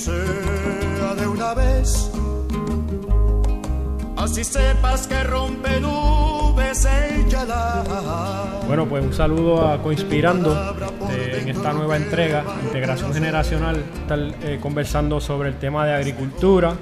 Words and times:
sea 0.00 1.14
de 1.14 1.26
una 1.26 1.54
vez. 1.54 2.10
Así 4.16 4.44
sepas 4.44 5.06
que 5.06 5.22
rompe 5.24 5.80
nubes 5.80 6.86
el 6.86 7.28
Yalá. 7.28 8.60
Bueno, 8.66 8.86
pues 8.86 9.04
un 9.04 9.12
saludo 9.12 9.66
a 9.66 9.82
Coinspirando 9.82 10.76
eh, 11.10 11.40
en 11.42 11.48
esta 11.48 11.72
nueva 11.72 11.96
entrega, 11.96 12.44
Integración 12.62 13.12
Generacional, 13.12 13.76
estar 13.76 14.18
eh, 14.42 14.58
conversando 14.60 15.20
sobre 15.20 15.50
el 15.50 15.56
tema 15.56 15.86
de 15.86 15.94
agricultura, 15.94 16.74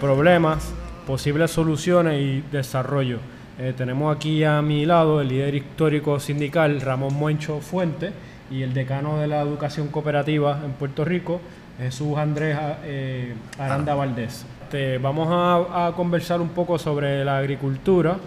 problemas, 0.00 0.72
posibles 1.06 1.50
soluciones 1.50 2.20
y 2.20 2.40
desarrollo. 2.52 3.18
Eh, 3.58 3.74
tenemos 3.76 4.14
aquí 4.14 4.44
a 4.44 4.62
mi 4.62 4.86
lado 4.86 5.20
el 5.20 5.28
líder 5.28 5.54
histórico 5.54 6.20
sindical 6.20 6.80
Ramón 6.80 7.14
Moncho 7.14 7.60
Fuente 7.60 8.12
y 8.50 8.62
el 8.62 8.74
decano 8.74 9.18
de 9.18 9.26
la 9.26 9.40
educación 9.42 9.88
cooperativa 9.88 10.60
en 10.64 10.72
Puerto 10.72 11.04
Rico, 11.04 11.40
Jesús 11.78 12.16
Andrés 12.18 12.56
eh, 12.84 13.34
Aranda 13.58 13.94
Valdés. 13.94 14.44
Este, 14.62 14.98
vamos 14.98 15.28
a, 15.30 15.92
conversar 15.96 16.40
un 16.40 16.50
poco 16.50 16.78
sobre 16.78 17.24
la 17.24 17.38
agricultura, 17.38 18.18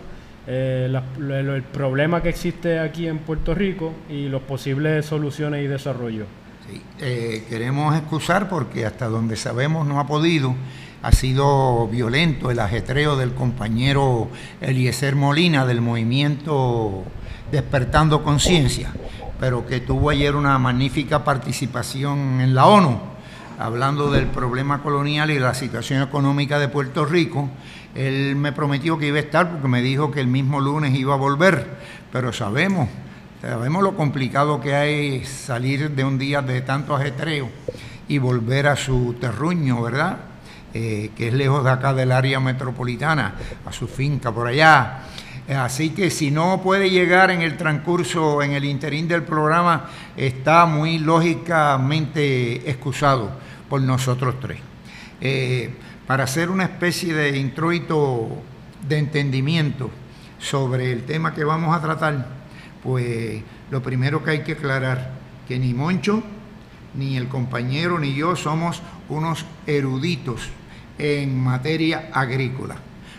eh, 0.46 0.94
el 1.18 1.64
problema 1.64 2.22
que 2.22 2.30
existe 2.30 2.80
aquí 2.80 3.08
en 3.08 3.20
Puerto 3.20 3.56
Rico 3.56 3.94
y 4.10 4.28
los 4.28 4.42
posibles 4.42 5.06
soluciones 5.06 5.64
y 5.64 5.68
desarrollo. 5.68 6.26
Sí, 6.68 6.82
queremos 7.50 7.96
excusar 7.96 8.50
porque 8.50 8.86
hasta 8.86 9.08
donde 9.08 9.36
sabemos 9.36 9.86
no 9.86 10.00
ha 10.00 10.08
podido 10.08 10.56
ha 11.04 11.12
sido 11.12 11.88
violento 11.90 12.50
el 12.50 12.60
ajetreo 12.60 13.18
del 13.18 13.34
compañero 13.34 14.30
Eliezer 14.62 15.18
Molina 15.18 15.66
del 15.66 15.82
movimiento 15.82 17.04
Despertando 17.52 18.24
Conciencia, 18.24 18.94
pero 19.38 19.68
que 19.68 19.82
tuvo 19.82 20.10
ayer 20.10 20.34
una 20.34 20.58
magnífica 20.58 21.26
participación 21.26 22.40
en 22.40 22.56
la 22.56 22.68
ONU, 22.68 23.13
hablando 23.64 24.12
del 24.12 24.26
problema 24.26 24.84
colonial 24.84 25.32
y 25.32 25.40
la 25.40 25.54
situación 25.54 26.02
económica 26.02 26.60
de 26.60 26.68
Puerto 26.68 27.06
Rico. 27.06 27.50
Él 27.96 28.36
me 28.36 28.52
prometió 28.52 28.98
que 28.98 29.08
iba 29.08 29.20
a 29.20 29.22
estar 29.22 29.50
porque 29.50 29.70
me 29.70 29.82
dijo 29.82 30.12
que 30.12 30.20
el 30.20 30.28
mismo 30.28 30.60
lunes 30.60 30.94
iba 30.94 31.14
a 31.14 31.18
volver, 31.18 31.66
pero 32.12 32.34
sabemos, 32.34 32.90
sabemos 33.42 33.82
lo 33.82 33.96
complicado 33.96 34.60
que 34.60 34.76
hay 34.76 35.24
salir 35.24 35.92
de 35.92 36.04
un 36.04 36.18
día 36.18 36.42
de 36.42 36.60
tanto 36.60 36.94
ajetreo 36.94 37.50
y 38.10 38.18
volver 38.18 38.68
a 38.68 38.76
su 38.76 39.14
terruño, 39.14 39.82
¿verdad? 39.82 40.18
Eh, 40.74 41.12
que 41.16 41.30
es 41.30 41.34
lejos 41.34 41.64
de 41.64 41.70
acá 41.70 41.94
del 41.94 42.12
área 42.12 42.42
metropolitana, 42.42 43.36
a 43.66 43.72
su 43.72 43.88
finca 43.88 44.34
por 44.34 44.48
allá. 44.48 45.04
Así 45.58 45.92
que 45.92 46.10
si 46.10 46.32
no 46.32 46.62
puede 46.62 46.90
llegar 46.90 47.32
en 47.32 47.42
el 47.42 47.56
transcurso, 47.56 48.42
en 48.42 48.52
el 48.52 48.66
interín 48.66 49.08
del 49.08 49.24
programa, 49.24 49.86
está 50.18 50.66
muy 50.66 51.00
lógicamente 51.00 52.70
excusado 52.70 53.43
por 53.74 53.82
nosotros 53.82 54.36
tres. 54.40 54.60
Eh, 55.20 55.74
para 56.06 56.26
hacer 56.26 56.52
una 56.52 56.66
especie 56.66 57.12
de 57.12 57.40
introito 57.40 58.30
de 58.88 59.00
entendimiento 59.00 59.90
sobre 60.38 60.92
el 60.92 61.06
tema 61.06 61.34
que 61.34 61.44
vamos 61.44 61.76
a 61.76 61.82
tratar, 61.82 62.28
pues 62.84 63.42
lo 63.72 63.82
primero 63.82 64.24
que 64.24 64.30
hay 64.30 64.44
que 64.44 64.52
aclarar, 64.52 65.14
que 65.48 65.58
ni 65.58 65.74
Moncho, 65.74 66.22
ni 66.94 67.18
el 67.18 67.28
compañero, 67.28 67.98
ni 67.98 68.14
yo 68.14 68.36
somos 68.36 68.84
unos 69.10 69.44
eruditos 69.66 70.50
en 71.00 71.36
materia 71.36 72.12
agrícola. 72.14 72.76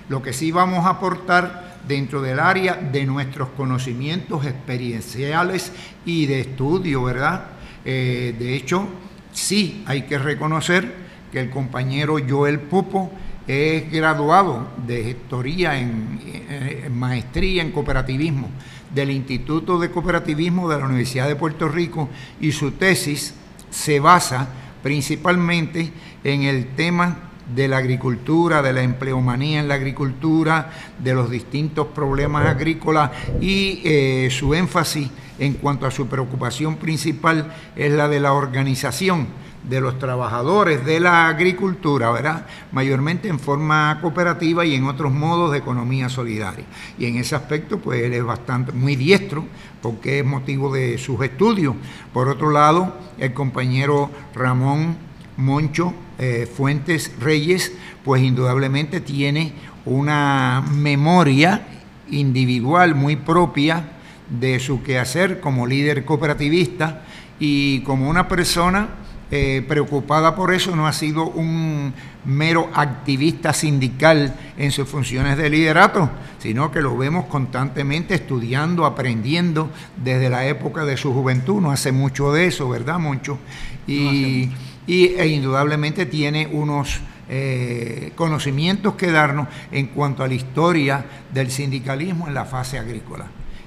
Lo 0.09 0.23
que 0.23 0.33
sí 0.33 0.53
vamos 0.53 0.87
a 0.87 0.91
aportar 0.91 1.81
dentro 1.89 2.23
del 2.23 2.39
área 2.39 2.77
de 2.77 3.05
nuestros 3.07 3.49
conocimientos 3.57 4.47
experienciales 4.47 5.73
y 6.07 6.27
de 6.27 6.43
estudio, 6.43 7.03
¿verdad? 7.03 7.47
Eh, 7.85 8.37
de 8.39 8.55
hecho, 8.55 8.87
sí 9.35 9.83
hay 9.87 10.03
que 10.03 10.19
reconocer 10.19 10.95
que 11.31 11.41
el 11.41 11.51
compañero 11.51 12.17
Joel 12.27 12.61
Pupo 12.61 13.13
es 13.47 13.91
graduado 13.91 14.69
de 14.87 15.05
gestoría 15.05 15.79
en, 15.79 16.19
en, 16.49 16.97
maestría 16.97 17.61
en 17.61 17.73
cooperativismo 17.73 18.49
del 18.95 19.11
Instituto 19.11 19.79
de 19.79 19.91
Cooperativismo 19.91 20.71
de 20.71 20.79
la 20.79 20.87
Universidad 20.87 21.29
de 21.29 21.37
Puerto 21.37 21.69
Rico 21.69 22.09
y 22.41 22.53
su 22.53 22.71
tesis 22.71 23.35
se 23.69 24.01
basa 24.01 24.49
principalmente 24.83 25.93
en 26.23 26.45
el 26.45 26.69
tema 26.77 27.31
de 27.55 27.69
la 27.69 27.79
agricultura, 27.79 28.63
de 28.63 28.73
la 28.73 28.83
empleomanía 28.83 29.61
en 29.61 29.69
la 29.69 29.75
agricultura, 29.75 30.71
de 30.99 31.15
los 31.15 31.31
distintos 31.31 31.89
problemas 31.89 32.47
agrícolas 32.47 33.11
y 33.41 33.83
eh, 33.85 34.29
su 34.31 34.55
énfasis 34.55 35.11
en 35.39 35.55
cuanto 35.55 35.87
a 35.87 35.91
su 35.91 36.07
preocupación 36.07 36.77
principal 36.77 37.53
es 37.77 37.93
la 37.93 38.09
de 38.09 38.21
la 38.21 38.33
organización 38.33 39.27
de 39.69 39.81
los 39.81 39.99
trabajadores 39.99 40.85
de 40.85 41.01
la 41.01 41.27
agricultura, 41.27 42.11
¿verdad? 42.11 42.47
Mayormente 42.73 43.29
en 43.29 43.39
forma 43.39 43.99
cooperativa 44.01 44.65
y 44.65 44.75
en 44.75 44.85
otros 44.85 45.13
modos 45.13 45.53
de 45.53 45.59
economía 45.59 46.09
solidaria. 46.09 46.65
Y 46.99 47.07
en 47.07 47.17
ese 47.17 47.35
aspecto, 47.35 47.79
pues 47.79 48.03
él 48.03 48.13
es 48.13 48.25
bastante, 48.25 48.73
muy 48.73 48.95
diestro, 48.95 49.47
porque 49.81 50.19
es 50.21 50.27
motivo 50.27 50.73
de 50.73 50.99
sus 50.99 51.23
estudios. 51.23 51.75
Por 52.13 52.29
otro 52.29 52.51
lado, 52.51 52.95
el 53.19 53.33
compañero 53.33 54.11
Ramón 54.35 54.97
Moncho 55.37 55.95
eh, 56.19 56.49
Fuentes 56.53 57.13
Reyes, 57.21 57.73
pues 58.05 58.23
indudablemente 58.23 59.01
tiene 59.01 59.53
una 59.85 60.65
memoria 60.71 61.67
individual 62.11 62.95
muy 62.95 63.17
propia 63.17 63.85
de 64.29 64.61
su 64.61 64.83
quehacer 64.83 65.41
como 65.41 65.67
líder 65.67 66.05
cooperativista 66.05 67.03
y 67.39 67.81
como 67.81 68.09
una 68.09 68.29
persona 68.29 68.89
eh, 69.31 69.65
preocupada 69.67 70.37
por 70.37 70.53
eso, 70.53 70.77
no 70.77 70.87
ha 70.87 70.93
sido 70.93 71.27
un 71.27 71.93
mero 72.25 72.71
activista 72.75 73.53
sindical 73.53 74.35
en 74.57 74.71
sus 74.71 74.89
funciones 74.89 75.37
de 75.37 75.51
liderato, 75.51 76.11
sino 76.39 76.71
que 76.71 76.81
lo 76.81 76.97
vemos 76.97 77.25
constantemente 77.27 78.15
estudiando, 78.15 78.87
aprendiendo 78.87 79.71
desde 79.97 80.31
la 80.31 80.47
época 80.47 80.85
de 80.85 80.97
su 80.97 81.13
juventud, 81.13 81.61
no 81.61 81.73
hace 81.73 81.91
mucho 81.91 82.33
de 82.33 82.47
eso, 82.47 82.69
¿verdad, 82.69 82.99
Moncho? 82.99 83.39
Y 83.87 84.51
y, 84.87 85.07
e 85.15 85.27
indudablemente 85.29 86.07
tiene 86.07 86.47
unos 86.47 87.01
eh, 87.29 88.13
conocimientos 88.17 88.95
que 88.95 89.11
darnos 89.11 89.49
en 89.73 89.87
cuanto 89.89 90.23
a 90.23 90.29
la 90.29 90.35
historia 90.35 91.05
del 91.33 91.51
sindicalismo 91.51 92.29
en 92.29 92.35
la 92.35 92.45
fase 92.45 92.79
agrícola. 92.79 93.27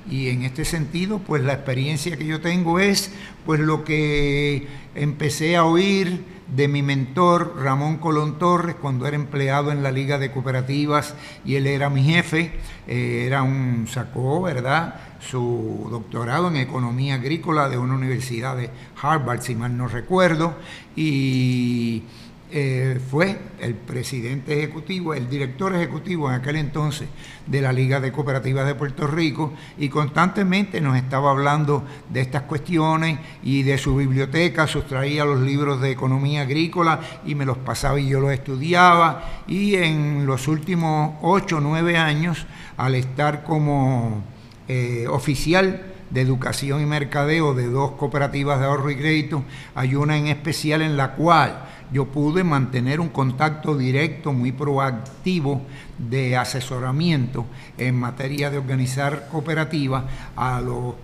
Y 0.09 0.29
en 0.29 0.43
este 0.43 0.63
sentido, 0.63 1.19
pues 1.19 1.43
la 1.43 1.53
experiencia 1.53 2.15
que 2.15 2.25
yo 2.25 2.39
tengo 2.39 2.79
es 2.79 3.11
pues 3.45 3.59
lo 3.59 3.83
que 3.83 4.67
empecé 4.95 5.57
a 5.57 5.65
oír 5.65 6.23
de 6.55 6.67
mi 6.67 6.81
mentor 6.81 7.61
Ramón 7.61 7.97
Colón 7.97 8.39
Torres 8.39 8.75
cuando 8.75 9.05
era 9.05 9.15
empleado 9.15 9.71
en 9.71 9.83
la 9.83 9.91
Liga 9.91 10.17
de 10.17 10.31
Cooperativas 10.31 11.13
y 11.43 11.55
él 11.55 11.67
era 11.67 11.89
mi 11.89 12.03
jefe, 12.03 12.53
eh, 12.87 13.25
era 13.25 13.43
un 13.43 13.87
sacó, 13.89 14.43
¿verdad? 14.43 14.95
Su 15.29 15.87
doctorado 15.91 16.47
en 16.47 16.57
economía 16.57 17.15
agrícola 17.15 17.69
de 17.69 17.77
una 17.77 17.95
universidad 17.95 18.55
de 18.55 18.69
Harvard, 19.01 19.41
si 19.41 19.55
mal 19.55 19.75
no 19.75 19.87
recuerdo, 19.87 20.55
y 20.95 22.03
eh, 22.49 22.97
fue 23.11 23.37
el 23.59 23.73
presidente 23.75 24.57
ejecutivo, 24.57 25.13
el 25.13 25.29
director 25.29 25.75
ejecutivo 25.75 26.29
en 26.29 26.35
aquel 26.35 26.55
entonces 26.55 27.09
de 27.45 27.59
la 27.59 27.73
Liga 27.73 27.99
de 27.99 28.13
Cooperativas 28.13 28.65
de 28.65 28.73
Puerto 28.73 29.05
Rico 29.05 29.51
y 29.77 29.89
constantemente 29.89 30.79
nos 30.79 30.95
estaba 30.95 31.31
hablando 31.31 31.83
de 32.09 32.21
estas 32.21 32.43
cuestiones 32.43 33.19
y 33.43 33.63
de 33.63 33.77
su 33.77 33.97
biblioteca, 33.97 34.65
sustraía 34.65 35.25
los 35.25 35.41
libros 35.41 35.81
de 35.81 35.91
economía 35.91 36.43
agrícola 36.43 37.01
y 37.25 37.35
me 37.35 37.45
los 37.45 37.57
pasaba 37.57 37.99
y 37.99 38.07
yo 38.07 38.21
los 38.21 38.31
estudiaba. 38.31 39.43
Y 39.45 39.75
en 39.75 40.25
los 40.25 40.47
últimos 40.47 41.15
ocho 41.21 41.57
o 41.57 41.61
nueve 41.61 41.97
años, 41.97 42.45
al 42.77 42.95
estar 42.95 43.43
como 43.43 44.23
eh, 44.67 45.05
oficial 45.09 45.93
de 46.09 46.21
educación 46.21 46.81
y 46.81 46.85
mercadeo 46.85 47.53
de 47.53 47.67
dos 47.67 47.91
cooperativas 47.91 48.59
de 48.59 48.65
ahorro 48.65 48.89
y 48.91 48.95
crédito, 48.95 49.43
hay 49.75 49.95
una 49.95 50.17
en 50.17 50.27
especial 50.27 50.81
en 50.81 50.97
la 50.97 51.15
cual 51.15 51.65
yo 51.91 52.05
pude 52.05 52.43
mantener 52.43 52.99
un 52.99 53.09
contacto 53.09 53.77
directo, 53.77 54.33
muy 54.33 54.51
proactivo 54.51 55.61
de 55.97 56.35
asesoramiento 56.35 57.45
en 57.77 57.95
materia 57.95 58.49
de 58.49 58.57
organizar 58.57 59.27
cooperativas 59.29 60.03
a 60.35 60.59
los 60.61 60.95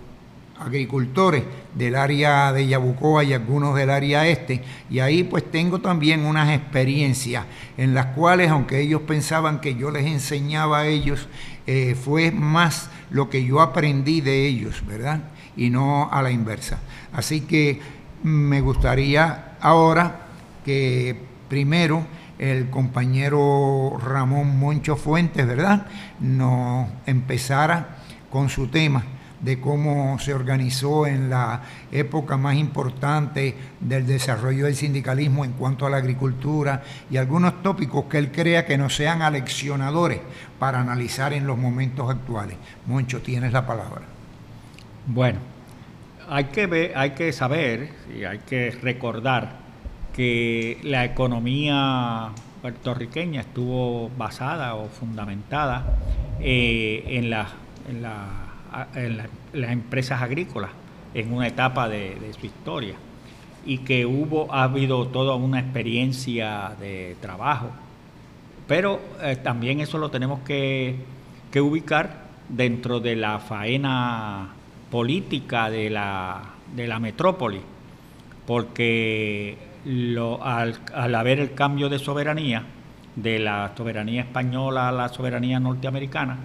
agricultores 0.59 1.43
del 1.73 1.95
área 1.95 2.53
de 2.53 2.67
Yabucoa 2.67 3.23
y 3.23 3.33
algunos 3.33 3.75
del 3.75 3.89
área 3.89 4.27
este, 4.27 4.61
y 4.89 4.99
ahí 4.99 5.23
pues 5.23 5.49
tengo 5.49 5.79
también 5.79 6.25
unas 6.25 6.49
experiencias 6.51 7.45
en 7.77 7.93
las 7.93 8.07
cuales, 8.07 8.49
aunque 8.49 8.79
ellos 8.79 9.01
pensaban 9.01 9.59
que 9.59 9.75
yo 9.75 9.91
les 9.91 10.05
enseñaba 10.05 10.79
a 10.79 10.87
ellos, 10.87 11.27
eh, 11.65 11.95
fue 11.95 12.31
más 12.31 12.89
lo 13.13 13.29
que 13.29 13.45
yo 13.45 13.61
aprendí 13.61 14.19
de 14.19 14.45
ellos, 14.45 14.83
¿verdad? 14.85 15.21
Y 15.55 15.69
no 15.69 16.09
a 16.11 16.21
la 16.21 16.31
inversa. 16.31 16.79
Así 17.13 17.41
que 17.41 17.79
me 18.23 18.59
gustaría 18.59 19.53
ahora 19.61 20.27
que 20.65 21.15
primero 21.47 22.05
el 22.39 22.69
compañero 22.69 23.97
Ramón 24.03 24.59
Moncho 24.59 24.97
Fuentes, 24.97 25.47
¿verdad?, 25.47 25.85
nos 26.19 26.89
empezara 27.05 27.97
con 28.29 28.49
su 28.49 28.67
tema 28.67 29.03
de 29.43 29.59
cómo 29.59 30.17
se 30.19 30.33
organizó 30.33 31.05
en 31.05 31.29
la 31.29 31.61
época 31.91 32.37
más 32.37 32.55
importante 32.55 33.55
del 33.79 34.07
desarrollo 34.07 34.65
del 34.65 34.75
sindicalismo 34.75 35.43
en 35.45 35.51
cuanto 35.53 35.85
a 35.85 35.89
la 35.89 35.97
agricultura 35.97 36.81
y 37.11 37.17
algunos 37.17 37.61
tópicos 37.61 38.05
que 38.05 38.17
él 38.17 38.31
crea 38.31 38.65
que 38.65 38.77
no 38.77 38.89
sean 38.89 39.21
aleccionadores 39.21 40.21
para 40.59 40.79
analizar 40.79 41.33
en 41.33 41.45
los 41.45 41.57
momentos 41.57 42.09
actuales. 42.09 42.57
Moncho, 42.87 43.21
tienes 43.21 43.51
la 43.51 43.65
palabra. 43.65 44.01
Bueno, 45.05 45.39
hay 46.29 46.45
que, 46.45 46.93
hay 46.95 47.11
que 47.11 47.33
saber 47.33 47.89
y 48.17 48.23
hay 48.23 48.39
que 48.39 48.71
recordar 48.71 49.57
que 50.13 50.79
la 50.83 51.03
economía 51.03 52.29
puertorriqueña 52.61 53.41
estuvo 53.41 54.09
basada 54.17 54.75
o 54.75 54.87
fundamentada 54.87 55.83
eh, 56.39 57.03
en, 57.07 57.29
la, 57.29 57.47
en, 57.89 58.01
las 59.53 59.71
empresas 59.71 60.21
agrícolas 60.21 60.71
en 61.13 61.33
una 61.33 61.47
etapa 61.47 61.87
de, 61.87 62.17
su 62.39 62.45
historia 62.45 62.95
y 63.65 63.79
que 63.79 64.05
hubo, 64.05 64.53
ha 64.53 64.63
habido 64.63 65.07
toda 65.07 65.35
una 65.35 65.59
experiencia 65.59 66.73
de 66.79 67.15
trabajo, 67.21 67.69
pero 68.67 68.99
eh, 69.21 69.37
también 69.37 69.79
eso 69.79 69.97
lo 69.97 70.09
tenemos 70.09 70.41
que, 70.41 70.95
ubicar 71.55 72.23
dentro 72.49 72.99
de 72.99 73.15
la 73.15 73.37
faena 73.37 74.49
política 74.89 75.69
de 75.69 75.89
la, 75.89 76.41
de 76.75 76.87
la 76.87 76.99
metrópoli, 76.99 77.61
porque 78.47 79.57
lo, 79.85 80.43
al, 80.43 80.79
haber 81.15 81.39
el 81.39 81.53
cambio 81.53 81.89
de 81.89 81.99
soberanía, 81.99 82.63
de 83.15 83.39
la 83.39 83.71
soberanía 83.77 84.21
española 84.21 84.89
a 84.89 84.91
la 84.91 85.09
soberanía 85.09 85.59
norteamericana, 85.59 86.37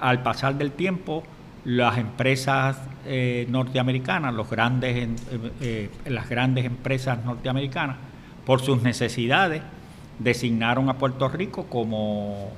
al 0.00 0.22
pasar 0.22 0.56
del 0.56 0.72
tiempo, 0.72 1.22
las 1.64 1.98
empresas 1.98 2.78
eh, 3.06 3.46
norteamericanas, 3.48 4.34
eh, 4.82 5.08
eh, 5.60 5.90
las 6.06 6.28
grandes 6.28 6.64
empresas 6.64 7.24
norteamericanas, 7.24 7.96
por 8.44 8.60
sus 8.60 8.82
necesidades, 8.82 9.62
designaron 10.18 10.88
a 10.88 10.98
Puerto 10.98 11.28
Rico 11.28 11.66
como, 11.66 12.50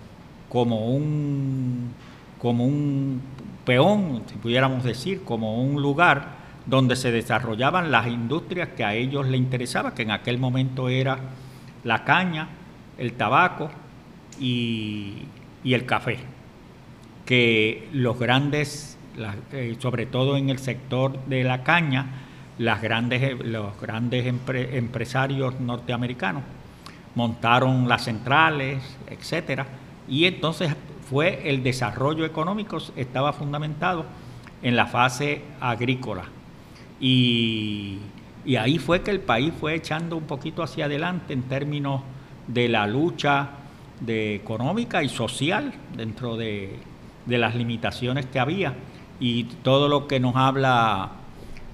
como, 0.49 0.91
un, 0.91 1.93
como 2.39 2.65
un 2.65 3.21
peón, 3.65 4.23
si 4.27 4.35
pudiéramos 4.37 4.85
decir, 4.85 5.23
como 5.25 5.63
un 5.63 5.81
lugar 5.81 6.37
donde 6.67 6.97
se 6.97 7.13
desarrollaban 7.13 7.91
las 7.91 8.09
industrias 8.09 8.71
que 8.71 8.85
a 8.85 8.95
ellos 8.95 9.27
les 9.27 9.39
interesaba, 9.39 9.95
que 9.95 10.03
en 10.03 10.11
aquel 10.11 10.39
momento 10.39 10.89
era 10.89 11.19
la 11.85 12.05
caña, 12.05 12.49
el 12.99 13.13
tabaco 13.13 13.71
y, 14.41 15.23
el 15.65 15.87
café. 15.87 16.19
Que 17.25 17.89
los 17.93 18.19
grandes, 18.19 18.96
eh, 19.53 19.77
sobre 19.79 20.07
todo 20.07 20.37
en 20.37 20.51
el 20.51 20.59
sector 20.59 21.25
de 21.27 21.45
la 21.45 21.63
caña, 21.63 22.07
las 22.59 22.81
grandes, 22.81 23.45
los 23.45 23.79
grandes 23.81 24.27
empresarios 24.27 25.61
norteamericanos 25.61 26.43
montaron 27.17 27.89
las 27.89 28.05
centrales, 28.05 28.83
etcétera, 29.09 29.67
y 30.09 30.27
entonces 30.27 30.73
fue 31.11 31.49
el 31.49 31.63
desarrollo 31.63 32.25
económico, 32.25 32.79
estaba 32.95 33.33
fundamentado 33.33 34.05
en 34.63 34.77
la 34.77 34.87
fase 34.87 35.43
agrícola. 35.61 36.25
Y, 37.01 37.99
ahí 38.59 38.79
fue 38.79 39.03
que 39.03 39.11
el 39.11 39.21
país 39.21 39.53
fue 39.59 39.75
echando 39.75 40.17
un 40.17 40.25
poquito 40.25 40.63
hacia 40.63 40.85
adelante 40.85 41.33
en 41.33 41.43
términos 41.43 42.03
de 42.47 42.69
la 42.69 42.87
lucha 42.87 43.49
de 44.01 44.37
económica 44.37 45.03
y 45.03 45.09
social 45.09 45.73
dentro 45.97 46.37
de, 46.37 46.79
las 47.27 47.57
limitaciones 47.57 48.27
que 48.27 48.39
había 48.39 48.75
y 49.21 49.45
todo 49.45 49.89
lo 49.89 50.07
que 50.07 50.21
nos 50.21 50.37
habla, 50.37 51.13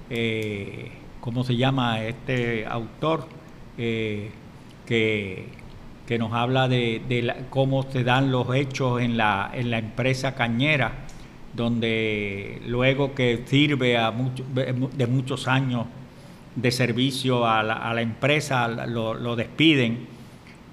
eh, 0.09 0.91
¿cómo 1.21 1.43
se 1.43 1.55
llama 1.55 2.03
este 2.03 2.65
autor? 2.65 3.27
Eh, 3.77 4.31
que 4.85 5.47
que 6.07 6.17
nos 6.17 6.33
habla 6.33 6.67
de, 6.67 7.33
cómo 7.49 7.83
se 7.83 8.03
dan 8.03 8.31
los 8.31 8.53
hechos 8.53 9.01
en 9.01 9.17
la, 9.17 9.51
en 9.53 9.71
la 9.71 9.77
empresa 9.77 10.35
cañera, 10.35 10.91
donde 11.53 12.61
luego 12.67 13.13
que 13.13 13.43
sirve 13.45 13.97
a 13.97 14.11
de 14.11 15.07
muchos 15.07 15.47
años 15.47 15.85
de 16.55 16.71
servicio 16.71 17.47
a 17.47 17.63
la, 17.63 18.01
empresa, 18.01 18.67
lo, 18.67 19.35
despiden 19.35 20.07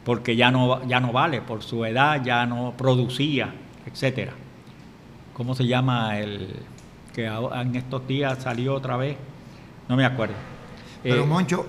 porque 0.04 0.34
ya 0.34 0.50
no, 0.50 0.86
ya 0.86 0.98
no 0.98 1.12
vale, 1.12 1.42
por 1.42 1.62
su 1.62 1.84
edad 1.84 2.22
ya 2.24 2.46
no 2.46 2.74
producía, 2.76 3.54
etcétera. 3.86 4.32
¿Cómo 5.40 5.54
se 5.54 5.66
llama 5.66 6.18
el 6.18 6.54
que 7.14 7.24
en 7.24 7.74
estos 7.74 8.06
días 8.06 8.42
salió 8.42 8.74
otra 8.74 8.98
vez? 8.98 9.16
No 9.88 9.96
me 9.96 10.04
acuerdo. 10.04 10.34
Pero 11.02 11.24
eh, 11.24 11.26
Moncho, 11.26 11.66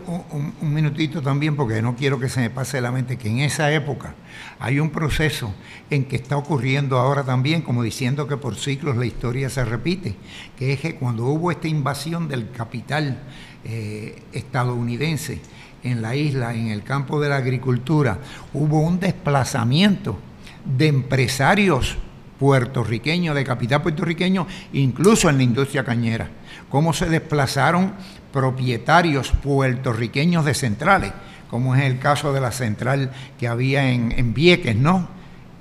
un, 0.60 0.74
minutito 0.74 1.22
también, 1.22 1.56
porque 1.56 1.82
no 1.82 1.96
quiero 1.96 2.20
que 2.20 2.28
se 2.28 2.42
me 2.42 2.50
pase 2.50 2.82
la 2.82 2.92
mente 2.92 3.18
que 3.18 3.30
en 3.30 3.40
esa 3.40 3.72
época 3.72 4.14
hay 4.60 4.82
un 4.82 4.90
proceso 4.90 5.54
en 5.90 6.04
que 6.04 6.18
está 6.18 6.36
ocurriendo 6.36 6.98
ahora 6.98 7.24
también, 7.24 7.62
como 7.62 7.82
diciendo 7.82 8.28
que 8.28 8.36
por 8.36 8.58
ciclos 8.58 8.98
la 8.98 9.06
historia 9.06 9.50
se 9.50 9.64
repite, 9.64 10.16
que 10.58 10.74
es 10.74 10.82
que 10.82 10.96
cuando 10.96 11.28
hubo 11.28 11.50
esta 11.50 11.70
invasión 11.70 12.28
del 12.28 12.52
capital 12.52 13.20
eh, 13.64 14.22
estadounidense 14.34 15.40
en 15.82 16.02
la 16.02 16.14
isla, 16.18 16.54
en 16.54 16.68
el 16.68 16.84
campo 16.84 17.22
de 17.22 17.30
la 17.30 17.38
agricultura, 17.38 18.20
hubo 18.54 18.82
un 18.82 19.00
desplazamiento 19.00 20.20
de 20.66 20.88
empresarios 20.88 21.98
puertorriqueños, 22.42 23.36
de 23.36 23.44
capital 23.44 23.84
puertorriqueño, 23.84 24.48
incluso 24.74 25.30
en 25.30 25.38
la 25.38 25.44
industria 25.44 25.84
cañera. 25.84 26.28
Cómo 26.70 26.92
se 26.92 27.06
desplazaron 27.08 27.94
propietarios 28.34 29.30
puertorriqueños 29.44 30.44
de 30.44 30.56
centrales, 30.56 31.14
como 31.52 31.76
es 31.76 31.84
el 31.84 32.00
caso 32.00 32.34
de 32.34 32.42
la 32.42 32.52
central 32.52 33.12
que 33.40 33.48
había 33.48 33.92
en, 33.92 34.34
Vieques, 34.34 34.76
¿no? 34.76 35.08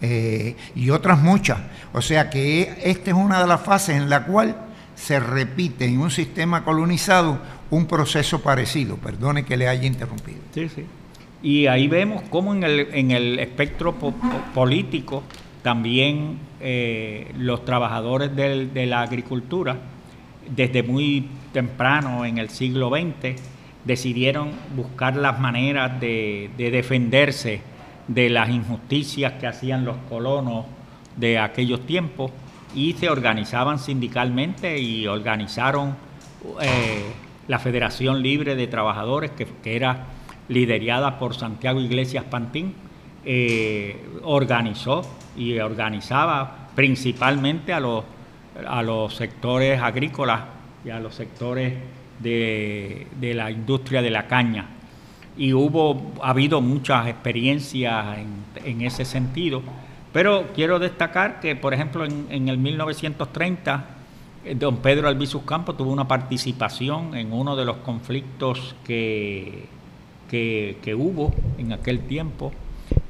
Eh, 0.00 0.56
y 0.74 0.88
otras 0.88 1.20
muchas. 1.20 1.58
O 1.92 2.00
sea 2.00 2.30
que 2.30 2.74
esta 2.82 3.10
es 3.10 3.16
una 3.16 3.42
de 3.42 3.46
las 3.46 3.60
fases 3.60 3.96
en 3.96 4.08
la 4.08 4.24
cual 4.24 4.56
se 4.94 5.20
repite 5.20 5.84
en 5.84 6.00
un 6.00 6.10
sistema 6.10 6.64
colonizado 6.64 7.42
un 7.68 7.84
proceso 7.84 8.40
parecido. 8.40 8.96
Perdone 8.96 9.44
que 9.44 9.58
le 9.58 9.68
haya 9.68 9.86
interrumpido. 9.86 10.38
Sí, 10.54 10.70
sí. 10.74 10.86
Y 11.42 11.66
ahí 11.66 11.88
vemos 11.88 12.22
cómo 12.30 12.54
en 12.54 12.62
el, 12.64 12.88
en 12.94 13.10
el 13.10 13.38
espectro 13.38 13.94
político 14.54 15.24
también 15.62 16.38
eh, 16.60 17.32
los 17.38 17.64
trabajadores 17.64 18.34
de 18.34 18.86
la 18.86 19.02
agricultura, 19.02 19.76
desde 20.48 20.82
muy 20.82 21.28
temprano 21.52 22.24
en 22.24 22.38
el 22.38 22.50
siglo 22.50 22.90
XX, 22.90 23.40
decidieron 23.84 24.50
buscar 24.76 25.16
las 25.16 25.38
maneras 25.40 26.00
de, 26.00 26.50
defenderse 26.56 27.62
de 28.08 28.28
las 28.28 28.50
injusticias 28.50 29.34
que 29.34 29.46
hacían 29.46 29.84
los 29.84 29.96
colonos 30.08 30.66
de 31.16 31.38
aquellos 31.38 31.86
tiempos 31.86 32.30
y 32.74 32.92
se 32.94 33.08
organizaban 33.08 33.78
sindicalmente 33.78 34.78
y 34.78 35.06
organizaron 35.06 35.96
eh, 36.60 37.02
la 37.48 37.58
Federación 37.58 38.22
Libre 38.22 38.54
de 38.54 38.66
Trabajadores, 38.66 39.30
que, 39.32 39.76
era 39.76 40.06
liderada 40.48 41.18
por 41.18 41.34
Santiago 41.34 41.80
Iglesias 41.80 42.24
Pantín, 42.24 42.74
eh, 43.24 43.96
organizó 44.22 45.02
y 45.40 45.58
organizaba 45.58 46.68
principalmente 46.74 47.72
a 47.72 47.80
los, 47.80 48.04
a 48.68 48.82
los 48.82 49.14
sectores 49.14 49.80
agrícolas 49.80 50.42
y 50.84 50.90
a 50.90 51.00
los 51.00 51.14
sectores 51.14 51.72
de, 52.18 53.06
la 53.34 53.50
industria 53.50 54.02
de 54.02 54.10
la 54.10 54.26
caña. 54.26 54.66
Y 55.38 55.54
hubo, 55.54 56.12
ha 56.22 56.30
habido 56.30 56.60
muchas 56.60 57.06
experiencias 57.06 58.18
en, 58.62 58.82
ese 58.82 59.06
sentido, 59.06 59.62
pero 60.12 60.48
quiero 60.54 60.78
destacar 60.78 61.40
que, 61.40 61.56
por 61.56 61.72
ejemplo, 61.72 62.04
en, 62.04 62.48
el 62.50 62.58
1930, 62.58 63.84
eh, 64.44 64.54
don 64.56 64.76
Pedro 64.78 65.08
Albizus 65.08 65.42
Campos 65.44 65.74
tuvo 65.78 65.90
una 65.90 66.06
participación 66.06 67.16
en 67.16 67.32
uno 67.32 67.56
de 67.56 67.64
los 67.64 67.78
conflictos 67.78 68.74
que, 68.84 69.64
que, 70.28 70.76
que 70.82 70.94
hubo 70.94 71.32
en 71.56 71.72
aquel 71.72 72.00
tiempo, 72.00 72.52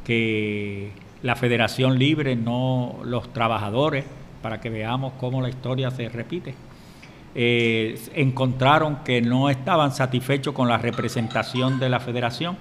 que 0.05 0.93
la 1.23 1.37
Federación 1.37 1.99
Libre, 1.99 2.37
no 2.37 3.01
los 3.05 3.33
trabajadores, 3.33 4.05
para 4.43 4.61
que 4.61 4.71
veamos 4.71 5.13
cómo 5.19 5.43
la 5.43 5.49
historia 5.49 5.91
se 5.91 6.09
repite 6.09 6.55
eh, 7.35 7.97
encontraron 8.15 9.05
que 9.05 9.23
no 9.23 9.51
estaban 9.51 9.93
satisfechos 9.93 10.53
con 10.53 10.69
la 10.69 10.79
representación 10.79 11.79
de 11.79 11.89
la 11.89 12.01
federación 12.01 12.57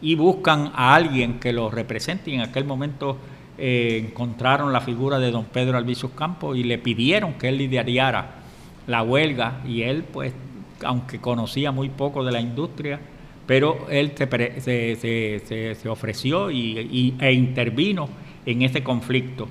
y 0.00 0.14
buscan 0.14 0.72
a 0.74 0.94
alguien 0.94 1.40
que 1.40 1.52
los 1.52 1.72
represente. 1.72 2.30
Y 2.30 2.34
en 2.34 2.40
aquel 2.40 2.64
momento 2.64 3.18
eh, 3.58 4.06
encontraron 4.08 4.72
la 4.72 4.80
figura 4.80 5.18
de 5.18 5.30
don 5.30 5.44
Pedro 5.44 5.76
Albizus 5.76 6.12
Campos 6.12 6.56
y 6.56 6.64
le 6.64 6.78
pidieron 6.78 7.34
que 7.34 7.48
él 7.48 7.58
liderara 7.58 8.36
la 8.86 9.02
huelga 9.02 9.60
y 9.66 9.82
él, 9.82 10.04
pues, 10.04 10.32
aunque 10.84 11.20
conocía 11.20 11.70
muy 11.70 11.90
poco 11.90 12.24
de 12.24 12.32
la 12.32 12.40
industria, 12.40 13.00
pero 13.46 13.86
él 13.90 14.12
se, 14.16 14.96
se, 14.96 15.74
se, 15.74 15.88
ofreció 15.88 16.50
y, 16.50 17.14
e 17.20 17.32
intervino 17.32 18.08
en 18.46 18.62
ese 18.62 18.82
conflicto. 18.82 19.48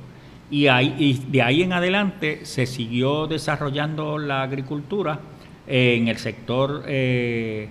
Y, 0.50 0.68
ahí, 0.68 1.26
de 1.30 1.42
ahí 1.42 1.64
en 1.64 1.74
adelante 1.74 2.46
se 2.46 2.66
siguió 2.66 3.28
desarrollando 3.28 4.18
la 4.18 4.44
agricultura 4.44 5.20
en 5.68 6.08
el 6.08 6.18
sector, 6.18 6.84
eh, 6.88 7.70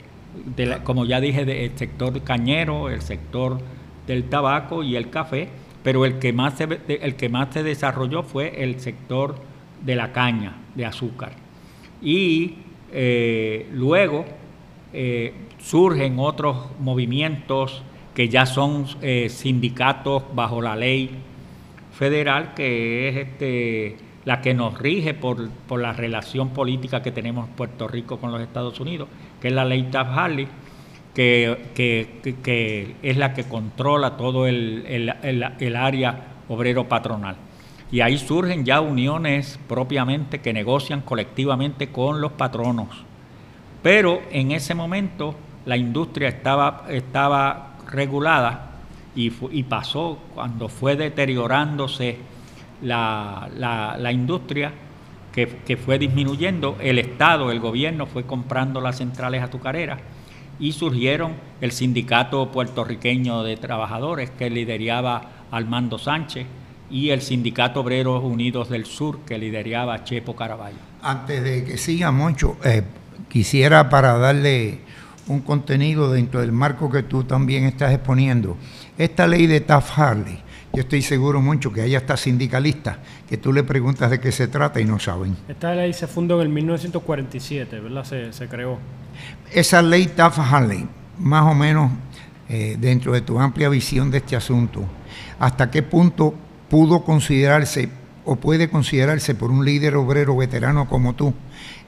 como 0.85 1.05
ya 1.05 1.21
dije, 1.21 1.45
del 1.45 1.77
sector 1.77 2.23
cañero, 2.23 2.89
el 2.89 3.03
sector 3.03 3.59
del 4.07 4.25
tabaco 4.25 4.83
y 4.83 4.97
el 4.97 5.11
café, 5.11 5.49
pero 5.83 6.05
el 6.05 6.19
que 6.19 6.33
más 6.33 6.55
se, 6.55 6.67
el 6.89 7.17
que 7.17 7.29
más 7.29 7.49
se 7.53 7.63
desarrolló 7.63 8.23
fue 8.23 8.63
el 8.63 8.81
sector 8.81 9.37
de 9.85 9.97
la 9.97 10.13
caña 10.13 10.57
de 10.75 10.87
azúcar. 10.87 11.33
Y 12.01 12.55
eh, 12.93 13.69
luego 13.73 14.25
eh, 14.93 15.33
surgen 15.63 16.19
otros 16.19 16.57
movimientos 16.81 17.83
que 18.15 18.29
ya 18.29 18.47
son 18.47 18.87
eh, 19.01 19.29
sindicatos 19.31 20.25
bajo 20.35 20.61
la 20.61 20.77
ley 20.77 21.11
federal, 21.97 22.53
que 22.55 23.09
es 23.09 23.17
este, 23.17 23.97
la 24.25 24.43
que 24.43 24.55
nos 24.55 24.79
rige 24.79 25.15
por, 25.15 25.49
la 25.79 25.93
relación 25.93 26.51
política 26.51 27.03
que 27.03 27.13
tenemos 27.13 27.49
Puerto 27.57 27.89
Rico 27.89 28.19
con 28.19 28.33
los 28.33 28.41
Estados 28.41 28.79
Unidos, 28.81 29.09
que 29.41 29.49
es 29.49 29.55
la 29.55 29.65
ley 29.65 29.89
Taft-Hartley, 29.91 30.49
que, 31.15 32.99
es 33.03 33.17
la 33.17 33.35
que 33.35 33.45
controla 33.45 34.17
todo 34.17 34.47
el, 34.47 35.15
el 35.23 35.77
área 35.77 36.19
obrero 36.49 36.89
patronal. 36.89 37.37
Y 37.91 38.01
ahí 38.01 38.17
surgen 38.17 38.65
ya 38.65 38.81
uniones 38.81 39.59
propiamente 39.69 40.41
que 40.41 40.55
negocian 40.55 41.03
colectivamente 41.03 41.89
con 41.89 42.23
los 42.23 42.33
patronos. 42.33 42.89
Pero 43.83 44.23
en 44.31 44.53
ese 44.53 44.75
momento 44.75 45.35
la 45.65 45.77
industria 45.77 46.29
estaba, 46.29 46.87
estaba 46.89 47.77
regulada 47.91 48.71
y, 49.15 49.31
pasó 49.65 50.19
cuando 50.35 50.69
fue 50.69 50.97
deteriorándose 50.97 52.17
la, 52.83 53.49
la, 53.57 54.13
industria, 54.13 54.73
que, 55.33 55.47
que, 55.67 55.77
fue 55.77 55.99
disminuyendo, 55.99 56.77
el 56.81 56.99
Estado, 56.99 57.51
el 57.51 57.61
gobierno 57.61 58.07
fue 58.07 58.25
comprando 58.25 58.81
las 58.81 58.99
centrales 58.99 59.43
azucareras 59.43 60.01
y 60.59 60.73
surgieron 60.73 61.35
el 61.61 61.73
sindicato 61.73 62.51
puertorriqueño 62.51 63.43
de 63.43 63.57
trabajadores 63.57 64.31
que 64.31 64.51
lideraba 64.51 65.23
Armando 65.51 65.99
Sánchez, 65.99 66.47
y 66.93 67.09
el 67.09 67.23
Sindicato 67.23 67.81
Obreros 67.81 68.23
Unidos 68.23 68.69
del 68.69 68.85
Sur 68.85 69.21
que 69.21 69.39
lideraba 69.39 70.05
Chepo 70.05 70.37
Caraballo. 70.37 70.77
Antes 71.03 71.43
de 71.43 71.65
que 71.65 71.79
siga 71.79 72.13
mucho, 72.13 72.59
eh, 72.65 72.83
quisiera 73.31 73.89
para 73.89 74.19
darle 74.19 74.81
un 75.29 75.41
contenido 75.41 76.11
dentro 76.11 76.41
del 76.41 76.53
marco 76.53 76.91
que 76.91 77.03
tú 77.03 77.25
también 77.25 77.65
estás 77.65 77.93
exponiendo. 77.93 78.57
Esta 78.99 79.27
ley 79.27 79.47
de 79.47 79.61
Taft 79.61 79.99
Harley, 79.99 80.39
yo 80.73 80.81
estoy 80.81 81.03
seguro 81.03 81.41
mucho 81.41 81.73
que 81.73 81.83
hay 81.83 81.95
hasta 81.95 82.17
sindicalistas 82.17 82.97
que 83.29 83.37
tú 83.37 83.53
le 83.53 83.63
preguntas 83.63 84.11
de 84.11 84.21
qué 84.21 84.33
se 84.33 84.49
trata 84.49 84.81
y 84.81 84.85
no 84.85 84.99
saben. 84.99 85.37
Esta 85.49 85.75
ley 85.75 85.93
se 85.93 86.07
fundó 86.07 86.41
en 86.41 86.49
el 86.49 86.53
1947, 86.53 87.81
¿verdad? 87.81 88.05
Se, 88.05 88.49
creó. 88.49 88.79
Esa 89.53 89.83
ley 89.83 90.07
Taft 90.07 90.39
Harley, 90.39 90.87
más 91.19 91.45
o 91.45 91.55
menos 91.55 91.93
eh, 92.49 92.77
dentro 92.79 93.13
de 93.13 93.21
tu 93.21 93.39
amplia 93.39 93.69
visión 93.69 94.11
de 94.11 94.19
este 94.19 94.37
asunto, 94.37 94.85
¿hasta 95.39 95.71
qué 95.71 95.83
punto 95.83 96.35
pudo 96.69 97.05
considerarse 97.05 97.89
o 98.25 98.37
puede 98.37 98.71
considerarse 98.71 99.35
por 99.35 99.51
un 99.51 99.65
líder 99.65 99.97
obrero 99.97 100.37
veterano 100.37 100.89
como 100.89 101.15
tú 101.15 101.35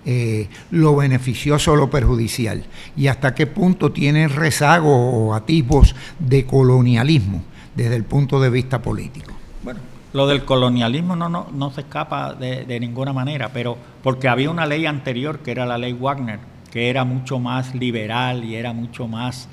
eh, 0.06 0.48
lo 0.70 0.96
beneficioso 0.96 1.72
o 1.72 1.76
lo 1.76 1.88
perjudicial 1.90 2.64
y 2.96 3.06
hasta 3.06 3.34
qué 3.34 3.46
punto 3.46 3.92
tiene 3.92 4.28
rezago 4.28 4.94
o 4.94 5.34
atisbos 5.34 5.94
de 6.18 6.44
colonialismo 6.44 7.42
desde 7.74 7.96
el 7.96 8.04
punto 8.04 8.40
de 8.40 8.50
vista 8.50 8.82
político. 8.82 9.32
Bueno, 9.62 9.80
lo 10.12 10.26
del 10.26 10.44
colonialismo 10.44 11.16
no, 11.16 11.28
no, 11.28 11.48
no 11.52 11.70
se 11.70 11.82
escapa 11.82 12.34
de, 12.34 12.64
de 12.64 12.80
ninguna 12.80 13.12
manera, 13.12 13.50
pero 13.52 13.76
porque 14.02 14.28
había 14.28 14.50
una 14.50 14.66
ley 14.66 14.86
anterior 14.86 15.38
que 15.40 15.50
era 15.50 15.66
la 15.66 15.78
ley 15.78 15.92
Wagner, 15.92 16.38
que 16.70 16.90
era 16.90 17.04
mucho 17.04 17.38
más 17.38 17.74
liberal 17.74 18.44
y 18.44 18.56
era 18.56 18.72
mucho 18.72 19.08
más 19.08 19.48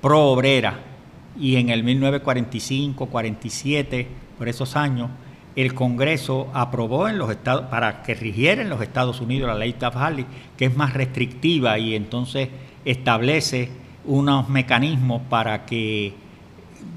pro 0.00 0.20
obrera. 0.20 0.80
Y 1.40 1.56
en 1.56 1.70
el 1.70 1.82
1945, 1.82 3.06
47 3.06 4.08
por 4.36 4.48
esos 4.48 4.76
años, 4.76 5.10
el 5.56 5.74
Congreso 5.74 6.48
aprobó 6.52 7.08
en 7.08 7.18
los 7.18 7.30
estados, 7.30 7.66
para 7.66 8.02
que 8.02 8.14
rigiera 8.14 8.62
en 8.62 8.68
los 8.68 8.80
Estados 8.80 9.20
Unidos 9.20 9.48
la 9.48 9.54
ley 9.54 9.74
Taft-Hartley, 9.78 10.26
que 10.56 10.66
es 10.66 10.76
más 10.76 10.94
restrictiva 10.94 11.78
y 11.78 11.94
entonces 11.94 12.48
establece 12.84 13.70
unos 14.04 14.48
mecanismos 14.48 15.22
para 15.30 15.64
que, 15.64 16.14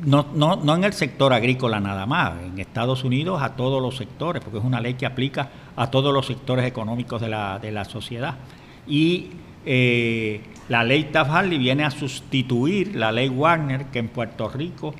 no, 0.05 0.27
no, 0.33 0.75
en 0.75 0.83
el 0.83 0.93
sector 0.93 1.33
agrícola 1.33 1.79
nada 1.79 2.05
más, 2.05 2.33
en 2.43 2.59
Estados 2.59 3.03
Unidos 3.03 3.41
a 3.41 3.55
todos 3.55 3.81
los 3.81 3.95
sectores, 3.95 4.43
porque 4.43 4.57
es 4.59 4.65
una 4.65 4.81
ley 4.81 4.95
que 4.95 5.05
aplica 5.05 5.49
a 5.75 5.91
todos 5.91 6.13
los 6.13 6.25
sectores 6.25 6.65
económicos 6.65 7.21
de 7.21 7.29
la, 7.29 7.59
de 7.59 7.71
la 7.71 7.85
sociedad. 7.85 8.35
Y 8.87 9.27
eh, 9.65 10.41
la 10.69 10.83
ley 10.83 11.09
Taft-Hartley 11.11 11.59
viene 11.59 11.83
a 11.83 11.91
sustituir 11.91 12.95
la 12.95 13.11
ley 13.11 13.29
Warner, 13.29 13.85
que 13.85 13.99
en 13.99 14.07
Puerto 14.07 14.49
Rico 14.49 14.95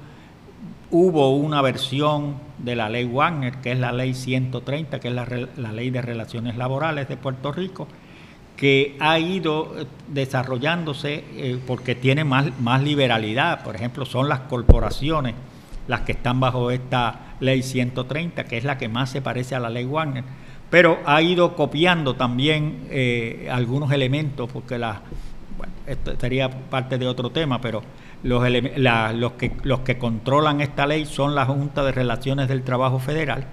hubo 0.92 1.36
una 1.36 1.62
versión 1.62 2.36
de 2.58 2.76
la 2.76 2.90
ley 2.90 3.06
Wagner, 3.06 3.56
que 3.58 3.72
es 3.72 3.80
la 3.80 3.92
ley 3.92 4.14
130, 4.14 5.00
que 5.00 5.08
es 5.08 5.14
la, 5.14 5.72
ley 5.72 5.90
de 5.90 6.02
relaciones 6.02 6.58
laborales 6.58 7.08
de 7.08 7.18
Puerto 7.18 7.52
Rico, 7.52 7.88
que 8.56 8.96
ha 9.00 9.20
ido 9.20 9.76
eh, 9.78 9.86
desarrollándose 10.08 11.24
eh, 11.34 11.60
porque 11.68 11.96
tiene 11.96 12.24
más, 12.24 12.48
más 12.60 12.82
liberalidad. 12.82 13.64
Por 13.64 13.76
ejemplo, 13.76 14.06
son 14.06 14.30
las 14.30 14.42
corporaciones 14.42 15.36
las 15.88 16.02
que 16.02 16.14
están 16.14 16.40
bajo 16.40 16.72
esta 16.72 17.36
ley 17.40 17.64
130, 17.64 18.44
que 18.46 18.58
es 18.58 18.64
la 18.64 18.78
que 18.78 18.90
más 18.90 19.10
se 19.10 19.22
parece 19.22 19.56
a 19.56 19.60
la 19.60 19.70
ley 19.70 19.86
Wagner, 19.86 20.24
pero 20.70 21.00
ha 21.06 21.22
ido 21.22 21.56
copiando 21.56 22.16
también 22.16 22.88
eh, 22.90 23.48
algunos 23.50 23.92
elementos, 23.92 24.50
porque 24.52 24.78
la, 24.78 25.02
bueno, 25.02 25.37
esto 25.88 26.14
sería 26.20 26.50
parte 26.50 26.98
de 26.98 27.08
otro 27.08 27.32
tema, 27.32 27.62
pero 27.62 27.82
los, 28.24 28.44
los, 28.50 29.32
que, 29.34 29.52
los 29.64 29.80
que 29.80 29.98
controlan 29.98 30.62
esta 30.62 30.86
ley 30.86 31.06
son 31.06 31.34
la 31.34 31.46
Junta 31.46 31.84
de 31.84 31.92
Relaciones 31.92 32.48
del 32.48 32.64
Trabajo 32.64 33.00
Federal 33.00 33.46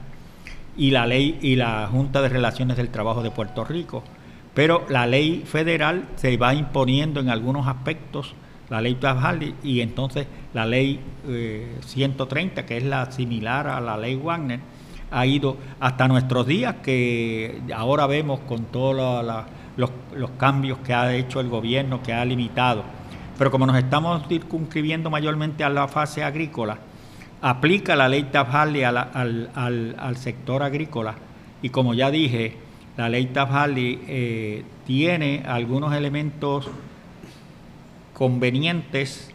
y 0.77 0.91
la 0.91 1.07
ley 1.07 1.39
y 1.41 1.57
la 1.57 1.89
Junta 1.91 2.21
de 2.23 2.29
Relaciones 2.29 2.77
del 2.77 2.89
Trabajo 2.89 3.23
de 3.23 3.31
Puerto 3.31 3.65
Rico. 3.65 4.03
Pero 4.55 4.85
la 4.89 5.07
ley 5.07 5.45
federal 5.47 6.05
se 6.17 6.37
va 6.37 6.55
imponiendo 6.55 7.21
en 7.21 7.29
algunos 7.29 7.67
aspectos, 7.67 8.35
la 8.71 8.81
ley 8.81 8.95
Taft 8.95 9.43
y 9.63 9.81
entonces 9.81 10.27
la 10.53 10.65
ley 10.67 11.01
130, 11.85 12.61
eh, 12.61 12.65
que 12.65 12.77
es 12.77 12.85
la 12.85 13.11
similar 13.11 13.67
a 13.67 13.81
la 13.81 13.97
ley 13.97 14.15
Wagner, 14.17 14.61
ha 15.11 15.27
ido 15.27 15.57
hasta 15.81 16.09
nuestros 16.09 16.47
días, 16.47 16.77
que 16.83 17.61
ahora 17.75 18.07
vemos 18.07 18.41
con 18.41 18.65
todos 18.67 19.25
los, 19.77 19.91
cambios 20.39 20.79
que 20.79 20.95
ha 20.95 21.15
hecho 21.15 21.41
el 21.41 21.49
gobierno, 21.49 22.03
que 22.03 22.13
ha 22.13 22.25
limitado. 22.25 22.85
Pero 23.39 23.51
como 23.51 23.67
nos 23.67 23.77
estamos 23.77 24.27
circunscribiendo 24.29 25.11
mayormente 25.11 25.65
a 25.65 25.69
la 25.69 25.89
fase 25.89 26.23
agrícola, 26.23 26.79
aplica 27.43 27.97
la 27.97 28.09
ley 28.09 28.25
taft 28.25 28.55
al, 28.55 30.17
sector 30.17 30.63
agrícola. 30.63 31.15
Y 31.63 31.71
como 31.71 31.95
ya 31.95 32.11
dije, 32.11 32.57
la 32.97 33.09
ley 33.09 33.27
taft 33.27 33.77
eh, 33.77 34.65
tiene 34.87 35.43
algunos 35.47 35.95
elementos 35.95 36.69
convenientes 38.13 39.35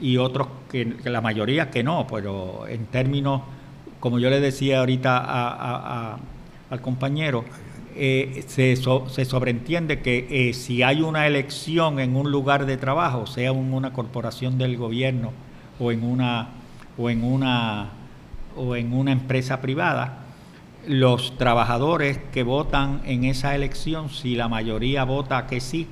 y 0.00 0.16
otros 0.16 0.48
que, 0.70 0.96
la 1.04 1.20
mayoría 1.20 1.70
que 1.70 1.82
no, 1.82 2.06
pero 2.06 2.66
en 2.68 2.86
términos, 2.86 3.42
como 3.98 4.18
yo 4.18 4.30
le 4.30 4.40
decía 4.40 4.80
ahorita 4.80 6.18
al 6.70 6.80
compañero, 6.80 7.44
eh, 7.96 8.44
se, 8.46 8.76
se, 8.76 9.24
sobreentiende 9.24 10.00
que 10.00 10.48
eh, 10.48 10.54
si 10.54 10.82
hay 10.82 11.02
una 11.02 11.26
elección 11.26 12.00
en 12.00 12.16
un 12.16 12.30
lugar 12.30 12.66
de 12.66 12.76
trabajo, 12.76 13.26
sea 13.26 13.50
en 13.50 13.72
una 13.72 13.92
corporación 13.92 14.58
del 14.58 14.76
gobierno 14.76 15.32
o 15.78 15.92
en 15.92 16.04
una 16.04 16.48
o 16.98 17.08
en 17.10 17.24
una 17.24 17.90
o 18.56 18.76
en 18.76 18.92
una 18.92 19.12
empresa 19.12 19.60
privada, 19.60 20.24
los 20.86 21.36
trabajadores 21.36 22.18
que 22.32 22.42
votan 22.42 23.02
en 23.04 23.24
esa 23.24 23.54
elección, 23.54 24.10
si 24.10 24.34
la 24.34 24.48
mayoría 24.48 25.04
vota 25.04 25.46
que 25.46 25.60
sí, 25.60 25.86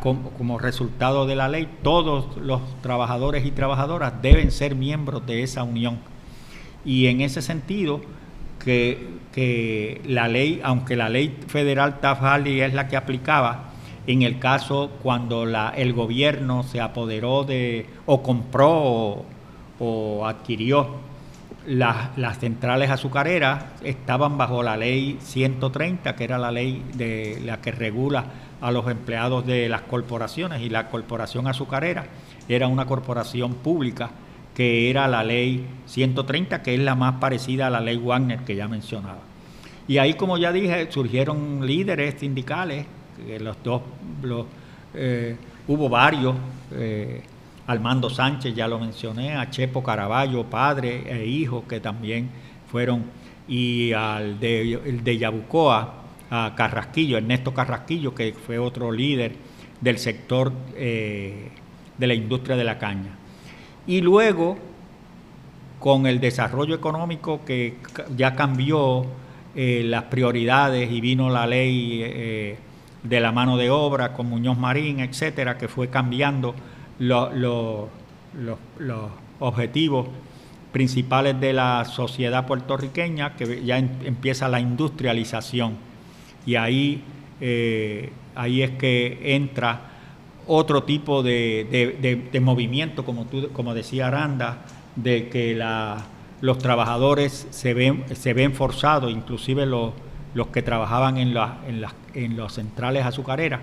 como, 0.00 0.58
resultado 0.58 1.26
de 1.26 1.36
la 1.36 1.48
ley, 1.48 1.68
todos 1.82 2.36
los 2.38 2.60
trabajadores 2.82 3.46
y 3.46 3.50
trabajadoras 3.50 4.20
deben 4.20 4.50
ser 4.50 4.74
miembros 4.74 5.26
de 5.26 5.42
esa 5.42 5.62
unión. 5.62 5.98
Y 6.84 7.06
en 7.06 7.20
ese 7.20 7.42
sentido, 7.42 8.00
que, 8.64 10.00
la 10.06 10.28
ley, 10.28 10.60
aunque 10.62 10.96
la 10.96 11.08
ley 11.08 11.36
federal 11.48 12.00
taft 12.00 12.46
es 12.46 12.74
la 12.74 12.88
que 12.88 12.96
aplicaba, 12.96 13.70
en 14.06 14.22
el 14.22 14.38
caso 14.38 14.90
cuando 15.02 15.46
la, 15.46 15.72
el 15.76 15.92
gobierno 15.92 16.62
se 16.62 16.80
apoderó 16.80 17.44
de 17.44 17.86
o 18.06 18.22
compró 18.22 19.24
o, 19.78 20.26
adquirió 20.26 20.96
las, 21.66 22.16
las, 22.18 22.38
centrales 22.38 22.90
azucareras, 22.90 23.64
estaban 23.82 24.36
bajo 24.36 24.62
la 24.62 24.76
ley 24.76 25.18
130, 25.20 26.16
que 26.16 26.24
era 26.24 26.38
la 26.38 26.50
ley 26.50 26.84
de 26.94 27.40
la 27.44 27.60
que 27.60 27.72
regula 27.72 28.24
a 28.60 28.70
los 28.70 28.88
empleados 28.88 29.46
de 29.46 29.68
las 29.68 29.82
corporaciones 29.82 30.60
y 30.60 30.68
la 30.68 30.88
corporación 30.88 31.46
azucarera 31.46 32.06
era 32.48 32.66
una 32.66 32.84
corporación 32.84 33.54
pública 33.54 34.10
que 34.54 34.90
era 34.90 35.08
la 35.08 35.22
ley 35.24 35.64
130, 35.86 36.62
que 36.62 36.74
es 36.74 36.80
la 36.80 36.94
más 36.94 37.14
parecida 37.14 37.68
a 37.68 37.70
la 37.70 37.80
ley 37.80 37.96
Wagner 37.96 38.40
que 38.40 38.56
ya 38.56 38.68
mencionaba. 38.68 39.20
Y 39.88 39.98
ahí, 39.98 40.14
como 40.14 40.38
ya 40.38 40.52
dije, 40.52 40.90
surgieron 40.90 41.66
líderes 41.66 42.14
sindicales, 42.18 42.86
los 43.40 43.56
dos, 43.62 43.82
eh, 44.94 45.36
hubo 45.66 45.88
varios, 45.88 46.34
eh, 46.72 47.22
Armando 47.66 48.10
Sánchez, 48.10 48.54
ya 48.54 48.66
lo 48.66 48.78
mencioné, 48.78 49.36
a 49.36 49.50
Chepo 49.50 49.82
Caraballo, 49.82 50.44
padre 50.44 51.04
e 51.06 51.26
hijo, 51.26 51.66
que 51.68 51.80
también 51.80 52.28
fueron, 52.70 53.04
y 53.48 53.92
al 53.92 54.40
de, 54.40 55.00
de 55.02 55.18
Yabucoa, 55.18 55.94
a 56.30 56.54
Carrasquillo, 56.56 57.16
Ernesto 57.18 57.52
Carrasquillo, 57.52 58.14
que 58.14 58.32
fue 58.32 58.58
otro 58.58 58.92
líder 58.92 59.32
del 59.80 59.98
sector 59.98 60.52
eh, 60.76 61.48
de 61.98 62.06
la 62.06 62.14
industria 62.14 62.56
de 62.56 62.64
la 62.64 62.78
caña. 62.78 63.16
Y 63.90 64.02
luego, 64.02 64.56
con 65.80 66.06
el 66.06 66.20
desarrollo 66.20 66.76
económico 66.76 67.44
que 67.44 67.74
ya 68.16 68.36
cambió 68.36 69.04
eh, 69.56 69.82
las 69.84 70.04
prioridades 70.04 70.92
y 70.92 71.00
vino 71.00 71.28
la 71.28 71.44
ley 71.44 72.00
eh, 72.04 72.56
de 73.02 73.20
la 73.20 73.32
mano 73.32 73.56
de 73.56 73.68
obra 73.68 74.12
con 74.12 74.28
Muñoz 74.28 74.56
Marín, 74.56 75.00
etcétera, 75.00 75.58
que 75.58 75.66
fue 75.66 75.88
cambiando 75.88 76.54
los 77.00 77.88
objetivos 79.40 80.06
principales 80.70 81.40
de 81.40 81.52
la 81.52 81.84
sociedad 81.84 82.46
puertorriqueña, 82.46 83.34
que 83.34 83.64
ya 83.64 83.76
empieza 83.76 84.48
la 84.48 84.60
industrialización. 84.60 85.74
Y 86.46 86.54
ahí, 86.54 87.02
eh, 87.40 88.12
ahí 88.36 88.62
es 88.62 88.70
que 88.70 89.34
entra 89.34 89.89
otro 90.46 90.84
tipo 90.84 91.22
de, 91.22 92.28
movimiento, 92.40 93.04
como, 93.04 93.26
tú, 93.26 93.50
como 93.52 93.74
decía 93.74 94.08
Aranda, 94.08 94.64
de 94.96 95.28
que 95.28 95.58
los 96.40 96.58
trabajadores 96.58 97.46
se 97.50 97.74
ven, 97.74 98.04
se 98.14 98.34
ven 98.34 98.52
forzados, 98.52 99.10
inclusive 99.10 99.66
los, 99.66 99.92
los 100.34 100.48
que 100.48 100.62
trabajaban 100.62 101.16
en, 101.18 101.36
en, 101.66 101.84
en 102.14 102.36
las 102.36 102.52
centrales 102.52 103.04
azucareras, 103.04 103.60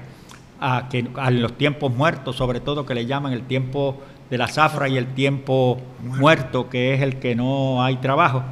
a, 0.60 0.88
que, 0.90 1.08
a 1.16 1.32
los 1.32 1.54
tiempos 1.58 1.94
muertos, 1.94 2.36
sobre 2.36 2.60
todo 2.60 2.86
que 2.86 2.96
le 2.96 3.06
llaman 3.06 3.34
el 3.34 3.44
tiempo 3.44 4.02
de 4.30 4.38
la 4.38 4.48
zafra 4.48 4.90
y 4.90 4.98
el 4.98 5.14
tiempo 5.14 5.80
muerto. 6.02 6.70
que 6.70 6.94
es 6.94 7.02
el 7.02 7.20
que 7.20 7.36
no 7.36 7.84
hay 7.84 7.98
trabajo, 7.98 8.44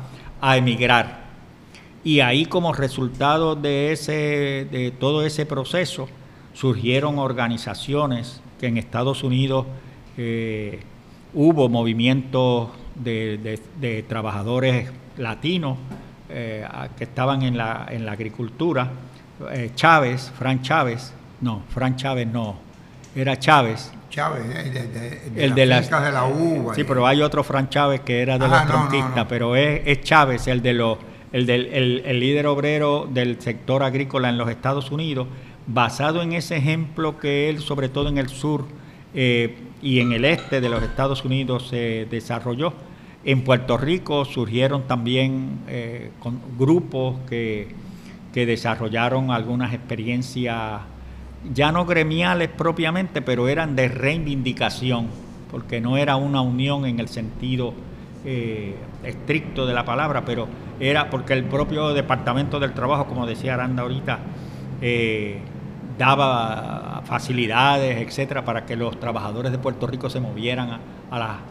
a 0.42 0.58
emigrar. 0.58 1.26
Y 2.04 2.20
ahí 2.20 2.46
como 2.46 2.74
resultado 2.74 3.56
de, 3.56 3.92
ese, 3.92 4.68
de 4.72 4.94
todo 4.98 5.26
ese 5.26 5.46
proceso 5.46 6.08
surgieron 6.56 7.20
organizaciones 7.20 8.42
que 8.60 8.68
en 8.68 8.78
Estados 8.78 9.24
Unidos 9.24 9.68
eh, 10.18 10.80
hubo 11.36 11.70
movimientos 11.70 12.70
de, 12.96 14.06
trabajadores 14.08 14.90
latinos 15.18 15.78
eh, 16.30 16.66
que 16.98 17.04
estaban 17.04 17.44
en 17.44 17.58
la, 17.58 17.86
en 17.90 18.06
la 18.06 18.14
agricultura. 18.14 18.90
Eh, 19.52 19.72
Chávez, 19.76 20.32
Fran 20.38 20.62
Chávez, 20.62 21.14
no, 21.42 21.64
Fran 21.70 21.98
Chávez 21.98 22.28
no, 22.28 22.56
era 23.16 23.38
Chávez. 23.38 23.92
Chávez, 24.10 24.46
eh, 24.46 25.22
de, 25.34 25.44
el 25.44 25.54
de 25.54 25.66
las 25.66 25.90
de 25.90 26.12
la 26.12 26.26
uva. 26.26 26.74
Sí, 26.74 26.86
pero 26.86 27.06
hay 27.06 27.22
otro 27.22 27.44
Fran 27.44 27.70
Chávez 27.70 28.00
que 28.02 28.22
era 28.22 28.38
de 28.38 28.48
los 28.48 28.66
tronquistas, 28.66 29.26
pero 29.28 29.58
es, 29.58 30.02
Chávez 30.02 30.48
el 30.48 30.62
de 30.62 30.74
los 30.74 30.98
el 31.34 31.46
del 31.46 32.02
el, 32.06 32.20
líder 32.20 32.48
obrero 32.48 33.10
del 33.12 33.42
sector 33.42 33.84
agrícola 33.84 34.30
en 34.30 34.38
los 34.38 34.50
Estados 34.50 34.90
Unidos, 34.90 35.28
basado 35.68 36.22
en 36.22 36.34
ese 36.34 36.58
ejemplo 36.58 37.20
que 37.20 37.50
él, 37.50 37.60
sobre 37.60 37.90
todo 37.90 38.10
en 38.10 38.18
el 38.18 38.30
sur 38.30 38.66
eh, 39.14 39.58
y 39.82 40.00
en 40.00 40.12
el 40.12 40.26
este 40.26 40.62
de 40.62 40.70
los 40.70 40.84
Estados 40.84 41.24
Unidos, 41.26 41.68
se 41.70 42.08
desarrolló. 42.10 42.74
En 43.24 43.44
Puerto 43.44 43.78
Rico 43.78 44.24
surgieron 44.26 44.84
también 44.84 45.60
eh, 45.68 46.12
grupos 46.58 47.16
que, 47.28 47.70
que 48.34 48.46
desarrollaron 48.46 49.32
algunas 49.32 49.74
experiencias 49.74 50.82
ya 51.54 51.72
no 51.72 51.86
gremiales 51.86 52.50
propiamente, 52.50 53.22
pero 53.22 53.48
eran 53.48 53.76
de 53.76 53.88
reivindicación, 53.88 55.08
porque 55.52 55.80
no 55.80 55.98
era 55.98 56.16
una 56.16 56.42
unión 56.42 56.86
en 56.86 57.00
el 57.00 57.08
sentido 57.08 57.74
eh, 58.26 58.76
estricto 59.04 59.66
de 59.66 59.74
la 59.74 59.86
palabra, 59.86 60.26
pero 60.26 60.48
era 60.80 61.10
porque 61.10 61.34
el 61.34 61.46
propio 61.46 61.94
Departamento 61.94 62.60
del 62.60 62.74
Trabajo, 62.74 63.06
como 63.06 63.28
decía 63.28 63.54
Aranda 63.54 63.84
ahorita, 63.84 64.20
daba 65.98 67.02
facilidades, 67.06 67.98
etcétera, 68.06 68.44
para 68.44 68.66
que 68.66 68.76
los 68.76 69.00
trabajadores 69.00 69.52
de 69.52 69.58
Puerto 69.58 69.88
Rico 69.88 70.10
se 70.10 70.20
movieran 70.20 70.70
a, 70.70 70.80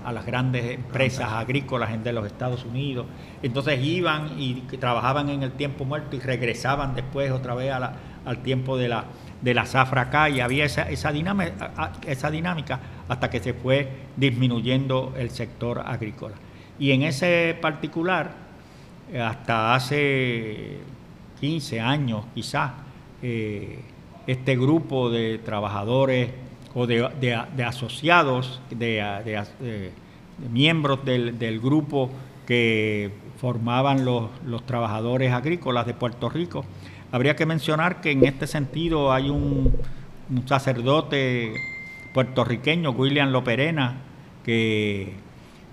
a, 0.05 0.13
las 0.13 0.27
grandes 0.27 0.75
empresas 0.75 1.33
agrícolas 1.33 2.03
de 2.03 2.13
los 2.13 2.27
Estados 2.27 2.65
Unidos. 2.65 3.07
Entonces 3.43 3.83
iban 3.83 4.39
y 4.39 4.63
trabajaban 4.79 5.29
en 5.31 5.43
el 5.43 5.53
tiempo 5.53 5.85
muerto 5.85 6.17
y 6.17 6.21
regresaban 6.21 6.95
después 6.95 7.31
otra 7.31 7.55
vez 7.55 7.73
al 7.73 8.39
tiempo 8.43 8.77
de 8.77 8.89
la, 8.89 9.05
de 9.41 9.55
la 9.55 9.67
zafra 9.67 10.03
acá 10.03 10.29
y 10.29 10.41
había 10.41 10.65
esa, 10.65 10.91
esa, 10.91 11.13
dinámica, 11.13 11.93
esa 12.07 12.31
dinámica 12.31 12.81
hasta 13.09 13.31
que 13.31 13.41
se 13.41 13.55
fue 13.55 13.89
disminuyendo 14.17 15.15
el 15.17 15.31
sector 15.31 15.83
agrícola. 15.87 16.35
Y 16.79 16.91
en 16.91 17.03
ese 17.03 17.57
particular, 17.61 18.33
hasta 19.21 19.75
hace 19.75 20.79
15 21.41 21.81
años 21.81 22.25
quizás, 22.35 22.73
eh, 23.23 23.81
este 24.27 24.57
grupo 24.57 25.11
de 25.11 25.39
trabajadores 25.39 26.31
o 26.75 26.87
de, 26.87 27.05
asociados, 27.65 28.61
de, 28.71 29.51
miembros 30.51 31.05
del, 31.05 31.39
del, 31.39 31.61
grupo 31.61 32.11
que 32.47 33.13
formaban 33.41 34.05
los, 34.05 34.31
los 34.45 34.67
trabajadores 34.67 35.33
agrícolas 35.33 35.87
de 35.87 35.95
Puerto 35.95 36.29
Rico, 36.29 36.65
Habría 37.15 37.37
que 37.37 37.47
mencionar 37.47 38.01
que 38.01 38.11
en 38.11 38.25
este 38.25 38.49
sentido 38.49 39.13
hay 39.13 39.31
un, 39.31 39.73
sacerdote 40.47 41.55
puertorriqueño, 42.13 42.91
William 42.91 43.31
Loperena, 43.31 43.99
que, 44.45 45.13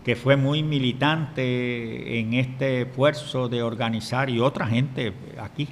que 0.05 0.15
fue 0.15 0.35
muy 0.35 0.61
militante 0.61 2.19
en 2.19 2.35
este 2.35 2.83
esfuerzo 2.83 3.49
de 3.49 3.63
organizar 3.63 4.29
y 4.29 4.39
otra 4.39 4.67
gente 4.67 5.13
aquí, 5.41 5.67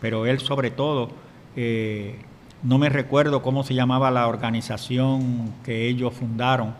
pero 0.00 0.26
él 0.26 0.40
sobre 0.40 0.72
todo, 0.72 1.10
eh, 1.56 2.16
no 2.62 2.78
me 2.78 2.88
recuerdo 2.90 3.42
cómo 3.42 3.64
se 3.64 3.74
llamaba 3.74 4.10
la 4.10 4.28
organización 4.28 5.54
que 5.64 5.88
ellos 5.88 6.12
fundaron, 6.14 6.74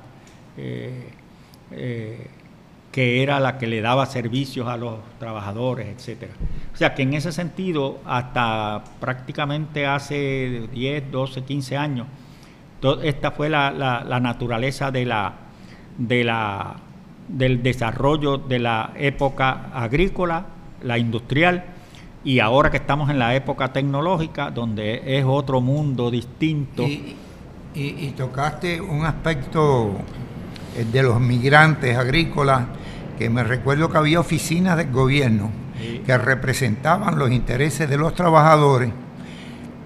eh, 0.56 1.08
eh, 1.70 2.26
que 2.92 3.22
era 3.22 3.40
la 3.40 3.58
que 3.58 3.66
le 3.66 3.80
daba 3.80 4.06
servicios 4.06 4.68
a 4.68 4.76
los 4.76 4.98
trabajadores, 5.18 5.88
etcétera. 5.88 6.32
O 6.72 6.76
sea 6.76 6.94
que 6.94 7.02
en 7.02 7.14
ese 7.14 7.32
sentido, 7.32 7.98
hasta 8.04 8.84
prácticamente 9.00 9.86
hace 9.86 10.68
10, 10.72 11.10
12, 11.10 11.42
15 11.42 11.76
años, 11.76 12.06
esta 13.02 13.32
fue 13.32 13.48
la, 13.48 14.20
naturaleza 14.20 14.90
del 14.90 15.12
desarrollo 17.62 18.38
de 18.38 18.58
la 18.58 18.92
época 18.96 19.70
agrícola, 19.74 20.46
la 20.82 20.98
industrial, 20.98 21.75
y 22.26 22.40
ahora 22.40 22.70
que 22.70 22.76
estamos 22.76 23.08
en 23.08 23.18
la 23.18 23.34
época 23.34 23.72
tecnológica, 23.72 24.50
donde 24.50 25.18
es 25.18 25.24
otro 25.26 25.60
mundo 25.62 26.10
distinto. 26.10 26.84
y 27.74 28.14
tocaste 28.16 28.80
un 28.80 29.06
aspecto 29.06 29.92
de 30.92 31.02
los 31.02 31.20
migrantes 31.20 31.96
agrícolas 31.96 32.64
que 33.18 33.30
me 33.30 33.44
recuerdo 33.44 33.90
que 33.90 33.96
había 33.96 34.20
oficinas 34.20 34.76
del 34.76 34.90
gobierno 34.90 35.50
que 36.04 36.18
representaban 36.18 37.18
los 37.18 37.30
intereses 37.30 37.88
de 37.88 37.96
los 37.96 38.14
trabajadores, 38.14 38.90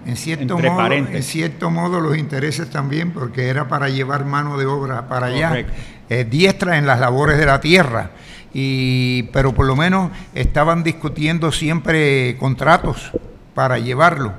en 0.06 0.16
cierto, 0.16 0.58
modo, 0.58 0.92
en 0.92 1.22
cierto 1.22 1.70
modo 1.70 2.00
los 2.00 2.16
intereses 2.16 2.70
también, 2.70 3.12
porque 3.12 3.48
era 3.48 3.68
para 3.68 3.88
llevar 3.88 4.24
mano 4.24 4.56
de 4.56 4.66
obra 4.66 5.08
para 5.08 5.26
allá, 5.26 5.66
eh, 6.08 6.24
diestra 6.24 6.78
en 6.78 6.86
las 6.86 7.00
labores 7.00 7.38
de 7.38 7.46
la 7.46 7.60
tierra. 7.60 8.10
Y, 8.52 9.24
pero 9.32 9.54
por 9.54 9.66
lo 9.66 9.76
menos 9.76 10.10
estaban 10.34 10.82
discutiendo 10.82 11.52
siempre 11.52 12.36
contratos 12.38 13.10
para 13.54 13.78
llevarlo. 13.78 14.34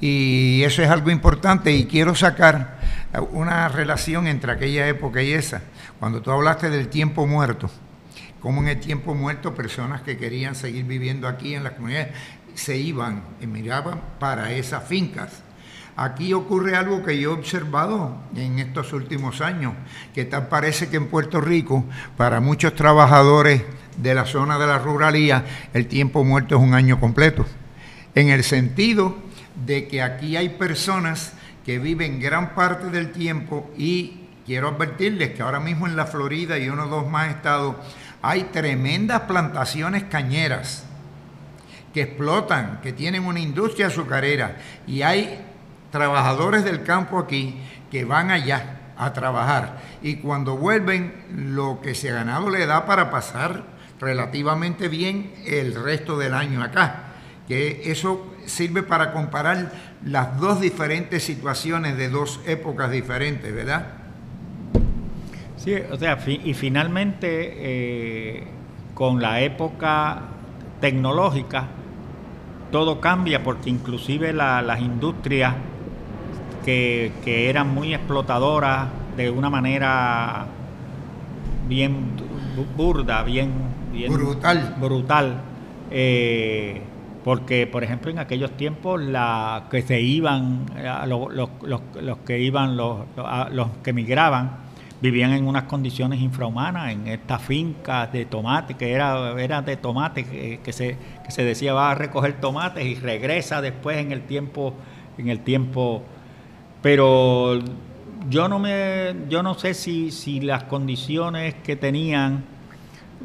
Y 0.00 0.62
eso 0.64 0.82
es 0.82 0.88
algo 0.88 1.10
importante 1.10 1.72
y 1.72 1.86
quiero 1.86 2.14
sacar 2.14 2.80
una 3.30 3.68
relación 3.68 4.26
entre 4.26 4.52
aquella 4.52 4.88
época 4.88 5.22
y 5.22 5.32
esa. 5.32 5.62
Cuando 6.00 6.22
tú 6.22 6.30
hablaste 6.30 6.70
del 6.70 6.88
tiempo 6.88 7.26
muerto, 7.26 7.70
como 8.40 8.60
en 8.62 8.68
el 8.68 8.80
tiempo 8.80 9.14
muerto 9.14 9.54
personas 9.54 10.02
que 10.02 10.16
querían 10.16 10.54
seguir 10.54 10.84
viviendo 10.84 11.28
aquí 11.28 11.54
en 11.54 11.62
las 11.62 11.74
comunidades 11.74 12.08
se 12.54 12.76
iban, 12.76 13.22
emigraban 13.40 14.00
para 14.18 14.52
esas 14.52 14.84
fincas. 14.84 15.42
Aquí 15.96 16.32
ocurre 16.32 16.74
algo 16.74 17.04
que 17.04 17.18
yo 17.18 17.30
he 17.30 17.34
observado 17.34 18.16
en 18.34 18.58
estos 18.58 18.92
últimos 18.92 19.40
años, 19.42 19.74
que 20.14 20.24
tal 20.24 20.48
parece 20.48 20.88
que 20.88 20.96
en 20.96 21.08
Puerto 21.08 21.40
Rico, 21.40 21.84
para 22.16 22.40
muchos 22.40 22.74
trabajadores 22.74 23.62
de 23.98 24.14
la 24.14 24.24
zona 24.24 24.58
de 24.58 24.66
la 24.66 24.78
ruralía, 24.78 25.44
el 25.74 25.86
tiempo 25.86 26.24
muerto 26.24 26.56
es 26.56 26.62
un 26.62 26.74
año 26.74 26.98
completo. 26.98 27.44
En 28.14 28.30
el 28.30 28.42
sentido 28.42 29.16
de 29.66 29.86
que 29.86 30.02
aquí 30.02 30.36
hay 30.36 30.50
personas 30.50 31.34
que 31.64 31.78
viven 31.78 32.20
gran 32.20 32.54
parte 32.54 32.86
del 32.86 33.12
tiempo 33.12 33.70
y 33.76 34.28
quiero 34.46 34.68
advertirles 34.68 35.30
que 35.30 35.42
ahora 35.42 35.60
mismo 35.60 35.86
en 35.86 35.96
la 35.96 36.06
Florida 36.06 36.58
y 36.58 36.68
uno 36.68 36.84
o 36.84 36.88
dos 36.88 37.10
más 37.10 37.28
estados 37.30 37.76
hay 38.22 38.44
tremendas 38.44 39.22
plantaciones 39.22 40.04
cañeras 40.04 40.84
que 41.92 42.02
explotan, 42.02 42.80
que 42.82 42.92
tienen 42.92 43.24
una 43.24 43.40
industria 43.40 43.88
azucarera 43.88 44.56
y 44.86 45.02
hay 45.02 45.38
trabajadores 45.92 46.64
del 46.64 46.82
campo 46.82 47.18
aquí 47.18 47.60
que 47.92 48.04
van 48.04 48.32
allá 48.32 48.80
a 48.96 49.12
trabajar 49.12 49.78
y 50.02 50.16
cuando 50.16 50.56
vuelven 50.56 51.14
lo 51.30 51.80
que 51.80 51.94
se 51.94 52.10
ha 52.10 52.14
ganado 52.14 52.50
le 52.50 52.66
da 52.66 52.86
para 52.86 53.10
pasar 53.10 53.64
relativamente 54.00 54.88
bien 54.88 55.32
el 55.46 55.74
resto 55.74 56.18
del 56.18 56.34
año 56.34 56.62
acá. 56.62 57.04
Que 57.46 57.92
eso 57.92 58.34
sirve 58.46 58.82
para 58.82 59.12
comparar 59.12 59.72
las 60.04 60.40
dos 60.40 60.60
diferentes 60.60 61.22
situaciones 61.22 61.96
de 61.96 62.08
dos 62.08 62.40
épocas 62.46 62.90
diferentes, 62.90 63.54
¿verdad? 63.54 63.86
Sí, 65.56 65.74
o 65.90 65.96
sea, 65.96 66.18
y 66.26 66.54
finalmente 66.54 67.28
eh, 67.28 68.44
con 68.94 69.20
la 69.20 69.40
época 69.40 70.22
tecnológica 70.80 71.66
todo 72.72 73.00
cambia 73.00 73.44
porque 73.44 73.70
inclusive 73.70 74.32
las 74.32 74.80
industrias 74.80 75.54
que, 76.64 77.12
que, 77.24 77.48
eran 77.48 77.74
muy 77.74 77.94
explotadoras 77.94 78.88
de 79.16 79.30
una 79.30 79.50
manera 79.50 80.46
bien 81.68 82.10
burda, 82.76 83.22
bien, 83.22 83.52
brutal, 84.08 84.76
brutal 84.80 85.40
eh, 85.90 86.82
porque 87.24 87.66
por 87.66 87.84
ejemplo 87.84 88.10
en 88.10 88.18
aquellos 88.18 88.50
tiempos 88.56 89.00
la 89.00 89.64
que 89.70 89.82
se 89.82 90.00
iban 90.00 90.66
los, 91.06 91.32
los, 91.32 91.50
los, 91.62 92.18
que 92.26 92.40
iban 92.40 92.76
los, 92.76 93.00
los 93.50 93.68
que 93.82 93.92
migraban 93.92 94.62
vivían 95.02 95.32
en 95.32 95.48
unas 95.48 95.64
condiciones 95.64 96.20
infrahumanas, 96.20 96.92
en 96.92 97.08
estas 97.08 97.42
fincas 97.42 98.12
de 98.12 98.24
tomate, 98.24 98.74
que 98.74 98.92
era, 98.92 99.34
era 99.38 99.60
de 99.60 99.76
tomate, 99.76 100.60
que, 100.62 100.72
se, 100.72 100.96
que 101.24 101.30
se 101.32 101.42
decía 101.42 101.74
va 101.74 101.90
a 101.90 101.94
recoger 101.96 102.40
tomates 102.40 102.86
y 102.86 102.94
regresa 102.94 103.60
después 103.60 103.98
en 103.98 104.12
el 104.12 104.22
tiempo, 104.22 104.74
en 105.18 105.28
el 105.28 105.40
tiempo. 105.40 106.04
Pero 106.82 107.60
yo 108.28 108.48
no 108.48 108.58
me, 108.58 109.14
yo 109.28 109.42
no 109.42 109.54
sé 109.54 109.74
si, 109.74 110.10
si 110.10 110.40
las 110.40 110.64
condiciones 110.64 111.54
que 111.62 111.76
tenían, 111.76 112.44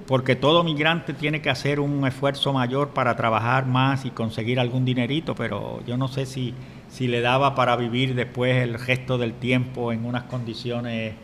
porque 0.06 0.36
todo 0.36 0.64
migrante 0.64 1.14
tiene 1.14 1.42
que 1.42 1.50
hacer 1.50 1.80
un 1.80 2.06
esfuerzo 2.06 2.54
mayor 2.54 2.90
para 2.90 3.16
trabajar 3.16 3.66
más 3.66 4.06
y 4.06 4.12
conseguir 4.12 4.60
algún 4.60 4.86
dinerito, 4.86 5.36
pero 5.36 5.82
yo 5.86 5.98
no 5.98 6.08
sé 6.08 6.26
si, 6.26 6.54
si 6.88 7.08
le 7.08 7.22
daba 7.22 7.56
para 7.56 7.76
vivir 7.76 8.16
después 8.16 8.56
el 8.58 8.76
resto 8.76 9.18
del 9.18 9.34
tiempo 9.34 9.92
en 9.92 10.06
unas 10.06 10.24
condiciones 10.24 11.16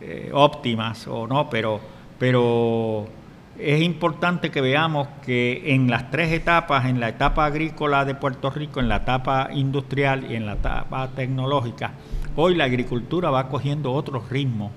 eh, 0.00 0.30
óptimas 0.32 1.06
o 1.06 1.26
no, 1.26 1.48
pero, 1.50 1.80
pero 2.18 3.06
es 3.58 3.82
importante 3.82 4.50
que 4.50 4.60
veamos 4.60 5.08
que 5.24 5.74
en 5.74 5.90
las 5.90 6.10
tres 6.10 6.32
etapas, 6.32 6.86
en 6.86 7.00
la 7.00 7.08
etapa 7.08 7.46
agrícola 7.46 8.04
de 8.04 8.14
Puerto 8.14 8.50
Rico, 8.50 8.80
en 8.80 8.88
la 8.88 8.96
etapa 8.96 9.50
industrial 9.52 10.30
y 10.30 10.34
en 10.34 10.46
la 10.46 10.54
etapa 10.54 11.08
tecnológica, 11.08 11.92
hoy 12.36 12.54
la 12.54 12.64
agricultura 12.64 13.30
va 13.30 13.48
cogiendo 13.48 13.92
otro 13.92 14.22
ritmo. 14.28 14.70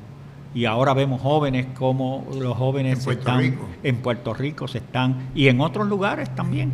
Y 0.53 0.65
ahora 0.65 0.93
vemos 0.93 1.21
jóvenes 1.21 1.67
como 1.77 2.27
los 2.39 2.57
jóvenes 2.57 3.05
en 3.05 3.13
están 3.13 3.59
en 3.83 3.97
Puerto 3.97 4.33
Rico 4.33 4.67
se 4.67 4.79
están 4.79 5.29
y 5.35 5.49
en 5.49 5.61
otros 5.61 5.87
lugares 5.87 6.33
también 6.33 6.71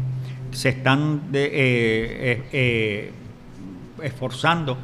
se 0.51 0.69
están 0.69 1.31
de, 1.31 1.45
eh, 1.45 2.43
eh, 2.51 3.11
esforzando 4.03 4.77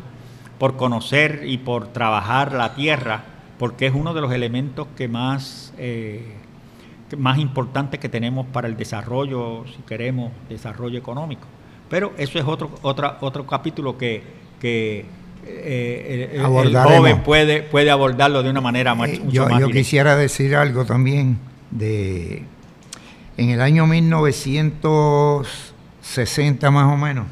por 0.58 0.76
conocer 0.76 1.44
y 1.46 1.60
por 1.60 1.88
trabajar 1.90 2.52
la 2.52 2.74
tierra 2.74 3.24
porque 3.60 3.88
es 3.88 3.94
uno 3.94 4.14
de 4.14 4.22
los 4.22 4.32
elementos 4.32 4.88
que 4.96 5.10
más, 5.10 5.74
eh, 5.78 6.34
más 7.18 7.40
importantes 7.40 8.00
que 8.00 8.08
tenemos 8.10 8.46
para 8.48 8.68
el 8.68 8.76
desarrollo, 8.78 9.66
si 9.76 9.82
queremos, 9.84 10.32
desarrollo 10.48 10.98
económico. 10.98 11.46
Pero 11.90 12.14
eso 12.18 12.40
es 12.40 12.46
otro, 12.46 12.72
otra, 12.82 13.18
otro 13.22 13.46
capítulo 13.48 13.98
que, 13.98 14.24
que 14.60 15.06
eh, 15.46 16.32
el, 16.34 16.42
joven 16.44 17.22
puede, 17.24 17.62
puede 17.64 17.92
abordarlo 17.92 18.44
de 18.44 18.50
una 18.50 18.60
manera 18.62 18.96
más, 18.96 19.10
eh, 19.10 19.22
yo, 19.30 19.50
Yo 19.60 19.68
quisiera 19.70 20.16
decir 20.16 20.56
algo 20.56 20.86
también 20.86 21.38
de... 21.72 22.44
En 23.38 23.50
el 23.50 23.62
año 23.62 23.88
1960 23.88 26.72
más 26.72 26.94
o 26.94 26.98
menos, 26.98 27.26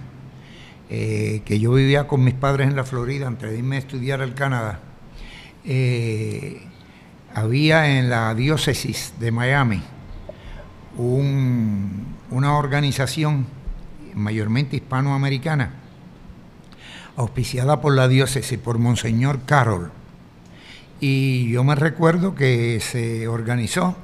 que 0.88 1.60
yo 1.60 1.74
vivía 1.74 2.08
con 2.08 2.24
mis 2.24 2.34
padres 2.34 2.70
en 2.70 2.78
la 2.78 2.86
Florida 2.86 3.28
antes 3.28 3.52
de 3.52 3.58
irme 3.58 3.76
a 3.76 3.80
estudiar 3.80 4.22
al 4.22 4.34
Canadá, 4.34 4.80
eh, 5.70 6.62
había 7.38 8.00
en 8.00 8.10
la 8.10 8.34
diócesis 8.34 9.14
de 9.20 9.32
Miami 9.32 9.84
una 10.98 12.58
organización 12.58 13.46
mayormente 14.16 14.78
hispanoamericana, 14.78 15.74
auspiciada 17.16 17.80
por 17.80 17.94
la 17.94 18.08
diócesis, 18.08 18.58
por 18.58 18.80
Monseñor 18.80 19.42
Carroll. 19.46 19.92
Y 21.00 21.52
yo 21.52 21.64
me 21.64 21.76
recuerdo 21.76 22.34
que 22.34 22.80
se 22.80 23.28
organizó 23.28 23.96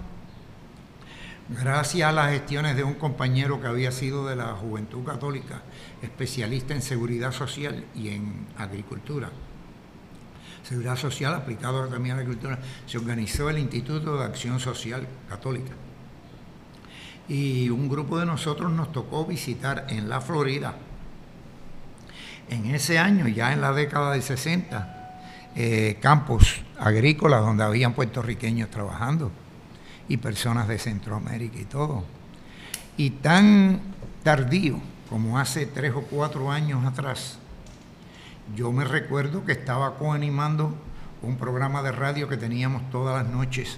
gracias 1.50 2.08
a 2.08 2.12
las 2.12 2.30
gestiones 2.30 2.76
de 2.76 2.84
un 2.84 2.93
compañero 2.93 3.60
que 3.60 3.65
había 3.65 3.91
sido 3.91 4.28
de 4.28 4.36
la 4.36 4.50
Juventud 4.50 5.04
Católica, 5.04 5.63
especialista 6.04 6.76
en 6.76 6.84
seguridad 6.84 7.32
social 7.32 7.84
y 7.96 8.10
en 8.10 8.46
agricultura 8.60 9.32
seguridad 10.63 10.95
social 10.95 11.34
aplicado 11.34 11.88
también 11.88 12.13
a 12.13 12.17
la 12.17 12.21
agricultura, 12.23 12.60
se 12.86 12.97
organizó 12.97 13.49
el 13.49 13.60
Instituto 13.60 14.17
de 14.17 14.26
Acción 14.26 14.60
Social 14.60 15.08
Católica. 15.30 15.73
Y 17.28 17.69
un 17.69 17.88
grupo 17.88 18.19
de 18.19 18.26
nosotros 18.26 18.71
nos 18.71 18.91
tocó 18.91 19.26
visitar 19.26 19.86
en 19.89 20.10
la 20.10 20.21
Florida, 20.21 20.76
en 22.49 22.65
ese 22.73 22.99
año, 22.99 23.28
ya 23.28 23.54
en 23.54 23.62
la 23.62 23.71
década 23.71 24.12
de 24.13 24.21
60, 24.21 25.19
eh, 25.56 25.97
campos 26.02 26.62
agrícolas 26.80 27.41
donde 27.41 27.63
habían 27.63 27.93
puertorriqueños 27.93 28.69
trabajando 28.69 29.32
y 30.10 30.17
personas 30.17 30.67
de 30.67 30.80
Centroamérica 30.80 31.60
y 31.60 31.65
todo. 31.65 32.04
Y 32.97 33.12
tan 33.12 33.82
tardío 34.23 34.80
como 35.10 35.38
hace 35.38 35.65
tres 35.65 35.93
o 35.95 36.02
cuatro 36.02 36.52
años 36.52 36.86
atrás, 36.86 37.38
yo 38.56 38.71
me 38.71 38.84
recuerdo 38.84 39.45
que 39.45 39.53
estaba 39.53 39.97
coanimando 39.97 40.75
un 41.21 41.38
programa 41.38 41.82
de 41.82 41.91
radio 41.91 42.27
que 42.27 42.38
teníamos 42.38 42.89
todas 42.91 43.23
las 43.23 43.34
noches 43.34 43.77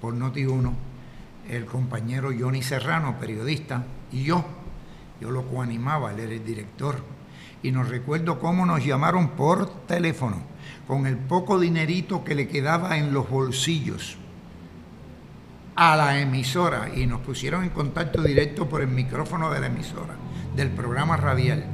por 0.00 0.14
Noti1, 0.14 0.72
el 1.48 1.64
compañero 1.64 2.30
Johnny 2.38 2.62
Serrano, 2.62 3.18
periodista, 3.18 3.84
y 4.12 4.24
yo. 4.24 4.44
Yo 5.20 5.30
lo 5.30 5.46
coanimaba, 5.46 6.12
él 6.12 6.20
era 6.20 6.34
el 6.34 6.44
director. 6.44 6.96
Y 7.62 7.72
nos 7.72 7.88
recuerdo 7.88 8.38
cómo 8.38 8.66
nos 8.66 8.84
llamaron 8.84 9.30
por 9.30 9.86
teléfono, 9.86 10.42
con 10.86 11.06
el 11.06 11.16
poco 11.16 11.58
dinerito 11.58 12.22
que 12.22 12.34
le 12.34 12.46
quedaba 12.46 12.98
en 12.98 13.14
los 13.14 13.28
bolsillos, 13.30 14.18
a 15.74 15.96
la 15.96 16.20
emisora 16.20 16.90
y 16.94 17.06
nos 17.06 17.20
pusieron 17.22 17.64
en 17.64 17.70
contacto 17.70 18.22
directo 18.22 18.68
por 18.68 18.82
el 18.82 18.88
micrófono 18.88 19.50
de 19.50 19.60
la 19.60 19.66
emisora, 19.66 20.14
del 20.54 20.70
programa 20.70 21.16
radial 21.16 21.64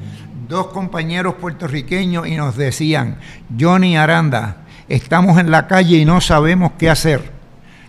dos 0.50 0.66
compañeros 0.66 1.36
puertorriqueños 1.36 2.26
y 2.26 2.36
nos 2.36 2.56
decían, 2.56 3.18
Johnny 3.58 3.96
Aranda, 3.96 4.66
estamos 4.88 5.38
en 5.38 5.50
la 5.50 5.66
calle 5.68 5.96
y 5.96 6.04
no 6.04 6.20
sabemos 6.20 6.72
qué 6.76 6.90
hacer. 6.90 7.30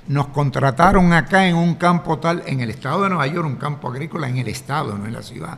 Nos 0.07 0.27
contrataron 0.27 1.11
acá 1.11 1.47
en 1.47 1.55
un 1.55 1.75
campo 1.75 2.19
tal, 2.19 2.43
en 2.45 2.61
el 2.61 2.69
estado 2.69 3.03
de 3.03 3.09
Nueva 3.09 3.27
York, 3.27 3.45
un 3.45 3.55
campo 3.55 3.89
agrícola 3.89 4.29
en 4.29 4.37
el 4.37 4.47
estado, 4.47 4.95
no 4.97 5.05
en 5.05 5.13
la 5.13 5.23
ciudad. 5.23 5.57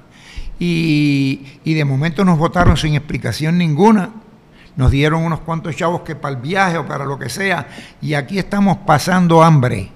Y, 0.58 1.60
de 1.66 1.86
momento 1.86 2.24
nos 2.24 2.38
votaron 2.38 2.78
sin 2.78 2.96
explicación 2.96 3.58
ninguna. 3.58 4.10
Nos 4.78 4.90
dieron 4.90 5.24
unos 5.24 5.42
cuantos 5.42 5.76
chavos 5.76 6.02
que 6.02 6.16
para 6.16 6.36
el 6.36 6.42
viaje 6.42 6.78
o 6.78 6.86
para 6.88 7.06
lo 7.06 7.20
que 7.20 7.30
sea. 7.30 7.68
Y 8.02 8.14
aquí 8.14 8.40
estamos 8.40 8.78
pasando 8.86 9.44
hambre 9.44 9.92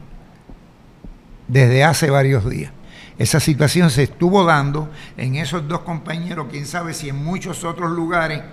desde 1.47 1.83
hace 1.85 2.09
varios 2.09 2.47
días. 2.49 2.71
Esa 3.17 3.39
situación 3.39 3.89
se 3.89 4.03
estuvo 4.03 4.43
dando 4.43 4.89
en 5.17 5.35
esos 5.35 5.67
dos 5.67 5.79
compañeros, 5.79 6.47
quién 6.51 6.65
sabe 6.67 6.93
si 6.93 7.09
en 7.09 7.23
muchos 7.23 7.63
otros 7.63 7.91
lugares, 7.91 8.43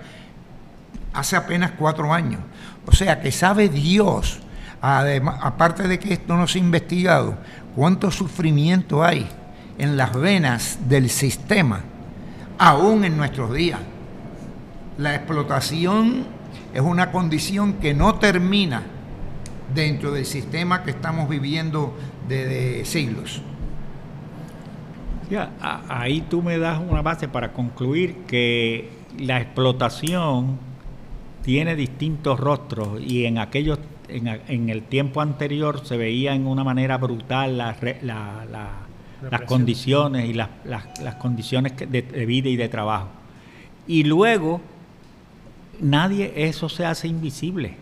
hace 1.13 1.35
apenas 1.35 1.71
cuatro 1.77 2.13
años. 2.13 2.41
O 2.87 2.91
sea 2.91 3.21
que 3.21 3.31
sabe 3.31 3.69
Dios, 3.69 4.39
además, 4.81 5.37
aparte 5.41 5.87
de 5.87 5.99
que 5.99 6.13
esto 6.13 6.35
no 6.35 6.47
se 6.47 6.57
ha 6.57 6.61
investigado, 6.61 7.37
cuánto 7.75 8.09
sufrimiento 8.09 9.03
hay 9.03 9.27
en 9.77 9.97
las 9.97 10.13
venas 10.13 10.79
del 10.87 11.09
sistema, 11.09 11.81
aún 12.57 13.05
en 13.05 13.17
nuestros 13.17 13.53
días. 13.53 13.79
La 14.97 15.13
explotación 15.13 16.25
es 16.73 16.81
una 16.81 17.11
condición 17.11 17.73
que 17.73 17.93
no 17.93 18.15
termina 18.15 18.83
dentro 19.73 20.11
del 20.11 20.25
sistema 20.25 20.83
que 20.83 20.91
estamos 20.91 21.29
viviendo 21.29 21.97
desde 22.27 22.85
siglos. 22.85 23.41
Ya, 25.29 25.51
ahí 25.89 26.21
tú 26.21 26.41
me 26.41 26.57
das 26.57 26.79
una 26.79 27.01
base 27.01 27.27
para 27.27 27.51
concluir 27.51 28.15
que 28.27 28.89
la 29.17 29.41
explotación 29.41 30.59
tiene 31.43 31.75
distintos 31.75 32.39
rostros 32.39 33.01
y 33.01 33.25
en 33.25 33.37
aquellos 33.37 33.79
en, 34.07 34.69
el 34.69 34.83
tiempo 34.83 35.21
anterior 35.21 35.85
se 35.85 35.97
veía 35.97 36.35
en 36.35 36.45
una 36.45 36.63
manera 36.63 36.97
brutal 36.97 37.57
las 37.57 39.41
condiciones 39.47 40.29
y 40.29 40.33
las, 40.33 40.49
condiciones 41.19 41.73
de, 41.75 42.25
vida 42.25 42.49
y 42.49 42.55
de 42.55 42.69
trabajo. 42.69 43.07
Y 43.87 44.03
luego 44.03 44.61
nadie 45.79 46.33
eso 46.35 46.69
se 46.69 46.85
hace 46.85 47.07
invisible. 47.07 47.77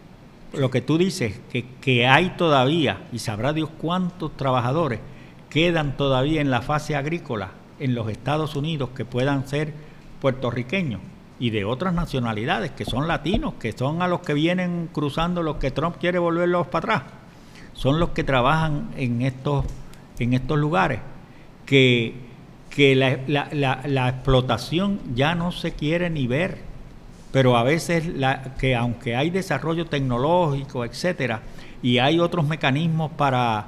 Lo 0.53 0.69
que 0.69 0.81
tú 0.81 0.97
dices, 0.97 1.41
que, 1.51 1.65
que 1.81 2.07
hay 2.07 2.35
todavía, 2.37 3.01
y 3.11 3.19
sabrá 3.19 3.53
Dios 3.53 3.69
cuántos 3.77 4.37
trabajadores 4.37 4.99
quedan 5.53 5.95
todavía 5.97 6.41
en 6.41 6.49
la 6.49 6.63
fase 6.63 6.95
agrícola 6.95 7.51
en 7.79 7.93
los 7.93 8.09
Estados 8.09 8.55
Unidos 8.55 8.89
que 8.95 9.05
puedan 9.05 9.47
ser 9.47 9.73
puertorriqueños 10.19 10.99
y 11.39 11.51
de 11.51 11.63
otras 11.63 11.93
nacionalidades, 11.93 12.71
que 12.71 12.85
son 12.85 13.07
latinos, 13.07 13.55
que 13.59 13.71
son 13.71 14.01
a 14.01 14.07
los 14.07 14.21
que 14.21 14.33
vienen 14.33 14.89
cruzando 14.91 15.43
los 15.43 15.57
que 15.57 15.69
Trump 15.69 15.97
quiere 15.99 16.17
volverlos 16.17 16.67
para 16.67 16.95
atrás. 16.95 17.11
Son 17.73 17.99
los 17.99 18.09
que 18.09 18.23
trabajan 18.23 18.89
en 18.97 19.21
estos, 19.21 19.65
en 20.19 20.33
estos 20.33 20.57
lugares. 20.57 21.01
Que, 21.65 22.15
que 22.69 22.95
la, 22.95 23.19
la, 23.27 24.09
explotación 24.09 24.99
ya 25.15 25.35
no 25.35 25.51
se 25.51 25.73
quiere 25.73 26.09
ni 26.09 26.27
ver. 26.27 26.59
Pero 27.31 27.57
a 27.57 27.63
veces 27.63 28.07
la, 28.07 28.55
que 28.57 28.75
aunque 28.75 29.15
hay 29.15 29.29
desarrollo 29.29 29.85
tecnológico, 29.85 30.85
etcétera, 30.85 31.41
y 31.81 31.97
hay 31.97 32.19
otros 32.19 32.47
mecanismos 32.47 33.11
para 33.11 33.67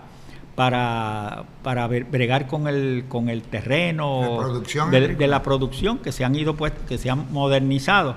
para, 0.55 1.43
para 1.63 1.87
bregar 1.87 2.47
con 2.47 2.67
el, 2.67 3.05
con 3.09 3.29
el 3.29 3.43
terreno 3.43 4.61
de, 4.89 5.27
la 5.27 5.43
producción 5.43 5.99
que 5.99 6.13
se 6.13 6.23
han 6.23 6.35
ido 6.35 6.55
pues, 6.55 6.71
que 6.87 6.97
se 6.97 7.09
han 7.09 7.31
modernizado. 7.31 8.15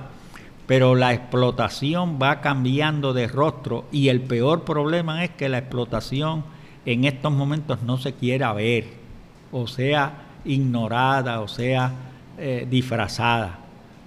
Pero 0.66 0.94
la 0.94 1.14
explotación 1.14 2.18
va 2.22 2.40
cambiando 2.40 3.12
de 3.12 3.26
rostro 3.26 3.86
y 3.90 4.08
el 4.08 4.20
peor 4.20 4.64
problema 4.64 5.24
es 5.24 5.30
que 5.30 5.48
la 5.48 5.58
explotación 5.58 6.44
en 6.86 7.04
estos 7.04 7.32
momentos 7.32 7.82
no 7.82 7.98
se 7.98 8.12
quiera 8.14 8.52
ver 8.52 8.86
o 9.50 9.66
sea 9.66 10.26
ignorada 10.44 11.40
o 11.40 11.48
sea 11.48 11.92
eh, 12.38 12.66
disfrazada. 12.70 13.58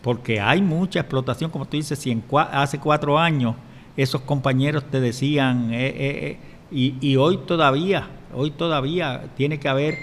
Porque 0.01 0.39
hay 0.39 0.61
mucha 0.61 1.01
explotación 1.01 1.51
como 1.51 1.65
tú 1.65 1.77
dices 1.77 1.99
si 1.99 2.11
en 2.11 2.23
hace 2.51 2.79
cuatro 2.79 3.19
años 3.19 3.55
esos 3.97 4.21
compañeros 4.21 4.85
te 4.89 5.01
decían 5.01 5.73
eh, 5.73 5.93
eh, 5.95 6.37
y, 6.71 6.95
y 7.01 7.17
hoy 7.17 7.37
todavía 7.45 8.07
Hoy 8.33 8.51
todavía 8.51 9.29
tiene 9.35 9.59
que 9.59 9.67
haber, 9.67 9.97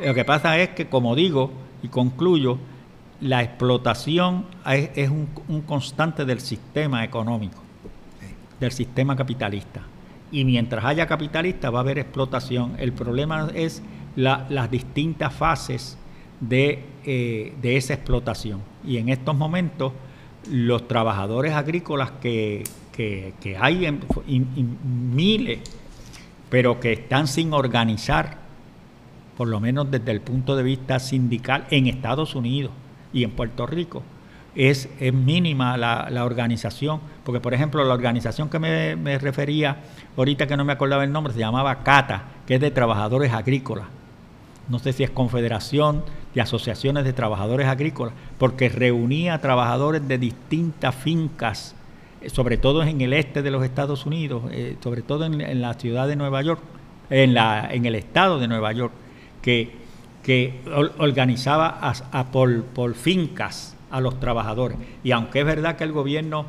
lo 0.00 0.14
que 0.14 0.24
pasa 0.24 0.58
es 0.58 0.70
que, 0.70 0.86
como 0.88 1.14
digo 1.14 1.50
y 1.82 1.88
concluyo, 1.88 2.58
la 3.20 3.42
explotación 3.42 4.46
es, 4.66 5.08
un, 5.08 5.26
constante 5.62 6.24
del 6.24 6.40
sistema 6.40 7.04
económico, 7.04 7.62
del 8.60 8.72
sistema 8.72 9.16
capitalista. 9.16 9.82
Y 10.30 10.44
mientras 10.44 10.84
haya 10.84 11.06
capitalista 11.06 11.70
va 11.70 11.78
a 11.78 11.82
haber 11.82 11.98
explotación. 11.98 12.74
El 12.78 12.92
problema 12.92 13.50
es 13.54 13.82
las 14.16 14.70
distintas 14.70 15.32
fases 15.32 15.96
de, 16.40 16.84
eh, 17.04 17.54
esa 17.62 17.94
explotación. 17.94 18.60
Y 18.84 18.98
en 18.98 19.08
estos 19.08 19.36
momentos 19.36 19.92
los 20.50 20.86
trabajadores 20.88 21.54
agrícolas 21.54 22.12
que, 22.20 22.64
hay 23.58 23.86
en, 23.86 24.00
miles 25.14 25.60
pero 26.54 26.78
que 26.78 26.92
están 26.92 27.26
sin 27.26 27.52
organizar, 27.52 28.36
por 29.36 29.48
lo 29.48 29.58
menos 29.58 29.90
desde 29.90 30.12
el 30.12 30.20
punto 30.20 30.54
de 30.54 30.62
vista 30.62 31.00
sindical, 31.00 31.66
en 31.70 31.88
Estados 31.88 32.36
Unidos 32.36 32.70
y 33.12 33.24
en 33.24 33.32
Puerto 33.32 33.66
Rico. 33.66 34.04
Es, 34.54 34.88
mínima 35.12 35.76
la, 35.76 36.24
organización, 36.24 37.00
porque 37.24 37.40
por 37.40 37.54
ejemplo 37.54 37.82
la 37.82 37.92
organización 37.92 38.48
que 38.48 38.60
me, 38.60 38.94
me 38.94 39.18
refería 39.18 39.78
ahorita 40.16 40.46
que 40.46 40.56
no 40.56 40.64
me 40.64 40.74
acordaba 40.74 41.02
el 41.02 41.10
nombre, 41.10 41.32
se 41.32 41.40
llamaba 41.40 41.82
CATA, 41.82 42.22
que 42.46 42.54
es 42.54 42.60
de 42.60 42.70
trabajadores 42.70 43.32
agrícolas. 43.32 43.88
No 44.68 44.78
sé 44.78 44.92
si 44.92 45.02
es 45.02 45.10
Confederación 45.10 46.04
de 46.36 46.40
Asociaciones 46.40 47.02
de 47.02 47.12
Trabajadores 47.12 47.66
Agrícolas, 47.66 48.14
porque 48.38 48.68
reunía 48.68 49.40
trabajadores 49.40 50.06
de 50.06 50.18
distintas 50.18 50.94
fincas 50.94 51.74
sobre 52.28 52.56
todo 52.56 52.82
en 52.82 53.00
el 53.00 53.12
este 53.12 53.42
de 53.42 53.50
los 53.50 53.64
Estados 53.64 54.06
Unidos, 54.06 54.42
eh, 54.50 54.76
sobre 54.82 55.02
todo 55.02 55.24
en, 55.24 55.60
la 55.60 55.74
ciudad 55.74 56.08
de 56.08 56.16
Nueva 56.16 56.42
York, 56.42 56.60
en, 57.10 57.34
la, 57.34 57.68
en 57.70 57.86
el 57.86 57.94
estado 57.94 58.38
de 58.38 58.48
Nueva 58.48 58.72
York, 58.72 58.92
que, 59.42 59.72
que 60.22 60.60
organizaba 60.98 61.78
a, 61.80 62.24
por, 62.30 62.94
fincas 62.94 63.76
a 63.90 64.00
los 64.00 64.18
trabajadores. 64.20 64.78
Y 65.02 65.12
aunque 65.12 65.40
es 65.40 65.46
verdad 65.46 65.76
que 65.76 65.84
el 65.84 65.92
gobierno 65.92 66.46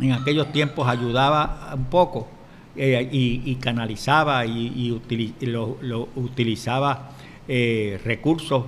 en 0.00 0.12
aquellos 0.12 0.50
tiempos 0.52 0.88
ayudaba 0.88 1.72
un 1.74 1.84
poco 1.86 2.28
eh, 2.76 3.08
y, 3.12 3.54
canalizaba 3.56 4.46
y, 4.46 5.00
lo, 5.40 6.08
utilizaba 6.16 7.10
eh, 7.48 8.00
recursos, 8.04 8.64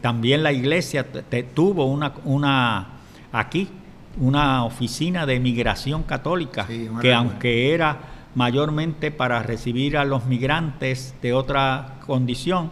también 0.00 0.42
la 0.42 0.52
iglesia 0.52 1.06
tuvo 1.54 1.84
una, 1.84 2.14
una 2.24 2.86
aquí 3.32 3.68
una 4.18 4.64
oficina 4.64 5.26
de 5.26 5.40
migración 5.40 6.02
católica, 6.02 6.66
que 7.00 7.14
aunque 7.14 7.74
era 7.74 7.98
mayormente 8.34 9.10
para 9.10 9.42
recibir 9.42 9.96
a 9.96 10.04
los 10.04 10.26
migrantes 10.26 11.14
de 11.22 11.32
otra 11.32 11.94
condición, 12.06 12.70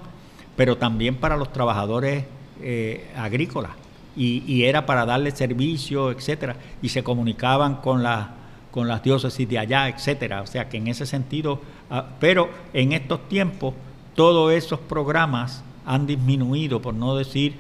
pero 0.57 0.77
también 0.77 1.17
para 1.17 1.37
los 1.37 1.53
trabajadores 1.53 2.25
eh, 2.61 3.11
agrícolas. 3.17 3.73
Y, 4.17 4.65
era 4.65 4.85
para 4.85 5.07
darle 5.07 5.31
servicio, 5.31 6.11
etcétera, 6.11 6.57
y 6.83 6.91
se 6.91 7.03
comunicaban 7.03 7.77
con, 7.77 8.03
la, 8.03 8.35
con 8.71 8.87
las 8.87 9.03
diócesis 9.03 9.49
de 9.49 9.59
allá, 9.59 9.89
etcétera. 9.89 10.43
O 10.43 10.47
sea 10.47 10.69
que 10.69 10.77
en 10.77 10.89
ese 10.89 11.07
sentido, 11.07 11.61
ah, 11.91 12.05
pero 12.19 12.51
en 12.75 12.93
estos 12.93 13.27
tiempos, 13.29 13.73
todos 14.15 14.53
esos 14.53 14.79
programas 14.79 15.65
han 15.87 16.07
disminuido, 16.07 16.83
por 16.83 16.93
no 16.93 17.17
decir 17.17 17.55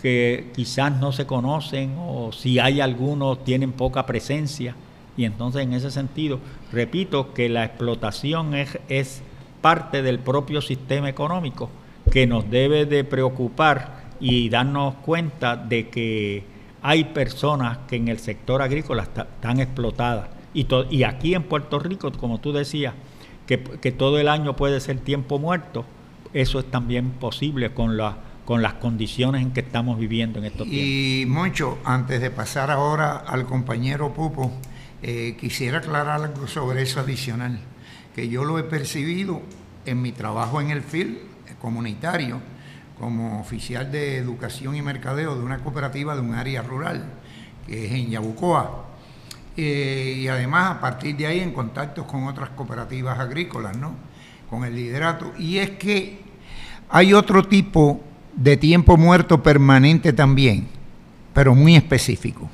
que 0.00 0.50
quizás 0.54 0.92
no 1.00 1.12
se 1.12 1.26
conocen 1.26 1.94
o 1.98 2.32
si 2.32 2.58
hay 2.58 2.80
algunos 2.80 3.44
tienen 3.44 3.72
poca 3.72 4.06
presencia. 4.06 4.74
Y 5.16 5.24
entonces 5.24 5.62
en 5.62 5.72
ese 5.72 5.90
sentido, 5.90 6.38
repito 6.72 7.32
que 7.32 7.48
la 7.48 7.64
explotación 7.64 8.54
es, 8.54 8.78
es 8.88 9.22
parte 9.60 10.02
del 10.02 10.18
propio 10.18 10.60
sistema 10.60 11.08
económico 11.08 11.70
que 12.10 12.26
nos 12.26 12.48
debe 12.50 12.86
de 12.86 13.04
preocupar 13.04 14.04
y 14.20 14.48
darnos 14.48 14.94
cuenta 14.96 15.56
de 15.56 15.88
que 15.88 16.44
hay 16.82 17.04
personas 17.04 17.78
que 17.88 17.96
en 17.96 18.08
el 18.08 18.18
sector 18.18 18.62
agrícola 18.62 19.02
están 19.02 19.60
explotadas. 19.60 20.28
Y, 20.54 20.66
y 20.90 21.02
aquí 21.02 21.34
en 21.34 21.42
Puerto 21.42 21.78
Rico, 21.78 22.12
como 22.12 22.38
tú 22.38 22.52
decías, 22.52 22.94
que, 23.46 23.60
que 23.60 23.92
todo 23.92 24.18
el 24.18 24.28
año 24.28 24.56
puede 24.56 24.80
ser 24.80 24.98
tiempo 24.98 25.38
muerto, 25.38 25.84
eso 26.32 26.58
es 26.58 26.66
también 26.66 27.10
posible 27.10 27.72
con 27.72 27.96
la 27.96 28.16
con 28.46 28.62
las 28.62 28.74
condiciones 28.74 29.42
en 29.42 29.50
que 29.50 29.60
estamos 29.60 29.98
viviendo 29.98 30.38
en 30.38 30.46
estos 30.46 30.68
tiempos. 30.68 30.88
Y 30.88 31.24
Moncho, 31.26 31.78
antes 31.84 32.20
de 32.20 32.30
pasar 32.30 32.70
ahora 32.70 33.16
al 33.16 33.44
compañero 33.44 34.14
Pupo, 34.14 34.52
eh, 35.02 35.36
quisiera 35.38 35.78
aclarar 35.78 36.22
algo 36.22 36.46
sobre 36.46 36.82
eso 36.82 37.00
adicional, 37.00 37.58
que 38.14 38.28
yo 38.28 38.44
lo 38.44 38.58
he 38.60 38.62
percibido 38.62 39.42
en 39.84 40.00
mi 40.00 40.12
trabajo 40.12 40.60
en 40.60 40.70
el 40.70 40.82
FIL 40.82 41.18
comunitario, 41.60 42.40
como 43.00 43.40
oficial 43.40 43.90
de 43.90 44.16
educación 44.16 44.76
y 44.76 44.80
mercadeo 44.80 45.34
de 45.34 45.42
una 45.42 45.58
cooperativa 45.58 46.14
de 46.14 46.20
un 46.20 46.34
área 46.34 46.62
rural, 46.62 47.04
que 47.66 47.86
es 47.86 47.92
en 47.92 48.10
Yabucoa. 48.10 48.84
Eh, 49.56 50.14
y 50.18 50.28
además 50.28 50.76
a 50.76 50.80
partir 50.80 51.16
de 51.16 51.26
ahí 51.26 51.40
en 51.40 51.52
contactos 51.52 52.06
con 52.06 52.24
otras 52.24 52.50
cooperativas 52.50 53.18
agrícolas, 53.18 53.76
¿no? 53.76 53.96
Con 54.48 54.64
el 54.64 54.76
liderato. 54.76 55.32
Y 55.36 55.58
es 55.58 55.70
que 55.70 56.20
hay 56.88 57.12
otro 57.12 57.42
tipo 57.42 58.04
de 58.36 58.56
tiempo 58.58 58.98
muerto 58.98 59.42
permanente 59.42 60.12
también, 60.12 60.68
pero 61.32 61.54
muy 61.54 61.74
específico. 61.74 62.48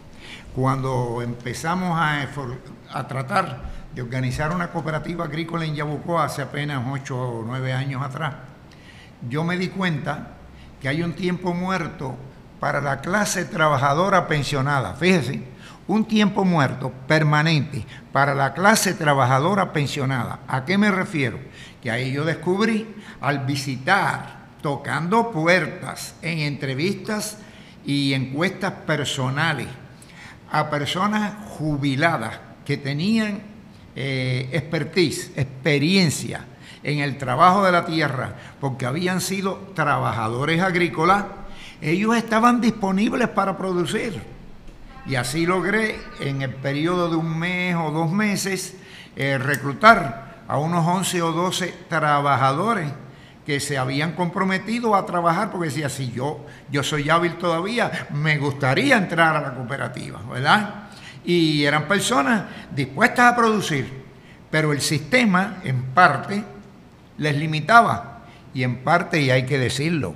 Cuando 0.54 1.20
empezamos 1.22 1.98
a, 2.00 3.06
tratar 3.08 3.60
de 3.94 4.02
organizar 4.02 4.54
una 4.54 4.70
cooperativa 4.70 5.24
agrícola 5.24 5.64
en 5.64 5.74
Yabucoa 5.74 6.24
hace 6.24 6.42
apenas 6.42 6.82
ocho 6.90 7.18
o 7.18 7.44
nueve 7.44 7.72
años 7.72 8.00
atrás, 8.02 8.34
yo 9.28 9.44
me 9.44 9.56
di 9.56 9.68
cuenta 9.68 10.34
que 10.80 10.88
hay 10.88 11.02
un 11.02 11.14
tiempo 11.14 11.52
muerto 11.52 12.16
para 12.60 12.80
la 12.80 13.00
clase 13.00 13.44
trabajadora 13.44 14.28
pensionada. 14.28 14.94
Fíjese, 14.94 15.42
un 15.88 16.04
tiempo 16.04 16.44
muerto 16.44 16.92
permanente 17.08 17.84
para 18.12 18.34
la 18.34 18.54
clase 18.54 18.94
trabajadora 18.94 19.72
pensionada. 19.72 20.40
¿A 20.46 20.64
qué 20.64 20.78
me 20.78 20.90
refiero? 20.90 21.38
Que 21.82 21.90
ahí 21.90 22.12
yo 22.12 22.24
descubrí 22.24 22.94
al 23.20 23.40
visitar 23.40 24.41
tocando 24.62 25.30
puertas 25.30 26.14
en 26.22 26.38
entrevistas 26.38 27.38
y 27.84 28.14
encuestas 28.14 28.72
personales 28.86 29.66
a 30.50 30.70
personas 30.70 31.34
jubiladas 31.58 32.38
que 32.64 32.76
tenían 32.76 33.42
eh, 33.96 34.48
expertise, 34.52 35.32
experiencia 35.36 36.46
en 36.82 37.00
el 37.00 37.18
trabajo 37.18 37.64
de 37.64 37.72
la 37.72 37.84
tierra, 37.84 38.34
porque 38.60 38.86
habían 38.86 39.20
sido 39.20 39.72
trabajadores 39.74 40.60
agrícolas, 40.62 41.24
ellos 41.80 42.16
estaban 42.16 42.60
disponibles 42.60 43.28
para 43.28 43.56
producir. 43.56 44.22
Y 45.06 45.16
así 45.16 45.46
logré 45.46 45.98
en 46.20 46.42
el 46.42 46.54
periodo 46.54 47.08
de 47.08 47.16
un 47.16 47.38
mes 47.38 47.74
o 47.76 47.90
dos 47.90 48.10
meses 48.10 48.76
eh, 49.16 49.36
reclutar 49.38 50.44
a 50.46 50.58
unos 50.58 50.86
11 50.86 51.22
o 51.22 51.32
12 51.32 51.74
trabajadores 51.88 52.92
que 53.46 53.60
se 53.60 53.76
habían 53.76 54.12
comprometido 54.12 54.94
a 54.94 55.04
trabajar 55.04 55.50
porque 55.50 55.68
decía, 55.68 55.88
si 55.88 56.12
yo, 56.12 56.46
yo 56.70 56.82
soy 56.82 57.10
hábil 57.10 57.36
todavía, 57.36 58.08
me 58.12 58.38
gustaría 58.38 58.96
entrar 58.96 59.36
a 59.36 59.40
la 59.40 59.54
cooperativa, 59.54 60.20
¿verdad? 60.30 60.88
Y 61.24 61.64
eran 61.64 61.88
personas 61.88 62.44
dispuestas 62.74 63.32
a 63.32 63.36
producir, 63.36 64.04
pero 64.50 64.72
el 64.72 64.80
sistema 64.80 65.58
en 65.64 65.82
parte 65.86 66.44
les 67.18 67.36
limitaba 67.36 68.22
y 68.54 68.62
en 68.62 68.84
parte, 68.84 69.20
y 69.20 69.30
hay 69.30 69.46
que 69.46 69.58
decirlo, 69.58 70.14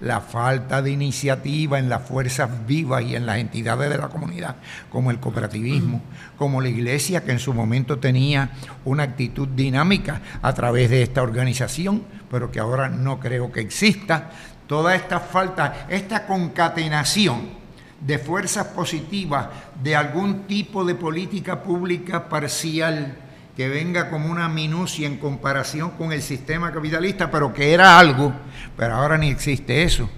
la 0.00 0.20
falta 0.20 0.80
de 0.80 0.90
iniciativa 0.90 1.78
en 1.78 1.88
las 1.88 2.02
fuerzas 2.02 2.66
vivas 2.66 3.02
y 3.02 3.16
en 3.16 3.26
las 3.26 3.38
entidades 3.38 3.90
de 3.90 3.98
la 3.98 4.08
comunidad, 4.08 4.56
como 4.90 5.10
el 5.10 5.18
cooperativismo, 5.18 6.00
como 6.36 6.60
la 6.60 6.68
iglesia, 6.68 7.24
que 7.24 7.32
en 7.32 7.38
su 7.38 7.52
momento 7.52 7.98
tenía 7.98 8.50
una 8.84 9.02
actitud 9.02 9.48
dinámica 9.48 10.20
a 10.40 10.52
través 10.52 10.90
de 10.90 11.02
esta 11.02 11.22
organización, 11.22 12.02
pero 12.30 12.50
que 12.50 12.60
ahora 12.60 12.88
no 12.88 13.18
creo 13.18 13.50
que 13.50 13.60
exista. 13.60 14.30
Toda 14.66 14.94
esta 14.94 15.18
falta, 15.18 15.86
esta 15.88 16.26
concatenación 16.26 17.58
de 18.00 18.18
fuerzas 18.18 18.66
positivas 18.68 19.48
de 19.82 19.96
algún 19.96 20.42
tipo 20.42 20.84
de 20.84 20.94
política 20.94 21.62
pública 21.62 22.28
parcial, 22.28 23.16
que 23.58 23.68
venga 23.68 24.08
como 24.08 24.30
una 24.30 24.48
minucia 24.48 25.04
en 25.04 25.16
comparación 25.16 25.90
con 25.90 26.12
el 26.12 26.22
sistema 26.22 26.70
capitalista, 26.70 27.28
pero 27.28 27.52
que 27.52 27.72
era 27.74 27.98
algo, 27.98 28.32
pero 28.76 28.94
ahora 28.94 29.18
ni 29.18 29.30
existe 29.30 29.82
eso. 29.82 30.08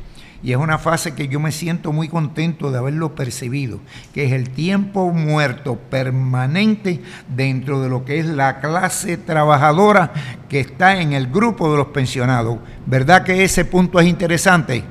Y 0.43 0.53
es 0.53 0.59
una 0.59 0.77
fase 0.77 1.15
que 1.15 1.27
yo 1.27 1.41
me 1.41 1.51
siento 1.51 1.91
muy 1.91 2.07
contento 2.11 2.71
de 2.71 2.77
haberlo 2.77 3.15
percibido, 3.15 3.81
que 4.13 4.27
es 4.27 4.33
el 4.33 4.51
tiempo 4.51 5.11
muerto 5.11 5.77
permanente 5.77 7.01
dentro 7.35 7.81
de 7.81 7.89
lo 7.89 8.05
que 8.05 8.19
es 8.19 8.27
la 8.27 8.61
clase 8.61 9.17
trabajadora 9.17 10.13
que 10.51 10.61
está 10.61 11.01
en 11.01 11.15
el 11.15 11.29
grupo 11.29 11.71
de 11.71 11.79
los 11.79 11.87
pensionados. 11.87 12.59
¿Verdad 12.85 13.23
que 13.23 13.43
ese 13.43 13.65
punto 13.65 13.99
es 14.01 14.07
interesante? 14.07 14.85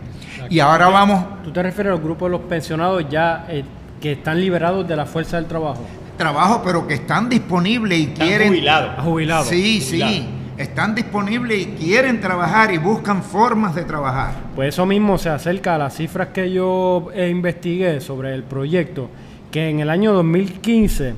Y 0.49 0.59
ahora 0.59 0.87
vamos... 0.87 1.43
¿Tú 1.43 1.53
te 1.53 1.61
refieres 1.61 1.93
al 1.93 1.99
grupo 1.99 2.25
de 2.25 2.31
los 2.31 2.41
pensionados 2.41 3.07
ya 3.11 3.45
eh, 3.47 3.63
que 4.01 4.13
están 4.13 4.41
liberados 4.41 4.87
de 4.87 4.95
la 4.95 5.05
fuerza 5.05 5.37
del 5.37 5.45
trabajo? 5.45 5.85
Trabajo, 6.19 6.61
pero 6.63 6.85
que 6.85 6.93
están 6.93 7.27
disponibles 7.29 7.97
y 7.97 8.03
están 8.03 8.27
quieren. 8.27 8.49
Jubilados. 8.49 9.03
Jubilados. 9.03 9.47
Sí, 9.47 9.81
sí. 9.81 10.27
Están 10.57 10.93
disponibles 10.93 11.57
y 11.61 11.65
quieren 11.67 12.19
trabajar 12.19 12.71
y 12.73 12.77
buscan 12.77 13.23
formas 13.23 13.73
de 13.73 13.83
trabajar. 13.85 14.33
Pues 14.55 14.69
eso 14.75 14.85
mismo 14.85 15.17
se 15.17 15.29
acerca 15.29 15.75
a 15.75 15.77
las 15.77 15.95
cifras 15.95 16.27
que 16.27 16.51
yo 16.51 17.07
eh, 17.15 17.29
investigué 17.29 18.01
sobre 18.01 18.35
el 18.35 18.43
proyecto, 18.43 19.09
que 19.51 19.69
en 19.69 19.79
el 19.79 19.89
año 19.89 20.11
2015 20.13 21.13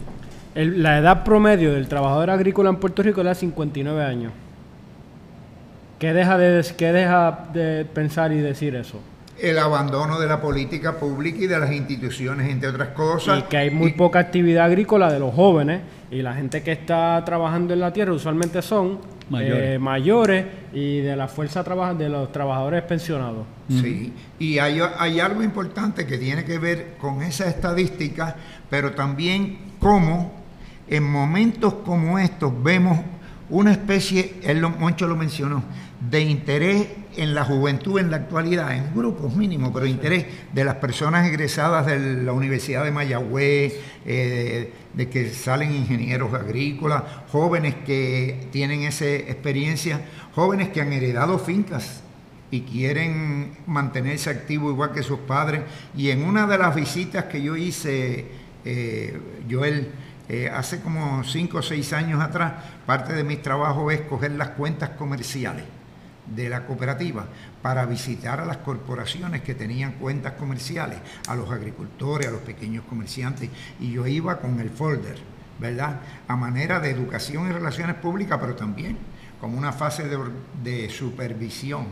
el- 0.54 0.84
la 0.84 1.00
edad 1.00 1.24
promedio 1.24 1.74
del 1.74 1.88
trabajador 1.88 2.30
agrícola 2.30 2.70
en 2.70 2.76
Puerto 2.76 3.02
Rico 3.02 3.20
era 3.22 3.34
59 3.34 4.04
años. 4.06 4.32
¿Qué 5.98 6.14
deja 6.14 6.38
de, 6.38 6.64
qué 6.78 6.92
deja 6.94 7.46
de 7.54 7.86
pensar 7.86 8.32
y 8.32 8.38
decir 8.40 8.76
eso? 8.76 9.00
El 9.42 9.58
abandono 9.58 10.20
de 10.20 10.28
la 10.28 10.40
política 10.40 10.98
pública 10.98 11.40
y 11.42 11.48
de 11.48 11.60
las 11.60 11.72
instituciones, 11.72 12.50
entre 12.50 12.70
otras 12.70 12.90
cosas. 12.90 13.40
Y 13.40 13.42
que 13.44 13.58
hay 13.58 13.72
muy 13.72 13.90
Y- 13.90 13.94
poca 13.94 14.20
actividad 14.20 14.66
agrícola 14.66 15.12
de 15.12 15.20
los 15.20 15.34
jóvenes 15.34 15.82
y 16.12 16.22
la 16.22 16.34
gente 16.34 16.62
que 16.62 16.72
está 16.74 17.24
trabajando 17.26 17.74
en 17.74 17.80
la 17.80 17.92
tierra 17.92 18.14
usualmente 18.14 18.62
son 18.62 19.00
Mayores. 19.30 19.64
eh, 19.76 19.80
mayores 19.80 20.46
y 20.74 21.00
de 21.00 21.16
la 21.16 21.28
fuerza 21.28 21.64
trabaja 21.64 21.94
de 21.94 22.10
los 22.10 22.32
trabajadores 22.32 22.84
pensionados. 22.84 23.46
Sí, 23.70 24.14
y 24.38 24.60
hay, 24.60 24.80
hay 25.00 25.20
algo 25.22 25.42
importante 25.42 26.06
que 26.06 26.18
tiene 26.18 26.44
que 26.44 26.60
ver 26.60 26.96
con 27.00 27.22
esa 27.24 27.48
estadística, 27.48 28.36
pero 28.70 28.92
también 28.92 29.58
cómo 29.80 30.34
en 30.90 31.04
momentos 31.10 31.76
como 31.86 32.20
estos 32.20 32.52
vemos 32.62 33.00
una 33.50 33.72
especie, 33.72 34.36
él 34.44 34.60
lo, 34.60 34.70
Moncho 34.70 35.08
lo 35.08 35.16
mencionó, 35.16 35.64
de 36.10 36.22
interés 36.22 36.88
en 37.16 37.36
la 37.36 37.44
juventud 37.44 38.00
en 38.00 38.12
la 38.12 38.18
actualidad, 38.18 38.76
en 38.76 38.94
grupos 38.94 39.36
mínimos, 39.36 39.72
pero 39.74 39.86
interés 39.86 40.26
de 40.54 40.64
las 40.64 40.76
personas 40.76 41.28
egresadas 41.28 41.86
de 41.86 42.24
la 42.24 42.32
Universidad 42.32 42.84
de 42.84 42.92
Mayagüez, 42.92 43.74
eh, 44.06 44.74
de 44.94 45.10
que 45.10 45.30
salen 45.30 45.74
ingenieros 45.74 46.34
agrícolas, 46.34 47.04
jóvenes 47.32 47.76
que 47.86 48.48
tienen 48.52 48.84
esa 48.84 49.06
experiencia, 49.06 50.02
jóvenes 50.36 50.70
que 50.70 50.82
han 50.82 50.94
heredado 50.94 51.40
fincas 51.40 52.02
y 52.50 52.62
quieren 52.62 53.58
mantenerse 53.66 54.30
activos 54.30 54.74
igual 54.74 54.92
que 54.92 55.04
sus 55.04 55.20
padres. 55.20 55.62
Y 55.96 56.10
en 56.10 56.24
una 56.24 56.48
de 56.48 56.58
las 56.58 56.76
visitas 56.76 57.26
que 57.26 57.42
yo 57.42 57.56
hice, 57.56 58.26
eh, 58.66 59.20
Joel, 59.50 59.92
eh, 60.30 60.50
hace 60.54 60.82
como 60.82 61.24
cinco 61.24 61.60
o 61.60 61.62
seis 61.62 61.94
años 61.94 62.22
atrás, 62.22 62.54
parte 62.86 63.14
de 63.14 63.24
mis 63.24 63.42
trabajos 63.42 63.94
es 63.94 64.02
coger 64.02 64.32
las 64.32 64.50
cuentas 64.50 64.92
comerciales 64.92 65.81
de 66.36 66.50
la 66.50 66.66
cooperativa 66.66 67.26
para 67.62 67.86
visitar 67.86 68.40
a 68.40 68.46
las 68.46 68.58
corporaciones 68.58 69.42
que 69.42 69.56
tenían 69.56 69.94
cuentas 69.94 70.34
comerciales, 70.34 71.00
a 71.28 71.36
los 71.36 71.50
agricultores, 71.52 72.28
a 72.28 72.32
los 72.32 72.42
pequeños 72.42 72.86
comerciantes, 72.86 73.50
y 73.80 73.92
yo 73.92 74.08
iba 74.08 74.40
con 74.40 74.60
el 74.60 74.70
folder, 74.70 75.18
¿verdad? 75.60 76.02
A 76.28 76.36
manera 76.36 76.80
de 76.80 76.92
educación 76.92 77.50
y 77.50 77.52
relaciones 77.52 77.96
públicas, 77.96 78.38
pero 78.40 78.56
también 78.56 78.98
como 79.40 79.58
una 79.58 79.72
fase 79.72 80.08
de, 80.08 80.18
de 80.64 80.90
supervisión 80.90 81.88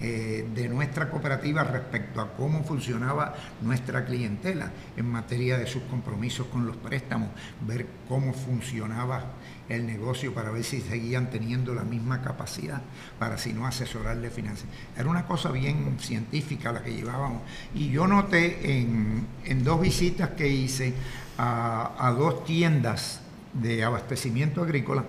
eh, 0.00 0.44
de 0.52 0.68
nuestra 0.68 1.08
cooperativa 1.08 1.62
respecto 1.62 2.20
a 2.20 2.32
cómo 2.32 2.64
funcionaba 2.64 3.32
nuestra 3.62 4.04
clientela 4.04 4.70
en 4.96 5.08
materia 5.08 5.56
de 5.56 5.66
sus 5.68 5.84
compromisos 5.84 6.48
con 6.48 6.66
los 6.66 6.76
préstamos, 6.76 7.30
ver 7.66 7.86
cómo 8.08 8.32
funcionaba 8.32 9.24
el 9.68 9.86
negocio 9.86 10.34
para 10.34 10.50
ver 10.50 10.64
si 10.64 10.80
seguían 10.80 11.30
teniendo 11.30 11.74
la 11.74 11.84
misma 11.84 12.20
capacidad 12.20 12.82
para 13.18 13.38
si 13.38 13.52
no 13.52 13.66
asesorarle 13.66 14.30
financiero. 14.30 14.70
Era 14.96 15.08
una 15.08 15.26
cosa 15.26 15.50
bien 15.50 15.96
científica 15.98 16.72
la 16.72 16.82
que 16.82 16.94
llevábamos. 16.94 17.42
Y 17.74 17.90
yo 17.90 18.06
noté 18.06 18.80
en, 18.80 19.64
dos 19.64 19.80
visitas 19.80 20.30
que 20.30 20.48
hice 20.48 20.92
a, 21.38 21.92
a 21.98 22.10
dos 22.12 22.44
tiendas 22.44 23.20
de 23.54 23.84
abastecimiento 23.84 24.62
agrícola, 24.62 25.04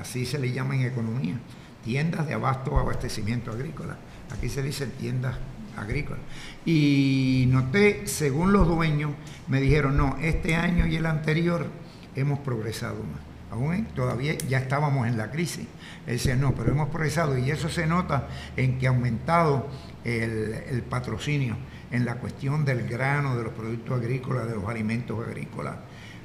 así 0.00 0.26
se 0.26 0.38
le 0.38 0.52
llama 0.52 0.74
en 0.74 0.82
economía, 0.82 1.38
tiendas 1.84 2.26
de 2.26 2.34
abasto 2.34 2.72
o 2.72 2.78
abastecimiento 2.78 3.50
agrícola. 3.50 3.96
Aquí 4.30 4.48
se 4.48 4.62
dice 4.62 4.86
tiendas 4.86 5.36
agrícolas. 5.76 6.20
Y 6.64 7.46
noté, 7.48 8.06
según 8.06 8.52
los 8.52 8.68
dueños, 8.68 9.12
me 9.48 9.60
dijeron, 9.60 9.96
no, 9.96 10.16
este 10.20 10.56
año 10.56 10.86
y 10.86 10.96
el 10.96 11.06
anterior 11.06 11.66
hemos 12.14 12.40
progresado 12.40 13.02
más. 13.02 13.29
Aún 13.50 13.86
todavía 13.94 14.36
ya 14.38 14.58
estábamos 14.58 15.06
en 15.08 15.16
la 15.16 15.30
crisis. 15.30 15.66
Él 16.06 16.14
decía, 16.14 16.36
no, 16.36 16.54
pero 16.54 16.70
hemos 16.70 16.88
progresado 16.88 17.36
y 17.36 17.50
eso 17.50 17.68
se 17.68 17.86
nota 17.86 18.28
en 18.56 18.78
que 18.78 18.86
ha 18.86 18.90
aumentado 18.90 19.68
el, 20.04 20.54
el 20.70 20.82
patrocinio 20.82 21.56
en 21.90 22.04
la 22.04 22.16
cuestión 22.16 22.64
del 22.64 22.88
grano, 22.88 23.36
de 23.36 23.44
los 23.44 23.52
productos 23.52 24.00
agrícolas, 24.00 24.46
de 24.48 24.54
los 24.54 24.68
alimentos 24.68 25.26
agrícolas. 25.26 25.76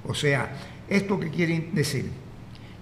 O 0.07 0.13
sea, 0.13 0.51
¿esto 0.87 1.19
qué 1.19 1.29
quiere 1.31 1.69
decir? 1.73 2.11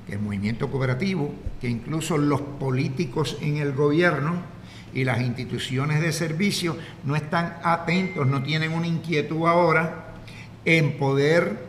que 0.06 0.14
el 0.14 0.20
movimiento 0.20 0.70
cooperativo, 0.70 1.34
que 1.62 1.70
incluso 1.70 2.18
los 2.18 2.42
políticos 2.42 3.38
en 3.42 3.58
el 3.58 3.74
gobierno 3.74 4.36
y 4.94 5.06
las 5.06 5.22
instituciones 5.22 6.02
de 6.02 6.12
servicio 6.12 6.78
no 7.04 7.16
están 7.16 7.58
atentos, 7.64 8.28
no 8.28 8.44
tienen 8.44 8.74
una 8.74 8.88
inquietud 8.88 9.48
ahora 9.48 10.14
en 10.66 10.98
poder 10.98 11.66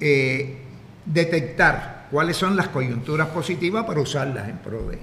eh, 0.00 0.62
detectar 1.06 2.06
cuáles 2.10 2.36
son 2.36 2.56
las 2.56 2.68
coyunturas 2.68 3.28
positivas 3.28 3.84
para 3.84 4.00
usarlas 4.00 4.48
en 4.48 4.58
pro 4.58 4.86
de. 4.88 4.98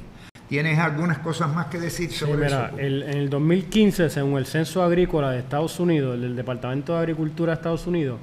¿Tienes 0.49 0.78
algunas 0.78 1.20
cosas 1.20 1.54
más 1.54 1.68
que 1.68 1.80
decir 1.80 2.12
Sí, 2.12 2.18
sobre 2.18 2.45
mira, 2.45 2.68
eso? 2.68 2.78
el- 2.80 3.04
en 3.04 3.18
el 3.18 3.30
2015, 3.30 4.10
según 4.10 4.38
el 4.38 4.45
Censo 4.45 4.84
Agrícola 4.84 5.32
de 5.32 5.39
Estados 5.39 5.80
Unidos, 5.80 6.16
el 6.16 6.22
del 6.22 6.36
Departamento 6.36 6.93
de 6.93 6.99
Agricultura 6.99 7.54
de 7.54 7.56
Estados 7.56 7.88
Unidos, 7.88 8.20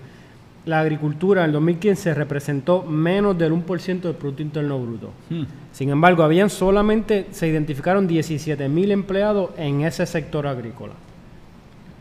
la 0.67 0.81
agricultura 0.81 1.41
en 1.41 1.47
el 1.47 1.53
2015 1.53 2.15
representó 2.15 2.83
menos 2.83 3.37
del 3.37 3.53
1% 3.53 4.09
del 4.09 4.15
Producto 4.15 4.43
Interno 4.43 4.79
Bruto. 4.79 5.11
Hmm. 5.31 5.45
Sin 5.73 5.89
embargo, 5.89 6.23
habían 6.23 6.51
solamente, 6.51 7.27
se 7.33 7.49
identificaron 7.49 8.07
17 8.07 8.69
mil 8.69 8.93
empleados 8.93 9.51
en 9.57 9.81
ese 9.81 10.05
sector 10.07 10.47
agrícola. 10.47 10.93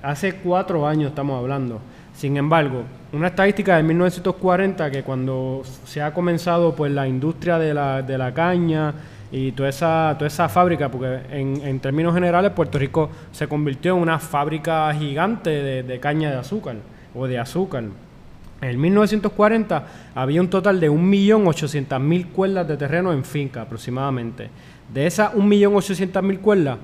Hace 0.04 0.36
cuatro 0.36 0.86
años 0.88 1.10
estamos 1.10 1.40
hablando. 1.42 1.80
Sin 2.20 2.36
embargo, 2.36 2.84
una 3.14 3.28
estadística 3.28 3.78
de 3.78 3.84
1940 3.84 4.92
que 4.92 5.04
cuando 5.04 5.62
se 5.86 6.02
ha 6.02 6.14
comenzado 6.14 6.76
pues 6.76 6.92
la 6.92 7.08
industria 7.08 7.58
de 7.58 7.74
la, 7.74 8.02
de 8.02 8.18
la 8.18 8.34
caña 8.34 8.94
y 9.32 9.54
toda 9.54 9.70
esa, 9.70 10.16
toda 10.18 10.28
esa 10.28 10.50
fábrica, 10.50 10.92
porque 10.92 11.22
en, 11.32 11.62
en 11.64 11.80
términos 11.80 12.14
generales 12.14 12.52
Puerto 12.52 12.78
Rico 12.78 13.10
se 13.32 13.48
convirtió 13.48 13.96
en 13.96 14.02
una 14.02 14.20
fábrica 14.20 14.94
gigante 14.94 15.50
de, 15.50 15.84
de 15.84 16.00
caña 16.02 16.30
de 16.30 16.36
azúcar 16.36 16.76
o 17.16 17.26
de 17.26 17.40
azúcar. 17.40 17.86
En 18.60 18.82
1940 18.82 19.88
había 20.14 20.42
un 20.42 20.50
total 20.50 20.82
de 20.82 20.92
1.800.000 20.92 22.32
cuerdas 22.34 22.68
de 22.68 22.76
terreno 22.76 23.14
en 23.14 23.24
finca 23.24 23.62
aproximadamente. 23.62 24.50
De 24.94 25.08
esas 25.08 25.34
1.800.000 25.36 26.42
cuerdas, 26.42 26.80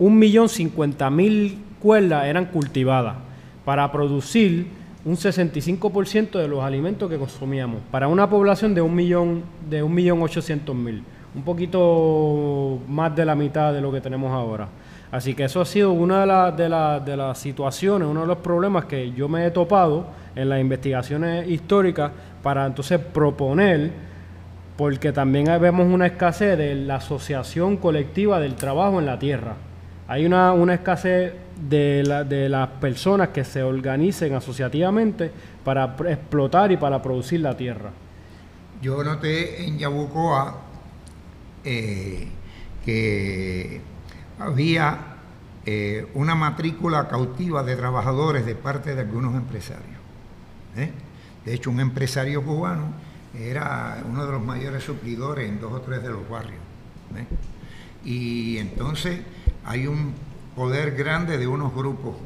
1.050.000 0.00 1.58
cuerdas 1.78 2.26
eran 2.26 2.46
cultivadas 2.46 3.14
para 3.64 3.90
producir 3.90 4.66
un 5.04 5.16
65% 5.16 6.38
de 6.38 6.48
los 6.48 6.62
alimentos 6.62 7.10
que 7.10 7.18
consumíamos, 7.18 7.80
para 7.90 8.08
una 8.08 8.28
población 8.28 8.74
de 8.74 8.80
un 8.80 8.94
millón, 8.94 9.42
de 9.68 9.82
un 9.82 9.92
millón 9.94 10.18
mil, 10.18 11.04
un 11.34 11.42
poquito 11.42 12.78
más 12.88 13.14
de 13.14 13.24
la 13.24 13.34
mitad 13.34 13.72
de 13.72 13.80
lo 13.80 13.92
que 13.92 14.00
tenemos 14.00 14.32
ahora. 14.32 14.68
Así 15.12 15.34
que 15.34 15.44
eso 15.44 15.60
ha 15.60 15.66
sido 15.66 15.92
una 15.92 16.50
de, 16.50 16.64
de 17.04 17.16
las 17.16 17.38
situaciones, 17.38 18.08
uno 18.08 18.22
de 18.22 18.26
los 18.26 18.38
problemas 18.38 18.86
que 18.86 19.12
yo 19.12 19.28
me 19.28 19.46
he 19.46 19.50
topado 19.50 20.06
en 20.34 20.48
las 20.48 20.60
investigaciones 20.60 21.48
históricas 21.48 22.10
para 22.42 22.66
entonces 22.66 22.98
proponer, 22.98 23.92
porque 24.76 25.12
también 25.12 25.46
vemos 25.60 25.86
una 25.86 26.06
escasez 26.06 26.58
de 26.58 26.74
la 26.74 26.96
asociación 26.96 27.76
colectiva 27.76 28.40
del 28.40 28.54
trabajo 28.54 28.98
en 28.98 29.06
la 29.06 29.18
tierra. 29.18 29.54
Hay 30.08 30.26
una, 30.26 30.52
una 30.52 30.74
escasez 30.74 31.32
de, 31.56 32.02
la, 32.04 32.24
de 32.24 32.48
las 32.48 32.68
personas 32.68 33.28
que 33.28 33.44
se 33.44 33.62
organicen 33.62 34.34
asociativamente 34.34 35.30
para 35.64 35.96
explotar 36.08 36.72
y 36.72 36.76
para 36.76 37.00
producir 37.02 37.40
la 37.40 37.56
tierra. 37.56 37.90
Yo 38.82 39.02
noté 39.02 39.64
en 39.64 39.78
Yabucoa 39.78 40.60
eh, 41.64 42.28
que 42.84 43.80
había 44.38 44.98
eh, 45.64 46.06
una 46.14 46.34
matrícula 46.34 47.08
cautiva 47.08 47.62
de 47.62 47.76
trabajadores 47.76 48.44
de 48.44 48.54
parte 48.54 48.94
de 48.94 49.00
algunos 49.00 49.34
empresarios. 49.34 49.98
¿eh? 50.76 50.90
De 51.46 51.54
hecho, 51.54 51.70
un 51.70 51.80
empresario 51.80 52.42
cubano 52.42 52.92
era 53.34 54.02
uno 54.06 54.26
de 54.26 54.32
los 54.32 54.42
mayores 54.42 54.84
suplidores 54.84 55.48
en 55.48 55.60
dos 55.60 55.72
o 55.72 55.80
tres 55.80 56.02
de 56.02 56.10
los 56.10 56.28
barrios. 56.28 56.60
Y 58.04 58.58
entonces 58.58 59.20
hay 59.64 59.86
un 59.86 60.12
poder 60.54 60.94
grande 60.94 61.38
de 61.38 61.46
unos 61.46 61.74
grupos 61.74 62.16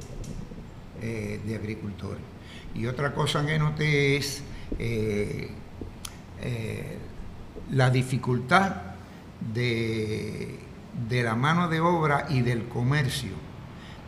eh, 1.01 1.41
de 1.47 1.57
agricultores. 1.57 2.23
Y 2.75 2.87
otra 2.87 3.15
cosa 3.15 3.45
que 3.47 3.59
noté 3.59 4.17
es 4.17 4.43
eh, 4.79 5.51
eh, 6.43 6.99
la 7.71 7.91
dificultad 7.91 8.77
de, 9.53 10.59
de 11.09 11.23
la 11.23 11.35
mano 11.35 11.69
de 11.69 11.81
obra 11.81 12.27
y 12.29 12.43
del 12.43 12.69
comercio, 12.69 13.33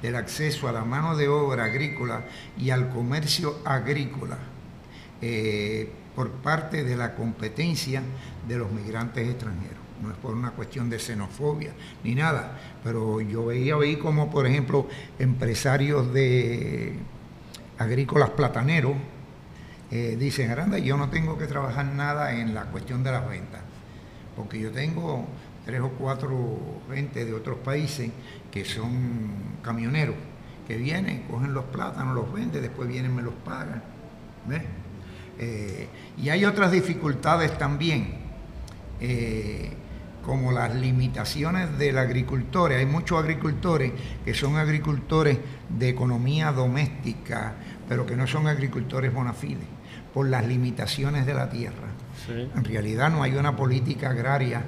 del 0.02 0.16
acceso 0.16 0.68
a 0.68 0.72
la 0.72 0.84
mano 0.84 1.16
de 1.16 1.28
obra 1.28 1.64
agrícola 1.64 2.24
y 2.58 2.70
al 2.70 2.90
comercio 2.90 3.58
agrícola 3.64 4.38
por 6.16 6.30
parte 6.30 6.82
de 6.82 6.96
la 6.96 7.14
competencia 7.14 8.02
de 8.48 8.56
los 8.56 8.72
migrantes 8.72 9.28
extranjeros 9.28 9.79
no 10.02 10.10
es 10.10 10.16
por 10.16 10.34
una 10.34 10.52
cuestión 10.52 10.88
de 10.88 10.98
xenofobia 10.98 11.72
ni 12.04 12.14
nada, 12.14 12.58
pero 12.82 13.20
yo 13.20 13.46
veía 13.46 13.76
ahí 13.76 13.96
como, 13.96 14.30
por 14.30 14.46
ejemplo, 14.46 14.88
empresarios 15.18 16.12
de 16.12 16.94
agrícolas 17.78 18.30
plataneros 18.30 18.94
eh, 19.90 20.16
dicen, 20.18 20.50
Aranda, 20.50 20.78
yo 20.78 20.96
no 20.96 21.10
tengo 21.10 21.36
que 21.36 21.46
trabajar 21.46 21.84
nada 21.84 22.32
en 22.32 22.54
la 22.54 22.64
cuestión 22.66 23.02
de 23.02 23.10
las 23.10 23.28
ventas, 23.28 23.60
porque 24.36 24.60
yo 24.60 24.70
tengo 24.70 25.26
tres 25.64 25.80
o 25.80 25.90
cuatro 25.90 26.80
gente 26.92 27.24
de 27.24 27.34
otros 27.34 27.58
países 27.58 28.10
que 28.52 28.64
son 28.64 29.58
camioneros, 29.62 30.14
que 30.66 30.76
vienen, 30.76 31.24
cogen 31.24 31.52
los 31.52 31.64
plátanos, 31.64 32.14
los 32.14 32.32
venden, 32.32 32.62
después 32.62 32.88
vienen 32.88 33.14
me 33.14 33.22
los 33.22 33.34
pagan. 33.44 33.82
Eh, 35.38 35.88
y 36.18 36.28
hay 36.28 36.44
otras 36.44 36.70
dificultades 36.70 37.56
también. 37.58 38.14
Eh, 39.00 39.72
como 40.24 40.52
las 40.52 40.74
limitaciones 40.74 41.78
del 41.78 41.98
agricultor. 41.98 42.72
Hay 42.72 42.86
muchos 42.86 43.18
agricultores 43.18 43.92
que 44.24 44.34
son 44.34 44.56
agricultores 44.56 45.38
de 45.68 45.88
economía 45.88 46.52
doméstica, 46.52 47.54
pero 47.88 48.06
que 48.06 48.16
no 48.16 48.26
son 48.26 48.46
agricultores 48.46 49.12
bona 49.12 49.32
fide, 49.32 49.66
por 50.12 50.28
las 50.28 50.46
limitaciones 50.46 51.26
de 51.26 51.34
la 51.34 51.48
tierra. 51.48 51.88
En 52.28 52.64
realidad 52.64 53.10
no 53.10 53.22
hay 53.22 53.34
una 53.34 53.56
política 53.56 54.10
agraria 54.10 54.62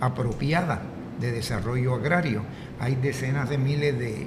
apropiada 0.00 0.82
de 1.20 1.32
desarrollo 1.32 1.94
agrario. 1.94 2.42
Hay 2.80 2.96
decenas 2.96 3.48
de 3.48 3.58
miles 3.58 3.98
de, 3.98 4.26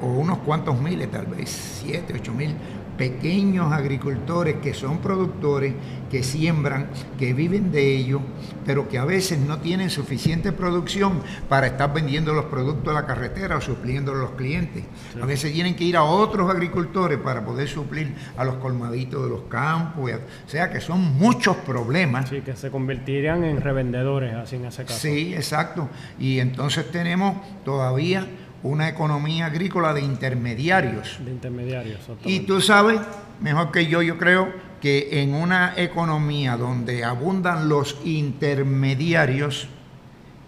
o 0.00 0.06
unos 0.06 0.38
cuantos 0.38 0.80
miles, 0.80 1.10
tal 1.10 1.26
vez, 1.26 1.50
siete, 1.50 2.14
ocho 2.14 2.32
mil 2.32 2.54
pequeños 3.00 3.72
agricultores 3.72 4.56
que 4.56 4.74
son 4.74 4.98
productores, 4.98 5.72
que 6.10 6.22
siembran, 6.22 6.88
que 7.18 7.32
viven 7.32 7.72
de 7.72 7.96
ello, 7.96 8.20
pero 8.66 8.90
que 8.90 8.98
a 8.98 9.06
veces 9.06 9.38
no 9.38 9.56
tienen 9.60 9.88
suficiente 9.88 10.52
producción 10.52 11.22
para 11.48 11.68
estar 11.68 11.94
vendiendo 11.94 12.34
los 12.34 12.44
productos 12.44 12.94
a 12.94 13.00
la 13.00 13.06
carretera 13.06 13.56
o 13.56 13.60
supliendo 13.62 14.12
a 14.12 14.16
los 14.16 14.32
clientes. 14.32 14.84
A 15.18 15.24
veces 15.24 15.50
tienen 15.50 15.76
que 15.76 15.84
ir 15.84 15.96
a 15.96 16.02
otros 16.02 16.50
agricultores 16.50 17.18
para 17.18 17.42
poder 17.42 17.68
suplir 17.68 18.14
a 18.36 18.44
los 18.44 18.56
colmaditos 18.56 19.24
de 19.24 19.30
los 19.30 19.42
campos. 19.48 20.10
O 20.46 20.50
sea 20.50 20.70
que 20.70 20.82
son 20.82 21.00
muchos 21.16 21.56
problemas. 21.56 22.28
Sí, 22.28 22.42
que 22.42 22.54
se 22.54 22.70
convertirían 22.70 23.44
en 23.44 23.62
revendedores, 23.62 24.34
así 24.34 24.56
en 24.56 24.66
ese 24.66 24.84
caso. 24.84 24.98
Sí, 25.00 25.32
exacto. 25.32 25.88
Y 26.18 26.38
entonces 26.38 26.90
tenemos 26.90 27.38
todavía 27.64 28.26
una 28.62 28.88
economía 28.88 29.46
agrícola 29.46 29.94
de 29.94 30.02
intermediarios. 30.02 31.18
De 31.24 31.30
intermediarios. 31.30 32.00
Y 32.24 32.40
tú 32.40 32.60
sabes, 32.60 33.00
mejor 33.40 33.70
que 33.72 33.86
yo, 33.86 34.02
yo 34.02 34.18
creo 34.18 34.52
que 34.80 35.22
en 35.22 35.34
una 35.34 35.74
economía 35.76 36.56
donde 36.56 37.04
abundan 37.04 37.68
los 37.68 37.96
intermediarios, 38.04 39.68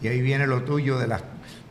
y 0.01 0.09
ahí 0.09 0.21
viene 0.21 0.47
lo 0.47 0.63
tuyo 0.63 0.99
de 0.99 1.07
las 1.07 1.23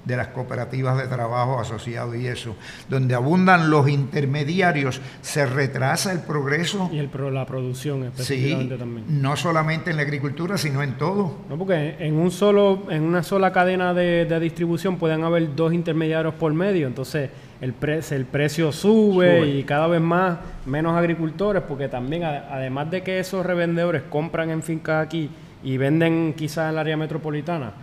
de 0.05 0.17
las 0.17 0.29
cooperativas 0.29 0.97
de 0.97 1.07
trabajo 1.07 1.59
asociados 1.59 2.15
y 2.15 2.27
eso, 2.27 2.55
donde 2.89 3.15
abundan 3.15 3.69
los 3.69 3.87
intermediarios, 3.87 5.01
se 5.21 5.45
retrasa 5.45 6.11
el 6.11 6.21
progreso. 6.21 6.89
Y 6.91 6.97
el, 6.97 7.09
la 7.33 7.45
producción 7.45 8.03
específicamente 8.05 8.77
también. 8.77 9.21
No 9.21 9.35
solamente 9.35 9.91
en 9.91 9.97
la 9.97 10.03
agricultura, 10.03 10.57
sino 10.57 10.81
en 10.81 10.97
todo. 10.97 11.37
No, 11.49 11.57
porque 11.57 11.95
en 11.99 12.15
un 12.15 12.31
solo, 12.31 12.83
en 12.89 13.03
una 13.03 13.23
sola 13.23 13.51
cadena 13.51 13.93
de, 13.93 14.39
distribución 14.41 14.97
pueden 14.97 15.23
haber 15.23 15.55
dos 15.55 15.73
intermediarios 15.73 16.33
por 16.33 16.51
medio, 16.53 16.87
entonces 16.87 17.29
el, 17.59 17.75
el 18.11 18.25
precio 18.25 18.71
sube, 18.71 19.47
y 19.47 19.63
cada 19.63 19.87
vez 19.87 20.01
más 20.01 20.39
menos 20.65 20.97
agricultores, 20.97 21.61
porque 21.67 21.87
también 21.87 22.23
además 22.23 22.89
de 22.89 23.03
que 23.03 23.19
esos 23.19 23.45
revendedores 23.45 24.01
compran 24.09 24.49
en 24.49 24.63
fincas 24.63 25.05
aquí 25.05 25.29
y 25.63 25.77
venden 25.77 26.33
quizás 26.35 26.65
en 26.65 26.69
el 26.71 26.79
área 26.79 26.97
metropolitana, 26.97 27.73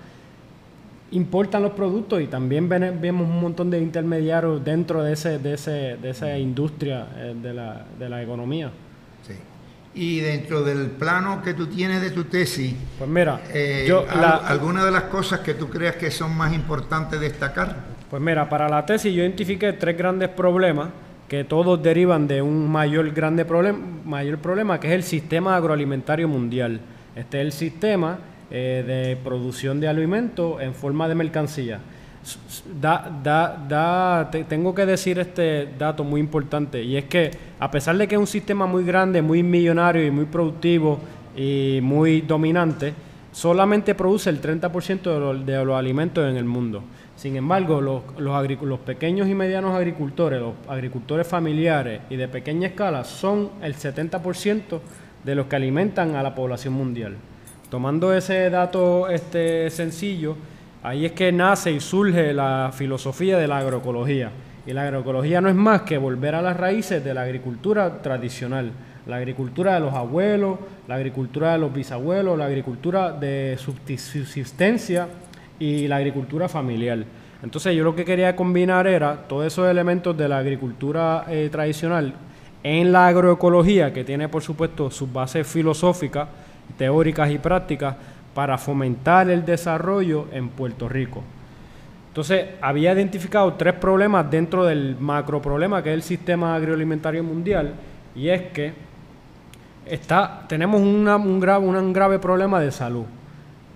importan 1.11 1.63
los 1.63 1.73
productos 1.73 2.21
y 2.21 2.27
también 2.27 2.69
vemos 2.69 3.29
un 3.29 3.41
montón 3.41 3.71
de 3.71 3.81
intermediarios 3.81 4.65
dentro 4.65 5.03
de, 5.03 5.13
ese, 5.15 5.39
de, 5.39 5.55
ese, 5.55 5.97
de 5.97 6.11
esa 6.11 6.37
industria 6.39 7.07
eh, 7.17 7.35
de, 7.41 7.55
la, 7.55 7.87
de 7.99 8.09
la 8.09 8.23
economía. 8.23 8.71
Sí. 9.27 9.35
Y 9.95 10.21
dentro 10.21 10.63
del 10.63 10.91
plano 10.91 11.43
que 11.43 11.55
tú 11.55 11.67
tienes 11.67 12.03
de 12.03 12.11
tu 12.11 12.25
tesis, 12.25 12.75
pues 12.99 13.09
mira, 13.09 13.41
eh, 13.53 13.87
yo, 13.89 14.05
¿alguna 14.11 14.85
de 14.85 14.91
las 14.91 15.05
cosas 15.05 15.41
que 15.41 15.55
tú 15.55 15.69
creas 15.69 15.97
que 15.97 16.11
son 16.11 16.37
más 16.37 16.53
importantes 16.53 17.19
destacar? 17.19 17.77
Pues 18.11 18.23
mira, 18.23 18.49
para 18.49 18.69
la 18.69 18.85
tesis 18.85 19.13
yo 19.13 19.23
identifiqué 19.23 19.73
tres 19.73 19.97
grandes 19.97 20.29
problemas 20.29 20.89
que 21.29 21.45
todos 21.45 21.83
derivan 21.83 22.27
de 22.27 22.41
un 22.41 22.71
mayor 22.71 23.11
grande 23.11 23.45
problema, 23.45 23.79
mayor 24.05 24.39
problema 24.39 24.81
que 24.81 24.89
es 24.89 24.95
el 24.95 25.03
sistema 25.03 25.57
agroalimentario 25.57 26.29
mundial. 26.29 26.81
Este 27.15 27.41
es 27.41 27.47
el 27.47 27.53
sistema 27.53 28.19
eh, 28.51 28.85
de 28.87 29.17
producción 29.17 29.81
de 29.81 29.89
alimentos 29.89 30.61
en 30.61 30.75
forma 30.75 31.09
de 31.09 31.15
mercancía. 31.15 31.81
Da, 32.81 33.11
da, 33.23 33.65
da, 33.69 34.31
tengo 34.31 34.75
que 34.75 34.85
decir 34.85 35.19
este 35.19 35.69
dato 35.79 36.05
muy 36.05 36.21
importante 36.21 36.83
y 36.83 36.97
es 36.97 37.05
que 37.05 37.31
a 37.59 37.71
pesar 37.71 37.97
de 37.97 38.07
que 38.07 38.17
es 38.17 38.21
un 38.21 38.27
sistema 38.27 38.67
muy 38.67 38.85
grande, 38.85 39.23
muy 39.23 39.43
millonario 39.43 40.05
y 40.07 40.11
muy 40.11 40.27
productivo 40.27 40.99
y 41.37 41.79
muy 41.83 42.21
dominante, 42.21 42.93
solamente 43.33 43.95
produce 43.95 44.29
el 44.31 44.43
30% 44.43 45.45
de, 45.45 45.53
de 45.53 45.65
los 45.65 45.79
alimentos 45.79 46.29
en 46.29 46.37
el 46.37 46.45
mundo. 46.45 46.83
Sin 47.19 47.35
embargo, 47.35 47.81
los, 47.81 48.79
pequeños 48.79 49.27
y 49.27 49.35
medianos 49.35 49.75
agricultores, 49.75 50.41
los 50.41 50.55
agricultores 50.69 51.27
familiares 51.27 52.03
y 52.11 52.15
de 52.15 52.29
pequeña 52.29 52.69
escala 52.69 53.03
son 53.03 53.51
el 53.61 53.75
70% 53.75 54.81
de 55.25 55.35
los 55.35 55.47
que 55.47 55.57
alimentan 55.57 56.15
a 56.15 56.23
la 56.23 56.37
población 56.37 56.75
mundial. 56.75 57.17
Tomando 57.71 58.15
ese 58.15 58.49
dato 58.49 59.11
este, 59.11 59.69
sencillo, 59.69 60.37
ahí 60.83 61.05
es 61.05 61.13
que 61.13 61.31
nace 61.33 61.71
y 61.71 61.81
surge 61.81 62.33
la 62.33 62.71
filosofía 62.73 63.37
de 63.37 63.47
la 63.47 63.59
agroecología. 63.59 64.31
Y 64.67 64.73
la 64.73 64.85
agroecología 64.85 65.43
no 65.43 65.51
es 65.51 65.55
más 65.55 65.83
que 65.83 65.99
volver 65.99 66.35
a 66.35 66.41
las 66.41 66.57
raíces 66.57 67.05
de 67.05 67.13
la 67.13 67.23
agricultura 67.23 68.01
tradicional, 68.01 68.73
la 69.07 69.17
agricultura 69.17 69.75
de 69.75 69.81
los 69.81 69.93
abuelos, 69.93 70.59
la 70.87 70.95
agricultura 70.95 71.53
de 71.53 71.59
los 71.59 71.73
bisabuelos, 71.73 72.39
la 72.39 72.47
agricultura 72.47 73.13
de 73.13 73.59
subsistencia 73.59 75.09
y 75.59 75.89
la 75.89 75.97
agricultura 75.97 76.49
familiar. 76.49 77.05
Entonces 77.43 77.77
yo 77.77 77.85
lo 77.85 77.95
que 77.95 78.05
quería 78.05 78.35
combinar 78.35 78.87
era 78.87 79.29
todos 79.29 79.47
esos 79.47 79.69
elementos 79.69 80.17
de 80.17 80.29
la 80.29 80.39
agricultura 80.39 81.25
eh, 81.29 81.49
tradicional 81.53 82.15
en 82.63 82.93
la 82.93 83.09
agroecología, 83.09 83.93
que 83.93 84.05
tiene 84.05 84.29
por 84.29 84.43
supuesto 84.43 84.91
sus 84.91 85.13
bases 85.13 85.47
filosóficas, 85.47 86.29
teóricas 86.77 87.31
y 87.31 87.39
prácticas 87.39 87.97
para 88.35 88.57
fomentar 88.59 89.29
el 89.31 89.45
desarrollo 89.45 90.27
en 90.33 90.49
Puerto 90.49 90.89
Rico. 90.89 91.23
Entonces, 92.09 92.47
había 92.61 92.93
identificado 92.93 93.55
tres 93.55 93.75
problemas 93.75 94.31
dentro 94.31 94.65
del 94.65 94.97
macro 94.99 95.43
problema 95.43 95.83
que 95.83 95.91
es 95.91 95.95
el 95.95 96.03
sistema 96.03 96.55
agroalimentario 96.55 97.23
mundial, 97.23 97.75
y 98.15 98.29
es 98.29 98.43
que 98.53 98.73
está, 99.87 100.45
tenemos 100.49 100.81
un, 100.81 101.41
grave, 101.41 101.67
un 101.67 101.93
grave 101.93 102.19
problema 102.19 102.61
de 102.61 102.71
salud. 102.71 103.05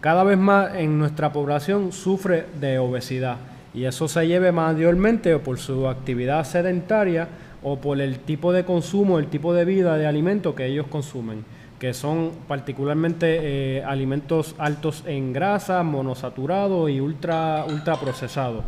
Cada 0.00 0.24
vez 0.24 0.38
más 0.38 0.74
en 0.74 0.98
nuestra 0.98 1.32
población 1.32 1.92
sufre 1.92 2.46
de 2.60 2.78
obesidad, 2.78 3.36
y 3.74 3.84
eso 3.84 4.08
se 4.08 4.26
lleve 4.26 4.52
mayormente 4.52 5.38
por 5.38 5.58
su 5.58 5.88
actividad 5.88 6.44
sedentaria 6.44 7.28
o 7.62 7.78
por 7.78 8.00
el 8.00 8.18
tipo 8.18 8.52
de 8.52 8.64
consumo, 8.64 9.18
el 9.18 9.28
tipo 9.28 9.54
de 9.54 9.64
vida 9.64 9.96
de 9.96 10.06
alimento 10.06 10.54
que 10.54 10.66
ellos 10.66 10.86
consumen 10.88 11.44
que 11.82 11.94
son 11.94 12.30
particularmente 12.46 13.78
eh, 13.78 13.84
alimentos 13.84 14.54
altos 14.56 15.02
en 15.04 15.32
grasa, 15.32 15.82
monosaturados 15.82 16.88
y 16.88 17.00
ultra, 17.00 17.64
ultra 17.68 17.96
procesados. 17.96 18.62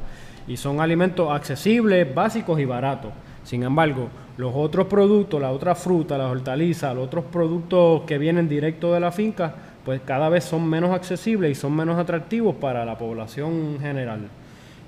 Y 0.49 0.57
son 0.57 0.81
alimentos 0.81 1.31
accesibles, 1.31 2.13
básicos 2.13 2.59
y 2.59 2.65
baratos. 2.65 3.13
Sin 3.45 3.63
embargo, 3.63 4.09
los 4.37 4.51
otros 4.57 4.89
productos, 4.89 5.41
la 5.41 5.53
otra 5.53 5.77
fruta, 5.77 6.19
las 6.19 6.29
hortalizas, 6.29 6.93
los 6.93 7.07
otros 7.07 7.27
productos 7.27 8.03
que 8.03 8.19
vienen 8.19 8.49
directo 8.49 8.93
de 8.93 8.99
la 8.99 9.13
finca, 9.13 9.55
pues 9.85 10.01
cada 10.05 10.29
vez 10.29 10.43
son 10.43 10.69
menos 10.69 10.91
accesibles 10.91 11.53
y 11.53 11.55
son 11.55 11.77
menos 11.77 11.97
atractivos 11.97 12.57
para 12.57 12.85
la 12.85 12.99
población 12.99 13.79
general. 13.81 14.23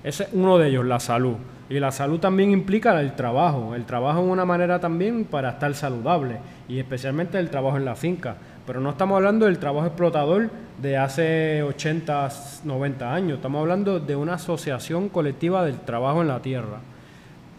Ese 0.02 0.24
es 0.24 0.30
uno 0.32 0.58
de 0.58 0.70
ellos, 0.70 0.84
la 0.84 0.98
salud. 0.98 1.36
Y 1.68 1.80
la 1.80 1.90
salud 1.90 2.20
también 2.20 2.52
implica 2.52 3.00
el 3.00 3.16
trabajo. 3.16 3.74
El 3.74 3.84
trabajo 3.84 4.20
es 4.20 4.30
una 4.30 4.44
manera 4.44 4.78
también 4.78 5.24
para 5.24 5.50
estar 5.50 5.74
saludable 5.74 6.38
y 6.68 6.78
especialmente 6.78 7.38
el 7.38 7.50
trabajo 7.50 7.76
en 7.76 7.84
la 7.84 7.96
finca. 7.96 8.36
Pero 8.66 8.80
no 8.80 8.90
estamos 8.90 9.16
hablando 9.16 9.46
del 9.46 9.58
trabajo 9.58 9.86
explotador 9.86 10.50
de 10.80 10.96
hace 10.96 11.62
80, 11.62 12.28
90 12.64 13.14
años. 13.14 13.36
Estamos 13.36 13.60
hablando 13.60 13.98
de 13.98 14.14
una 14.14 14.34
asociación 14.34 15.08
colectiva 15.08 15.64
del 15.64 15.80
trabajo 15.80 16.22
en 16.22 16.28
la 16.28 16.40
tierra. 16.40 16.80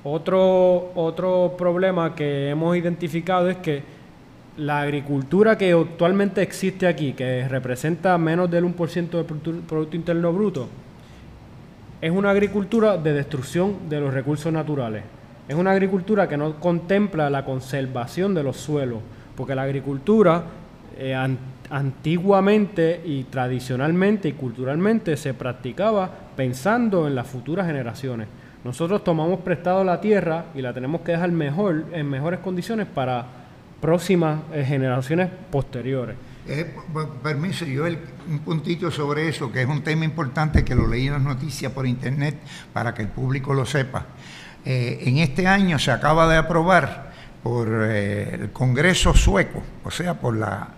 Otro, 0.03 0.91
otro 0.95 1.55
problema 1.57 2.15
que 2.15 2.49
hemos 2.49 2.77
identificado 2.77 3.49
es 3.49 3.57
que 3.57 3.83
la 4.55 4.81
agricultura 4.81 5.57
que 5.57 5.71
actualmente 5.71 6.41
existe 6.41 6.87
aquí, 6.87 7.13
que 7.13 7.47
representa 7.47 8.17
menos 8.17 8.49
del 8.49 8.63
1% 8.65 9.09
del 9.09 9.25
Producto 9.63 9.95
Interno 9.95 10.31
Bruto, 10.31 10.67
es 12.01 12.11
una 12.11 12.29
agricultura 12.29 12.97
de 12.97 13.13
destrucción 13.13 13.89
de 13.89 13.99
los 13.99 14.13
recursos 14.13 14.53
naturales. 14.53 15.03
Es 15.47 15.55
una 15.55 15.71
agricultura 15.71 16.27
que 16.27 16.37
no 16.37 16.59
contempla 16.59 17.29
la 17.29 17.43
conservación 17.43 18.33
de 18.33 18.43
los 18.43 18.57
suelos, 18.57 18.99
porque 19.35 19.55
la 19.55 19.63
agricultura 19.63 20.43
eh, 20.97 21.15
antiguamente 21.69 23.01
y 23.05 23.23
tradicionalmente 23.23 24.29
y 24.29 24.33
culturalmente 24.33 25.15
se 25.17 25.33
practicaba 25.33 26.09
pensando 26.35 27.07
en 27.07 27.15
las 27.15 27.27
futuras 27.27 27.65
generaciones. 27.65 28.27
Nosotros 28.63 29.03
tomamos 29.03 29.39
prestado 29.39 29.83
la 29.83 30.01
tierra 30.01 30.45
y 30.53 30.61
la 30.61 30.73
tenemos 30.73 31.01
que 31.01 31.13
dejar 31.13 31.31
mejor, 31.31 31.85
en 31.93 32.09
mejores 32.09 32.39
condiciones 32.41 32.87
para 32.87 33.25
próximas 33.79 34.39
eh, 34.53 34.63
generaciones 34.65 35.29
posteriores. 35.51 36.15
Eh, 36.49 36.75
permiso, 37.21 37.65
yo 37.65 37.83
un 37.85 38.39
puntito 38.39 38.89
sobre 38.89 39.27
eso, 39.27 39.51
que 39.51 39.61
es 39.63 39.67
un 39.67 39.83
tema 39.83 40.05
importante 40.05 40.63
que 40.63 40.75
lo 40.75 40.87
leí 40.87 41.07
en 41.07 41.13
las 41.13 41.21
noticias 41.21 41.71
por 41.73 41.85
internet 41.85 42.39
para 42.71 42.93
que 42.93 43.01
el 43.01 43.09
público 43.09 43.53
lo 43.53 43.65
sepa. 43.65 44.05
Eh, 44.63 45.03
en 45.03 45.17
este 45.17 45.45
año 45.45 45.77
se 45.77 45.91
acaba 45.91 46.27
de 46.27 46.37
aprobar 46.37 47.11
por 47.43 47.67
eh, 47.83 48.35
el 48.41 48.51
Congreso 48.51 49.13
sueco, 49.13 49.61
o 49.83 49.91
sea, 49.91 50.15
por 50.15 50.37
la, 50.37 50.69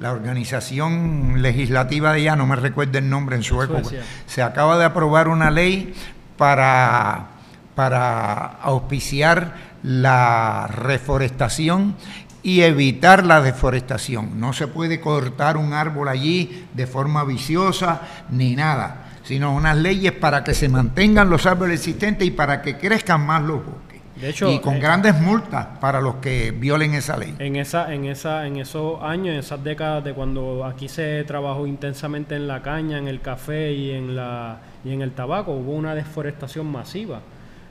organización 0.00 1.42
legislativa 1.42 2.12
de 2.12 2.22
ya, 2.22 2.36
no 2.36 2.46
me 2.46 2.54
recuerdo 2.54 2.98
el 2.98 3.10
nombre 3.10 3.34
en 3.34 3.42
sueco, 3.42 3.80
se 4.26 4.42
acaba 4.42 4.78
de 4.78 4.84
aprobar 4.84 5.26
una 5.26 5.50
ley 5.50 5.92
para, 6.36 7.30
para 7.74 8.46
auspiciar 8.62 9.54
la 9.82 10.68
reforestación 10.68 11.96
y 12.42 12.62
evitar 12.62 13.24
la 13.24 13.40
deforestación. 13.40 14.38
No 14.40 14.52
se 14.52 14.66
puede 14.66 15.00
cortar 15.00 15.56
un 15.56 15.72
árbol 15.72 16.08
allí 16.08 16.66
de 16.74 16.86
forma 16.86 17.24
viciosa 17.24 18.02
ni 18.30 18.54
nada, 18.54 19.10
sino 19.24 19.54
unas 19.54 19.76
leyes 19.76 20.12
para 20.12 20.44
que 20.44 20.54
se 20.54 20.68
mantengan 20.68 21.30
los 21.30 21.46
árboles 21.46 21.80
existentes 21.80 22.26
y 22.26 22.30
para 22.30 22.62
que 22.62 22.76
crezcan 22.76 23.26
más 23.26 23.42
los 23.42 23.64
bosques. 23.64 23.98
De 24.16 24.30
hecho, 24.30 24.50
y 24.50 24.58
con 24.58 24.76
eh, 24.76 24.80
grandes 24.80 25.20
multas 25.20 25.66
para 25.80 26.00
los 26.00 26.16
que 26.16 26.50
violen 26.50 26.94
esa 26.94 27.16
ley. 27.16 27.36
En 27.38 27.54
esa, 27.54 27.94
en 27.94 28.04
esa, 28.04 28.48
en 28.48 28.56
esos 28.56 29.00
años, 29.00 29.28
en 29.28 29.38
esas 29.38 29.62
décadas 29.62 30.02
de 30.02 30.12
cuando 30.12 30.64
aquí 30.64 30.88
se 30.88 31.22
trabajó 31.24 31.68
intensamente 31.68 32.34
en 32.34 32.48
la 32.48 32.62
caña, 32.62 32.98
en 32.98 33.06
el 33.06 33.20
café 33.20 33.72
y 33.72 33.92
en 33.92 34.16
la 34.16 34.58
y 34.84 34.92
en 34.92 35.02
el 35.02 35.12
tabaco, 35.12 35.52
hubo 35.52 35.72
una 35.72 35.94
deforestación 35.94 36.66
masiva 36.66 37.20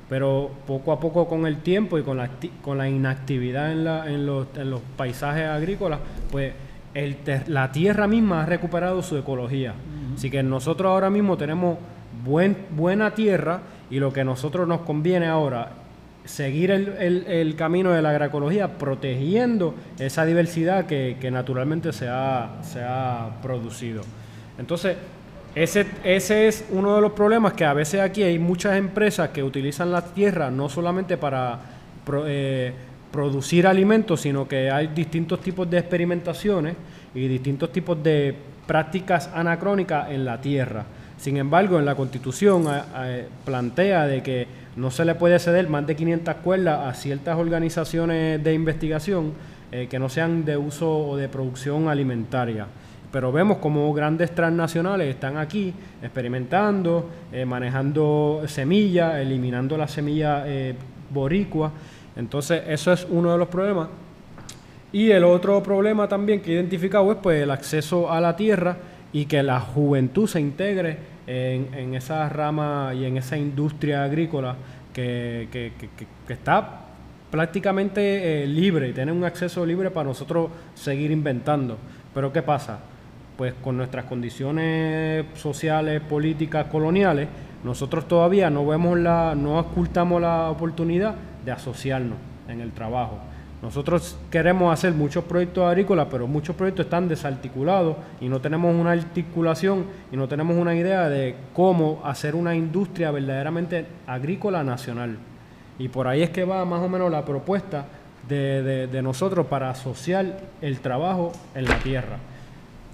pero 0.10 0.52
poco 0.66 0.92
a 0.92 1.00
poco 1.00 1.28
con 1.28 1.46
el 1.46 1.58
tiempo 1.58 1.98
y 1.98 2.04
con 2.04 2.18
la, 2.18 2.30
con 2.62 2.78
la 2.78 2.88
inactividad 2.88 3.72
en, 3.72 3.84
la, 3.84 4.10
en, 4.10 4.26
los, 4.26 4.48
en 4.56 4.70
los 4.70 4.82
paisajes 4.96 5.48
agrícolas, 5.48 6.00
pues 6.32 6.54
el 6.94 7.18
la 7.48 7.72
tierra 7.72 8.08
misma 8.08 8.44
ha 8.44 8.46
recuperado 8.46 9.02
su 9.04 9.18
ecología. 9.18 9.74
Así 10.16 10.32
que 10.32 10.42
nosotros 10.42 10.90
ahora 10.90 11.10
mismo 11.10 11.38
tenemos 11.38 11.78
buen, 12.24 12.58
buena 12.72 13.14
tierra 13.14 13.62
y 13.90 14.00
lo 14.00 14.12
que 14.12 14.22
a 14.22 14.24
nosotros 14.24 14.68
nos 14.68 14.82
conviene 14.82 15.28
ahora 15.28 15.72
seguir 16.26 16.72
el, 16.72 16.90
el, 17.00 17.26
el, 17.28 17.56
camino 17.56 17.92
de 17.92 18.02
la 18.02 18.10
agroecología 18.10 18.78
protegiendo 18.78 19.76
esa 19.98 20.26
diversidad 20.26 20.86
que, 20.86 21.18
que 21.22 21.32
naturalmente 21.32 21.94
se 21.94 22.08
ha, 22.10 22.58
se 22.64 22.82
ha 22.84 23.40
producido. 23.42 24.02
Entonces, 24.58 24.98
ese, 25.64 25.88
ese 26.04 26.48
es 26.48 26.66
uno 26.70 26.96
de 26.96 27.02
los 27.02 27.14
problemas 27.14 27.54
que 27.54 27.66
a 27.66 27.74
veces 27.74 28.02
aquí 28.02 28.22
hay 28.22 28.38
muchas 28.38 28.78
empresas 28.78 29.30
que 29.30 29.42
utilizan 29.42 29.92
la 29.92 30.04
tierra 30.04 30.52
no 30.52 30.70
solamente 30.70 31.18
para 31.18 31.60
eh, 32.26 32.74
producir 33.12 33.66
alimentos, 33.66 34.22
sino 34.22 34.48
que 34.48 34.70
hay 34.70 34.88
distintos 34.88 35.42
tipos 35.42 35.68
de 35.68 35.80
experimentaciones 35.80 36.76
y 37.16 37.28
distintos 37.28 37.72
tipos 37.72 38.02
de 38.04 38.36
prácticas 38.68 39.32
anacrónicas 39.34 40.12
en 40.12 40.26
la 40.26 40.40
tierra. 40.40 40.86
Sin 41.18 41.38
embargo, 41.38 41.80
en 41.80 41.86
la 41.86 41.96
Constitución 41.96 42.68
plantea 43.44 44.06
de 44.06 44.22
que 44.22 44.48
no 44.76 44.92
se 44.92 45.06
le 45.06 45.16
puede 45.16 45.40
ceder 45.40 45.68
más 45.68 45.88
de 45.88 45.96
500 45.96 46.36
cuerdas 46.36 46.86
a 46.86 46.94
ciertas 46.94 47.36
organizaciones 47.36 48.44
de 48.44 48.54
investigación 48.54 49.34
eh, 49.72 49.88
que 49.90 49.98
no 49.98 50.08
sean 50.08 50.46
de 50.46 50.56
uso 50.56 50.88
o 50.88 51.18
de 51.18 51.28
producción 51.28 51.88
alimentaria 51.90 52.68
pero 53.12 53.32
vemos 53.32 53.58
como 53.58 53.92
grandes 53.94 54.34
transnacionales 54.36 55.08
están 55.08 55.38
aquí 55.38 55.74
experimentando, 56.02 57.10
eh, 57.32 57.46
manejando 57.46 58.44
semillas, 58.48 59.16
eliminando 59.16 59.78
la 59.78 59.88
semilla 59.88 60.44
eh. 60.46 60.76
Entonces, 62.18 62.64
eso 62.68 62.92
es 62.92 63.08
uno 63.10 63.32
de 63.32 63.38
los 63.38 63.48
problemas. 63.48 63.88
Y 64.92 65.12
el 65.12 65.24
otro 65.24 65.62
problema 65.64 66.08
también 66.08 66.42
que 66.42 66.52
he 66.52 66.56
identificado 66.56 67.12
es 67.12 67.18
pues, 67.22 67.44
el 67.44 67.52
acceso 67.52 68.12
a 68.12 68.20
la 68.20 68.36
tierra 68.36 68.78
y 69.14 69.26
que 69.26 69.42
la 69.44 69.60
juventud 69.60 70.28
se 70.28 70.40
integre 70.40 70.98
en, 71.28 71.94
esa 71.94 72.28
rama 72.30 72.94
y 72.94 73.06
en 73.06 73.18
esa 73.18 73.38
industria 73.38 74.04
agrícola 74.04 74.56
que, 74.94 75.72
está 76.28 76.86
prácticamente 77.30 78.44
eh, 78.44 78.48
libre 78.48 78.90
y 78.90 78.94
tiene 78.94 79.12
un 79.12 79.24
acceso 79.24 79.66
libre 79.66 79.92
para 79.92 80.08
nosotros 80.08 80.50
seguir 80.76 81.12
inventando. 81.12 81.78
Pero 82.14 82.32
¿qué 82.32 82.42
pasa? 82.42 82.80
Pues 83.38 83.54
con 83.64 83.78
nuestras 83.78 84.06
condiciones 84.06 85.26
sociales, 85.36 86.02
políticas, 86.02 86.66
coloniales, 86.66 87.28
nosotros 87.64 88.08
todavía 88.08 88.50
no 88.50 88.66
vemos 88.66 88.98
la, 88.98 89.36
no 89.36 89.60
ocultamos 89.60 90.22
la 90.22 90.50
oportunidad 90.50 91.16
de 91.46 91.52
asociarnos 91.52 92.18
en 92.48 92.62
el 92.62 92.72
trabajo. 92.72 93.20
Nosotros 93.62 94.18
queremos 94.30 94.72
hacer 94.72 94.94
muchos 94.94 95.24
proyectos 95.24 95.66
agrícolas, 95.66 96.08
pero 96.12 96.28
muchos 96.28 96.56
proyectos 96.56 96.86
están 96.86 97.08
desarticulados 97.08 97.98
y 98.22 98.30
no 98.30 98.40
tenemos 98.40 98.74
una 98.76 98.92
articulación 98.92 99.86
y 100.12 100.16
no 100.16 100.28
tenemos 100.28 100.56
una 100.56 100.76
idea 100.76 101.10
de 101.10 101.36
cómo 101.54 102.02
hacer 102.04 102.36
una 102.36 102.56
industria 102.56 103.10
verdaderamente 103.10 103.86
agrícola 104.06 104.64
nacional. 104.64 105.18
Y 105.80 105.90
por 105.90 106.08
ahí 106.08 106.22
es 106.22 106.30
que 106.30 106.44
va 106.44 106.66
más 106.66 106.82
o 106.82 106.90
menos 106.90 107.12
la 107.12 107.26
propuesta 107.26 107.86
de, 108.28 108.88
de 108.88 109.02
nosotros 109.02 109.48
para 109.48 109.72
asociar 109.72 110.40
el 110.62 110.80
trabajo 110.80 111.32
en 111.56 111.66
la 111.66 111.80
tierra. 111.80 112.18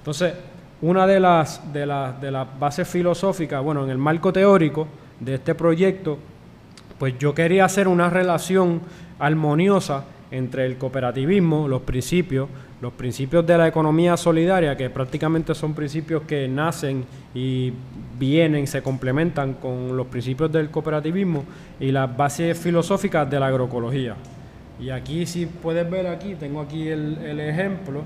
Entonces, 0.04 0.34
una 0.82 1.08
de 1.08 1.18
las, 1.18 1.72
de, 1.72 1.80
de 2.20 2.30
las 2.30 2.60
bases 2.60 2.86
filosóficas, 2.86 3.64
bueno, 3.64 3.86
en 3.86 3.90
el 3.90 3.98
marco 3.98 4.34
teórico 4.34 4.86
de 5.18 5.36
este 5.36 5.56
proyecto, 5.56 6.18
pues 7.00 7.18
yo 7.18 7.34
quería 7.34 7.64
hacer 7.64 7.88
una 7.88 8.10
relación 8.10 8.82
armoniosa 9.18 10.04
entre 10.30 10.66
el 10.66 10.78
cooperativismo, 10.78 11.70
los 11.70 11.84
principios, 11.84 12.50
los 12.82 12.92
principios 12.92 13.48
de 13.48 13.58
la 13.58 13.66
economía 13.66 14.18
solidaria, 14.18 14.76
que 14.76 14.90
prácticamente 14.90 15.56
son 15.56 15.74
principios 15.74 16.24
que 16.24 16.50
nacen 16.50 17.06
y 17.34 17.72
vienen, 18.20 18.68
se 18.68 18.84
complementan 18.84 19.54
con 19.54 19.96
los 19.96 20.08
principios 20.08 20.52
del 20.52 20.70
cooperativismo 20.70 21.46
y 21.80 21.94
las 21.94 22.18
bases 22.18 22.60
filosóficas 22.60 23.30
de 23.30 23.40
la 23.40 23.48
agroecología. 23.48 24.18
Y 24.82 24.90
aquí, 24.90 25.26
si 25.26 25.46
puedes 25.46 25.90
ver 25.90 26.08
aquí, 26.08 26.36
tengo 26.36 26.60
aquí 26.60 26.90
el, 26.90 27.20
el 27.20 27.40
ejemplo 27.40 28.02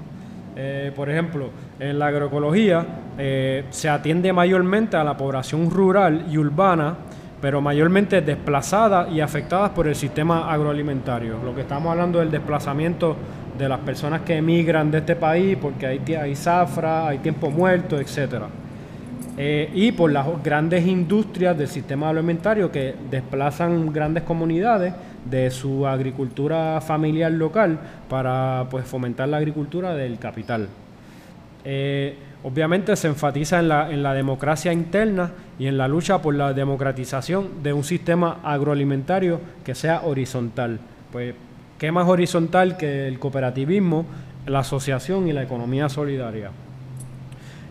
eh, 0.58 0.92
por 0.96 1.10
ejemplo, 1.10 1.52
en 1.80 2.00
la 2.00 2.08
agroecología 2.08 2.86
eh, 3.18 3.66
se 3.70 3.88
atiende 3.90 4.34
mayormente 4.34 4.98
a 4.98 5.04
la 5.04 5.16
población 5.16 5.70
rural 5.70 6.26
y 6.30 6.38
urbana 6.38 6.96
pero 7.42 7.62
mayormente 7.62 8.22
desplazadas 8.22 9.12
y 9.12 9.22
afectadas 9.22 9.70
por 9.72 9.88
el 9.88 9.96
sistema 9.96 10.52
agroalimentario. 10.52 11.38
Lo 11.44 11.54
que 11.54 11.62
estamos 11.62 11.92
hablando 11.92 12.20
es 12.20 12.26
el 12.26 12.32
desplazamiento 12.32 13.16
de 13.58 13.70
las 13.70 13.80
personas 13.80 14.22
que 14.22 14.38
emigran 14.38 14.90
de 14.92 15.00
este 15.00 15.16
país 15.16 15.58
porque 15.62 15.86
hay, 15.86 16.02
hay 16.16 16.36
zafra, 16.36 17.08
hay 17.08 17.20
tiempo 17.20 17.50
muerto, 17.50 18.00
etc. 18.00 18.46
Eh, 19.38 19.70
y 19.74 19.92
por 19.92 20.12
las 20.12 20.26
grandes 20.44 20.86
industrias 20.88 21.58
del 21.58 21.68
sistema 21.68 22.10
alimentario 22.10 22.72
que 22.72 22.96
desplazan 23.10 23.94
grandes 23.94 24.24
comunidades 24.24 24.94
de 25.30 25.52
su 25.52 25.88
agricultura 25.88 26.82
familiar 26.82 27.32
local 27.32 27.80
para 28.10 28.68
pues, 28.70 28.86
fomentar 28.86 29.30
la 29.30 29.38
agricultura 29.38 29.94
del 29.94 30.20
capital. 30.20 30.68
Eh, 31.64 32.16
obviamente 32.44 32.96
se 32.96 33.08
enfatiza 33.08 33.60
en 33.60 33.68
la, 33.68 33.92
en 33.92 34.04
la 34.04 34.14
democracia 34.14 34.72
interna 34.72 35.32
y 35.60 35.68
en 35.68 35.78
la 35.78 35.88
lucha 35.88 36.22
por 36.22 36.36
la 36.36 36.54
democratización 36.54 37.64
de 37.64 37.74
un 37.74 37.84
sistema 37.84 38.40
agroalimentario 38.44 39.42
que 39.64 39.76
sea 39.76 40.02
horizontal. 40.04 40.80
Pues 41.12 41.36
¿Qué 41.78 41.92
más 41.92 42.08
horizontal 42.08 42.76
que 42.76 43.08
el 43.08 43.20
cooperativismo, 43.20 44.06
la 44.48 44.60
asociación 44.60 45.28
y 45.28 45.34
la 45.34 45.44
economía 45.44 45.90
solidaria? 45.90 46.50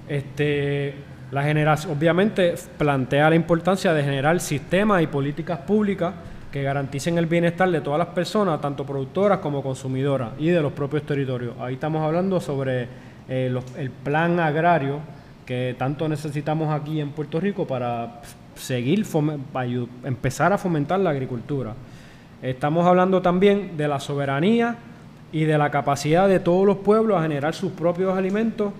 Este, 0.08 0.94
la 1.32 1.42
generación, 1.42 1.96
obviamente 1.96 2.54
plantea 2.78 3.30
la 3.30 3.36
importancia 3.36 3.92
de 3.92 4.04
generar 4.04 4.38
sistemas 4.38 5.02
y 5.02 5.08
políticas 5.08 5.58
públicas 5.60 6.14
que 6.52 6.62
garanticen 6.62 7.18
el 7.18 7.26
bienestar 7.26 7.70
de 7.70 7.80
todas 7.80 7.98
las 7.98 8.08
personas, 8.08 8.60
tanto 8.60 8.84
productoras 8.84 9.38
como 9.38 9.62
consumidoras, 9.62 10.30
y 10.38 10.48
de 10.48 10.60
los 10.60 10.72
propios 10.72 11.02
territorios. 11.04 11.54
Ahí 11.60 11.74
estamos 11.74 12.02
hablando 12.02 12.40
sobre 12.40 12.88
eh, 13.28 13.54
el 13.76 13.90
plan 13.90 14.40
agrario 14.40 15.00
que 15.46 15.76
tanto 15.78 16.08
necesitamos 16.08 16.74
aquí 16.74 17.00
en 17.00 17.10
Puerto 17.10 17.40
Rico 17.40 17.66
para 17.66 18.20
seguir, 18.56 19.06
empezar 20.04 20.52
a 20.52 20.58
fomentar 20.58 20.98
la 21.00 21.10
agricultura. 21.10 21.74
Estamos 22.42 22.86
hablando 22.86 23.22
también 23.22 23.76
de 23.76 23.88
la 23.88 24.00
soberanía 24.00 24.76
y 25.32 25.44
de 25.44 25.56
la 25.56 25.70
capacidad 25.70 26.28
de 26.28 26.40
todos 26.40 26.66
los 26.66 26.78
pueblos 26.78 27.18
a 27.18 27.22
generar 27.22 27.54
sus 27.54 27.72
propios 27.72 28.16
alimentos 28.16 28.72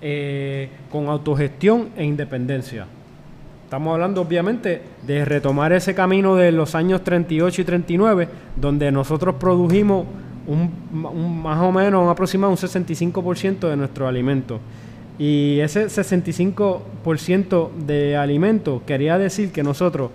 eh, 0.00 0.68
con 0.90 1.08
autogestión 1.08 1.90
e 1.96 2.04
independencia. 2.04 2.86
Estamos 3.72 3.94
hablando 3.94 4.20
obviamente 4.20 4.82
de 5.06 5.24
retomar 5.24 5.72
ese 5.72 5.94
camino 5.94 6.36
de 6.36 6.52
los 6.52 6.74
años 6.74 7.02
38 7.02 7.62
y 7.62 7.64
39, 7.64 8.28
donde 8.54 8.92
nosotros 8.92 9.36
produjimos 9.36 10.04
un, 10.46 11.40
más 11.42 11.58
o 11.58 11.72
menos 11.72 12.04
un 12.04 12.10
aproximado 12.10 12.50
un 12.50 12.58
65% 12.58 13.70
de 13.70 13.76
nuestros 13.78 14.06
alimentos. 14.06 14.60
Y 15.18 15.58
ese 15.60 15.86
65% 15.86 17.70
de 17.86 18.14
alimentos 18.14 18.82
quería 18.82 19.16
decir 19.16 19.52
que 19.52 19.62
nosotros 19.62 20.10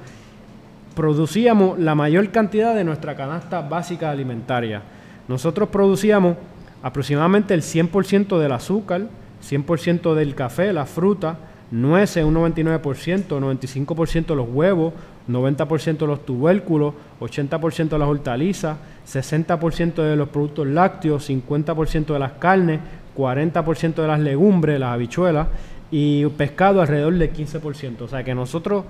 producíamos 0.94 1.80
la 1.80 1.96
mayor 1.96 2.30
cantidad 2.30 2.76
de 2.76 2.84
nuestra 2.84 3.16
canasta 3.16 3.62
básica 3.62 4.12
alimentaria. 4.12 4.84
Nosotros 5.28 5.70
producíamos 5.70 6.38
aproximadamente 6.84 7.56
el 7.56 7.64
100% 7.64 8.38
del 8.38 8.52
azúcar, 8.52 9.08
100% 9.42 10.14
del 10.14 10.36
café, 10.36 10.72
la 10.74 10.86
fruta, 10.86 11.40
nueces 11.72 12.24
un 12.24 12.36
99%, 12.36 13.28
95% 13.28 14.26
de 14.26 14.36
los 14.36 14.48
huevos, 14.50 14.94
90% 15.30 15.98
de 15.98 16.08
los 16.08 16.26
tubérculos, 16.26 16.94
80% 17.20 17.90
de 17.90 18.00
las 18.00 18.08
hortalizas, 18.08 18.78
60% 19.08 19.96
de 19.96 20.16
los 20.16 20.30
productos 20.30 20.68
lácteos, 20.68 21.30
50% 21.30 22.06
de 22.14 22.20
las 22.20 22.34
carnes, 22.34 22.80
40% 23.16 23.96
de 23.96 24.08
las 24.08 24.20
legumbres, 24.20 24.80
las 24.80 24.94
habichuelas 24.94 25.48
y 25.92 26.26
pescado 26.28 26.82
alrededor 26.82 27.14
del 27.14 27.34
15%. 27.34 28.02
O 28.02 28.08
sea 28.08 28.24
que 28.24 28.34
nosotros 28.34 28.86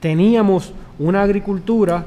teníamos 0.00 0.72
una 0.98 1.22
agricultura 1.22 2.04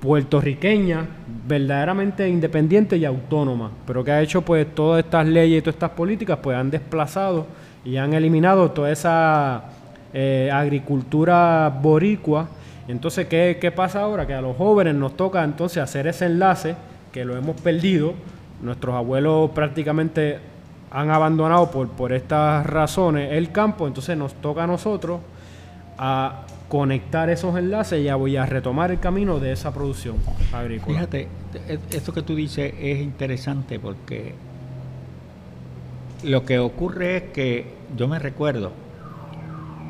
puertorriqueña 0.00 1.06
verdaderamente 1.46 2.28
independiente 2.28 2.96
y 2.96 3.04
autónoma, 3.04 3.70
pero 3.86 4.02
que 4.02 4.10
ha 4.10 4.20
hecho 4.20 4.42
pues 4.42 4.66
todas 4.74 5.04
estas 5.04 5.26
leyes 5.28 5.60
y 5.60 5.62
todas 5.62 5.76
estas 5.76 5.90
políticas 5.90 6.38
pues 6.42 6.56
han 6.56 6.70
desplazado 6.70 7.46
y 7.84 7.96
han 7.96 8.14
eliminado 8.14 8.70
toda 8.70 8.90
esa 8.90 9.64
eh, 10.12 10.50
agricultura 10.52 11.68
boricua. 11.82 12.48
Entonces, 12.88 13.26
¿qué, 13.26 13.58
¿qué 13.60 13.70
pasa 13.70 14.02
ahora? 14.02 14.26
Que 14.26 14.34
a 14.34 14.40
los 14.40 14.56
jóvenes 14.56 14.94
nos 14.94 15.16
toca 15.16 15.42
entonces 15.44 15.82
hacer 15.82 16.06
ese 16.06 16.26
enlace 16.26 16.76
que 17.12 17.24
lo 17.24 17.36
hemos 17.36 17.60
perdido. 17.60 18.14
Nuestros 18.62 18.94
abuelos 18.94 19.50
prácticamente 19.50 20.38
han 20.90 21.10
abandonado 21.10 21.70
por, 21.70 21.88
por 21.88 22.12
estas 22.12 22.66
razones 22.66 23.32
el 23.32 23.50
campo, 23.50 23.86
entonces 23.86 24.16
nos 24.16 24.34
toca 24.34 24.64
a 24.64 24.66
nosotros 24.66 25.20
a 25.96 26.42
conectar 26.68 27.28
esos 27.30 27.56
enlaces 27.56 28.00
y 28.00 28.04
ya 28.04 28.16
voy 28.16 28.36
a 28.36 28.46
retomar 28.46 28.90
el 28.90 28.98
camino 28.98 29.38
de 29.38 29.52
esa 29.52 29.72
producción 29.72 30.16
agrícola. 30.52 30.98
Fíjate, 30.98 31.28
e, 31.68 31.78
esto 31.90 32.12
que 32.12 32.22
tú 32.22 32.34
dices 32.34 32.72
es 32.80 33.00
interesante 33.00 33.78
porque 33.78 34.34
lo 36.22 36.44
que 36.44 36.58
ocurre 36.58 37.16
es 37.16 37.22
que 37.32 37.74
yo 37.96 38.08
me 38.08 38.18
recuerdo, 38.18 38.72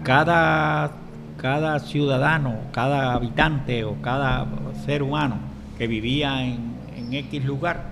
cada, 0.04 0.92
cada 1.36 1.78
ciudadano, 1.78 2.56
cada 2.72 3.14
habitante 3.14 3.84
o 3.84 4.00
cada 4.02 4.46
ser 4.84 5.02
humano 5.02 5.36
que 5.78 5.86
vivía 5.86 6.44
en, 6.44 6.72
X 7.12 7.44
lugar 7.44 7.84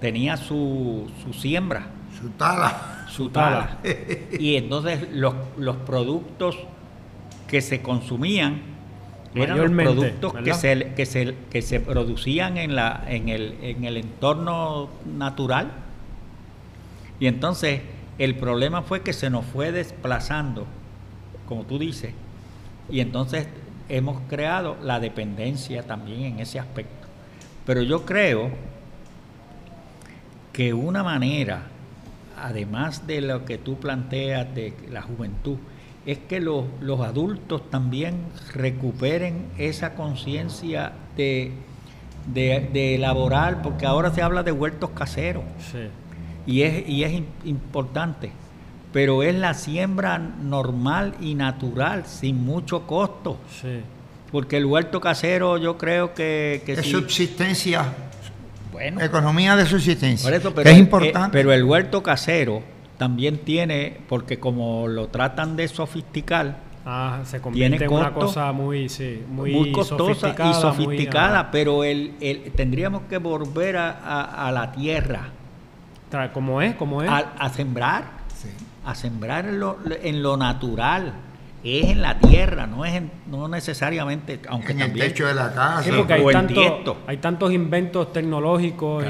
tenía 0.00 0.36
su, 0.36 1.10
su 1.24 1.32
siembra. 1.32 1.86
Su 2.20 2.28
tala. 2.30 3.06
Su 3.08 3.30
tala. 3.30 3.78
y 4.38 4.54
entonces 4.54 5.08
los, 5.12 5.34
los 5.56 5.74
productos 5.76 6.56
que 7.48 7.60
se 7.60 7.82
consumían 7.82 8.60
eran 9.34 9.58
los 9.58 9.70
productos 9.70 10.32
que 10.44 10.54
se, 10.54 10.92
que, 10.94 11.06
se, 11.06 11.34
que 11.50 11.62
se 11.62 11.80
producían 11.80 12.56
en, 12.58 12.74
la, 12.74 13.04
en, 13.08 13.28
el, 13.28 13.56
en 13.62 13.84
el 13.84 13.96
entorno 13.96 14.88
natural. 15.04 15.70
Y 17.20 17.26
entonces 17.26 17.82
el 18.18 18.34
problema 18.34 18.82
fue 18.82 19.02
que 19.02 19.12
se 19.12 19.30
nos 19.30 19.44
fue 19.44 19.70
desplazando, 19.70 20.66
como 21.46 21.62
tú 21.64 21.78
dices, 21.78 22.12
y 22.90 23.00
entonces 23.00 23.46
hemos 23.88 24.20
creado 24.28 24.76
la 24.82 25.00
dependencia 25.00 25.84
también 25.84 26.22
en 26.22 26.40
ese 26.40 26.58
aspecto. 26.58 27.06
Pero 27.66 27.82
yo 27.82 28.04
creo 28.04 28.50
que 30.52 30.74
una 30.74 31.02
manera, 31.02 31.62
además 32.36 33.06
de 33.06 33.20
lo 33.20 33.44
que 33.44 33.58
tú 33.58 33.76
planteas 33.76 34.54
de 34.54 34.74
la 34.90 35.02
juventud, 35.02 35.58
es 36.06 36.18
que 36.18 36.40
los, 36.40 36.64
adultos 37.00 37.68
también 37.70 38.16
recuperen 38.54 39.46
esa 39.58 39.94
conciencia 39.94 40.92
de, 41.16 41.52
de, 42.26 42.94
elaborar, 42.94 43.62
porque 43.62 43.86
ahora 43.86 44.10
se 44.12 44.22
habla 44.22 44.42
de 44.42 44.52
huertos 44.52 44.90
caseros. 44.90 45.44
Y 46.50 46.62
es, 46.62 46.88
y 46.88 47.04
es 47.04 47.22
importante, 47.44 48.32
pero 48.92 49.22
es 49.22 49.34
la 49.34 49.54
siembra 49.54 50.18
normal 50.18 51.14
y 51.20 51.34
natural, 51.34 52.06
sin 52.06 52.44
mucho 52.44 52.86
costo. 52.86 53.38
Porque 54.32 54.56
el 54.56 54.66
huerto 54.66 55.00
casero 55.00 55.58
yo 55.58 55.78
creo 55.78 56.12
que... 56.12 56.62
que 56.66 56.72
es 56.72 56.86
subsistencia, 56.86 57.92
bueno, 58.72 59.00
economía 59.00 59.54
de 59.54 59.66
subsistencia, 59.66 60.28
es 60.34 60.44
eh, 60.44 60.72
importante. 60.72 61.30
pero 61.32 61.52
el 61.52 61.64
huerto 61.64 62.02
casero 62.02 62.62
también 62.98 63.38
tiene, 63.38 63.96
porque 64.08 64.38
como 64.38 64.86
lo 64.88 65.08
tratan 65.08 65.56
de 65.56 65.68
sofisticar, 65.68 66.58
ah, 66.84 67.20
se 67.24 67.40
convierte 67.40 67.84
en 67.84 67.92
una 67.92 68.12
cosa 68.12 68.52
muy, 68.52 68.88
sí, 68.88 69.22
muy, 69.28 69.72
costosa 69.72 70.34
y 70.38 70.54
sofisticada, 70.54 71.50
pero 71.50 71.84
el, 71.84 72.14
el, 72.20 72.52
tendríamos 72.52 73.02
que 73.08 73.18
volver 73.18 73.76
a, 73.76 74.46
a, 74.46 74.52
la 74.52 74.72
tierra. 74.72 75.30
¿Cómo 76.32 76.62
es? 76.62 76.74
¿Cómo 76.74 77.02
es? 77.02 77.10
A, 77.10 77.48
sembrar, 77.50 78.04
a 78.84 78.94
sembrar 78.94 79.44
lo, 79.46 79.78
en 80.02 80.22
lo 80.22 80.36
natural 80.36 81.14
es 81.62 81.90
en 81.90 82.00
la 82.00 82.18
tierra, 82.18 82.66
no 82.66 82.84
es 82.84 83.02
no 83.26 83.46
necesariamente, 83.46 84.40
aunque 84.48 84.72
en 84.72 84.80
el 84.80 84.92
techo 84.94 85.26
de 85.26 85.34
la 85.34 85.52
casa, 85.52 85.90
hay, 87.06 87.16
tantos 87.18 87.52
inventos 87.52 88.12
tecnológicos 88.12 89.04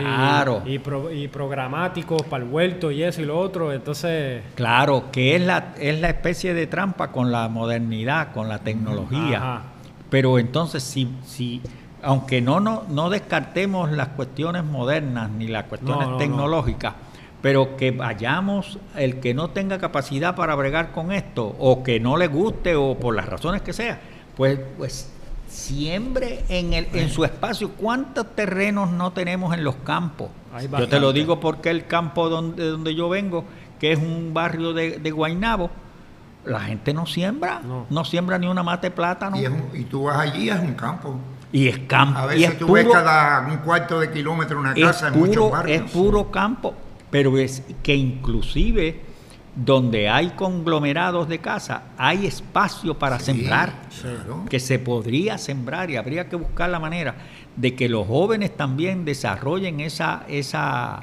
y, 0.67 0.81
y, 1.15 1.29
programáticos 1.29 2.23
para 2.23 2.43
el 2.43 2.51
huerto 2.51 2.91
y 2.91 3.05
eso 3.05 3.23
y 3.23 3.27
lo 3.27 3.39
otro, 3.39 3.73
entonces... 3.73 4.43
Claro, 4.57 5.11
que 5.13 5.37
es 5.37 5.43
la, 5.43 5.75
es 5.79 6.01
la 6.01 6.09
especie 6.09 6.53
de 6.53 6.67
trampa 6.67 7.13
con 7.13 7.31
la 7.31 7.49
modernidad, 7.49 8.33
con 8.33 8.49
la 8.49 8.59
tecnología. 8.59 9.63
Pero 10.11 10.41
entonces, 10.41 10.83
si, 10.83 11.09
si 11.25 11.63
aunque 12.03 12.41
no, 12.41 12.61
no, 12.61 12.85
no 12.89 13.11
descartemos 13.11 13.91
las 13.93 14.09
cuestiones 14.09 14.65
modernas 14.65 15.31
ni 15.31 15.47
las 15.49 15.65
cuestiones 15.65 16.09
tecnológicas, 16.19 16.95
pero 17.43 17.77
que 17.77 17.91
vayamos, 17.91 18.79
el 18.97 19.21
que 19.21 19.35
no 19.35 19.51
tenga 19.51 19.79
capacidad 19.79 20.35
para 20.37 20.55
bregar 20.55 20.93
con 20.93 21.13
esto, 21.13 21.57
o 21.59 21.83
que 21.83 21.99
no 22.01 22.17
le 22.17 22.27
guste, 22.29 22.75
o 22.77 22.97
por 22.99 23.15
las 23.17 23.27
razones 23.29 23.63
que 23.63 23.73
sea, 23.73 23.99
pues, 24.37 24.59
pues 24.77 25.11
siembre 25.49 26.45
en, 26.49 26.73
el, 26.73 26.87
en 26.93 27.09
su 27.11 27.25
espacio. 27.25 27.71
¿Cuántos 27.73 28.35
terrenos 28.35 28.91
no 28.91 29.13
tenemos 29.13 29.53
en 29.55 29.65
los 29.65 29.77
campos? 29.77 30.29
Yo 30.79 30.89
te 30.89 31.01
lo 31.01 31.13
digo 31.13 31.41
porque 31.41 31.71
el 31.71 31.87
campo 31.87 32.29
donde, 32.29 32.67
donde 32.69 32.95
yo 32.95 33.09
vengo, 33.09 33.45
que 33.79 33.93
es 33.93 33.99
un 33.99 34.33
barrio 34.35 34.73
de, 34.73 34.99
de 34.99 35.11
Guainabo, 35.11 35.71
la 36.45 36.61
gente 36.61 36.93
no 36.95 37.07
siembra, 37.07 37.61
No. 37.61 37.87
no, 37.91 38.05
siembra 38.05 38.39
ni 38.39 38.47
una 38.47 38.63
mate 38.63 38.89
de 38.89 38.91
plátano. 38.97 39.37
Y, 39.41 39.45
es 39.45 39.51
un- 39.51 39.71
y 39.75 39.85
tú 39.85 40.05
vas 40.05 40.19
allí, 40.19 40.49
es 40.49 40.59
un 40.59 40.75
campo. 40.75 41.17
Y 41.53 41.69
es 41.69 41.79
campo. 41.81 42.19
A 42.19 42.25
y 42.27 42.39
veces 42.39 42.53
es 42.53 42.59
tú 42.59 42.73
ves 42.73 42.85
puro- 42.85 42.95
cada 42.95 43.47
un 43.51 43.57
cuarto 43.59 43.99
de 44.01 44.11
kilómetro 44.11 44.61
una 44.61 44.73
es 44.73 44.85
casa 44.85 45.09
en 45.09 45.19
muchos 45.19 45.35
puro, 45.37 45.51
barrios. 45.51 45.83
es 45.85 45.91
puro 45.91 46.31
campo, 46.31 46.75
pero 47.11 47.37
es 47.39 47.63
que 47.83 47.95
inclusive 47.97 49.01
donde 49.57 50.09
hay 50.09 50.29
conglomerados 50.31 51.29
de 51.29 51.41
casa 51.41 51.83
hay 51.99 52.25
espacio 52.25 52.97
para 52.99 53.19
Sí, 53.19 53.27
sembrar, 53.27 53.73
claro. 54.01 54.45
que 54.49 54.61
se 54.61 54.79
podría 54.79 55.39
sembrar 55.39 55.91
y 55.91 55.97
habría 55.97 56.29
que 56.29 56.37
buscar 56.37 56.71
la 56.71 56.79
manera 56.79 57.17
de 57.57 57.75
que 57.75 57.89
los 57.89 58.07
jóvenes 58.07 58.57
también 58.57 59.05
desarrollen 59.05 59.81
esa 59.81 60.23
esa 60.29 61.03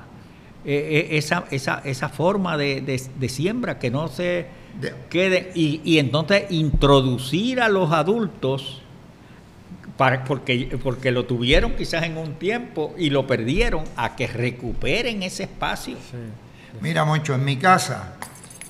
eh, 0.63 1.07
eh, 1.11 1.17
esa, 1.17 1.43
esa, 1.51 1.81
esa 1.83 2.07
forma 2.09 2.55
de, 2.57 2.79
de- 2.81 3.01
de 3.19 3.29
siembra 3.29 3.79
que 3.79 3.91
no 3.91 4.07
se 4.07 4.47
De- 4.79 4.93
quede 5.09 5.51
y, 5.53 5.81
y 5.83 5.99
entonces 5.99 6.45
introducir 6.49 7.59
a 7.61 7.67
los 7.67 7.91
adultos 7.91 8.81
para, 9.97 10.23
porque, 10.23 10.77
porque 10.81 11.11
lo 11.11 11.25
tuvieron 11.25 11.75
quizás 11.75 12.03
en 12.03 12.17
un 12.17 12.35
tiempo 12.35 12.93
y 12.97 13.09
lo 13.09 13.27
perdieron, 13.27 13.83
a 13.95 14.15
que 14.15 14.27
recuperen 14.27 15.23
ese 15.23 15.43
espacio. 15.43 15.97
Sí. 16.11 16.17
Mira, 16.81 17.03
Moncho, 17.05 17.33
en 17.33 17.43
mi 17.43 17.57
casa 17.57 18.13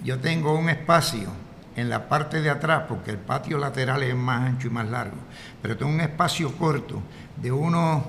yo 0.03 0.19
tengo 0.19 0.57
un 0.57 0.69
espacio 0.69 1.29
en 1.75 1.89
la 1.89 2.09
parte 2.09 2.41
de 2.41 2.49
atrás, 2.49 2.83
porque 2.87 3.11
el 3.11 3.17
patio 3.17 3.57
lateral 3.57 4.01
es 4.03 4.15
más 4.15 4.47
ancho 4.47 4.67
y 4.67 4.71
más 4.71 4.89
largo, 4.89 5.17
pero 5.61 5.77
tengo 5.77 5.91
un 5.91 6.01
espacio 6.01 6.55
corto 6.57 7.01
de 7.35 7.51
unos 7.51 8.03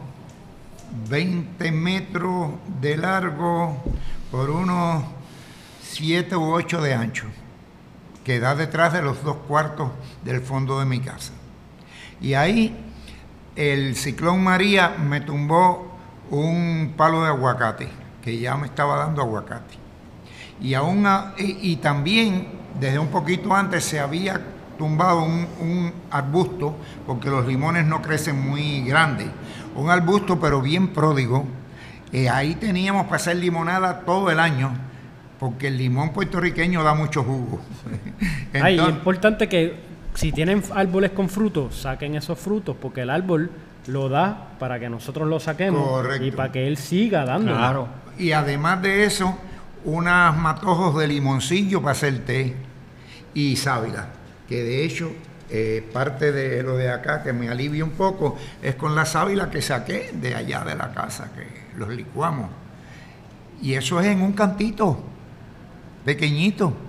20 1.08 1.70
metros 1.72 2.52
de 2.80 2.96
largo 2.96 3.82
por 4.30 4.48
unos 4.48 5.04
7 5.82 6.36
u 6.36 6.52
8 6.54 6.80
de 6.80 6.94
ancho, 6.94 7.26
que 8.24 8.40
da 8.40 8.54
detrás 8.54 8.92
de 8.92 9.02
los 9.02 9.22
dos 9.22 9.36
cuartos 9.48 9.90
del 10.24 10.40
fondo 10.40 10.78
de 10.78 10.86
mi 10.86 11.00
casa. 11.00 11.32
Y 12.20 12.34
ahí 12.34 12.74
el 13.58 13.96
ciclón 13.96 14.42
María 14.42 14.94
me 14.98 15.20
tumbó 15.20 15.98
un 16.30 16.94
palo 16.96 17.22
de 17.22 17.28
aguacate, 17.28 17.88
que 18.22 18.38
ya 18.38 18.56
me 18.56 18.66
estaba 18.66 18.96
dando 18.96 19.20
aguacate. 19.22 19.74
Y, 20.60 20.74
aún 20.74 21.06
a- 21.06 21.34
y, 21.38 21.72
y 21.72 21.76
también, 21.76 22.48
desde 22.78 22.98
un 22.98 23.08
poquito 23.08 23.54
antes, 23.54 23.84
se 23.84 23.98
había 24.00 24.40
tumbado 24.78 25.22
un, 25.22 25.46
un 25.60 25.92
arbusto, 26.10 26.76
porque 27.06 27.28
los 27.30 27.46
limones 27.46 27.84
no 27.84 28.00
crecen 28.00 28.40
muy 28.48 28.82
grandes, 28.82 29.26
un 29.74 29.90
arbusto 29.90 30.38
pero 30.38 30.60
bien 30.62 30.88
pródigo. 30.88 31.44
Eh, 32.12 32.28
ahí 32.28 32.54
teníamos 32.54 33.04
para 33.04 33.16
hacer 33.16 33.36
limonada 33.36 34.00
todo 34.00 34.30
el 34.30 34.38
año, 34.40 34.70
porque 35.40 35.66
el 35.68 35.76
limón 35.78 36.10
puertorriqueño 36.12 36.82
da 36.84 36.94
mucho 36.94 37.22
jugo. 37.24 37.60
Ay, 38.54 38.74
es 38.74 38.80
Entonces- 38.80 38.94
importante 38.96 39.48
que 39.48 39.87
si 40.18 40.32
tienen 40.32 40.64
árboles 40.74 41.12
con 41.12 41.28
frutos, 41.28 41.76
saquen 41.76 42.16
esos 42.16 42.36
frutos, 42.36 42.74
porque 42.80 43.02
el 43.02 43.10
árbol 43.10 43.52
lo 43.86 44.08
da 44.08 44.48
para 44.58 44.80
que 44.80 44.90
nosotros 44.90 45.28
lo 45.28 45.38
saquemos 45.38 45.88
Correcto. 45.88 46.26
y 46.26 46.32
para 46.32 46.50
que 46.50 46.66
él 46.66 46.76
siga 46.76 47.24
dando. 47.24 47.54
Claro. 47.54 47.86
Y 48.18 48.32
además 48.32 48.82
de 48.82 49.04
eso, 49.04 49.38
unos 49.84 50.36
matojos 50.36 50.98
de 50.98 51.06
limoncillo 51.06 51.80
para 51.80 51.92
hacer 51.92 52.18
té 52.24 52.56
y 53.32 53.54
sábila, 53.54 54.08
que 54.48 54.64
de 54.64 54.84
hecho 54.84 55.12
eh, 55.50 55.88
parte 55.92 56.32
de 56.32 56.64
lo 56.64 56.76
de 56.76 56.90
acá 56.90 57.22
que 57.22 57.32
me 57.32 57.48
alivia 57.48 57.84
un 57.84 57.92
poco 57.92 58.36
es 58.60 58.74
con 58.74 58.96
la 58.96 59.04
sábila 59.04 59.48
que 59.48 59.62
saqué 59.62 60.10
de 60.12 60.34
allá 60.34 60.64
de 60.64 60.74
la 60.74 60.92
casa, 60.92 61.30
que 61.32 61.78
los 61.78 61.90
licuamos. 61.90 62.50
Y 63.62 63.74
eso 63.74 64.00
es 64.00 64.08
en 64.08 64.22
un 64.22 64.32
cantito, 64.32 64.98
pequeñito. 66.04 66.87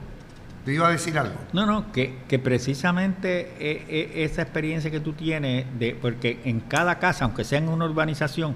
¿Tú 0.70 0.74
ibas 0.74 0.90
a 0.90 0.92
decir 0.92 1.18
algo? 1.18 1.34
No, 1.52 1.66
no, 1.66 1.92
que, 1.92 2.20
que 2.28 2.38
precisamente 2.38 3.54
eh, 3.60 3.86
eh, 3.90 4.12
esa 4.24 4.44
experiencia 4.44 4.92
que 4.92 5.00
tú 5.00 5.14
tienes, 5.14 5.66
de, 5.80 5.98
porque 6.00 6.42
en 6.46 6.60
cada 6.60 7.00
casa, 7.00 7.26
aunque 7.26 7.44
sea 7.44 7.58
en 7.58 7.70
una 7.70 7.86
urbanización, 7.86 8.56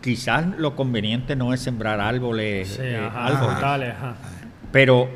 quizás 0.00 0.46
lo 0.56 0.76
conveniente 0.76 1.34
no 1.34 1.52
es 1.52 1.60
sembrar 1.60 1.98
árboles, 1.98 2.68
Sí, 2.76 2.82
eh, 2.82 3.04
ajá, 3.04 3.26
árboles, 3.26 3.92
ajá. 3.92 4.14
pero 4.70 5.08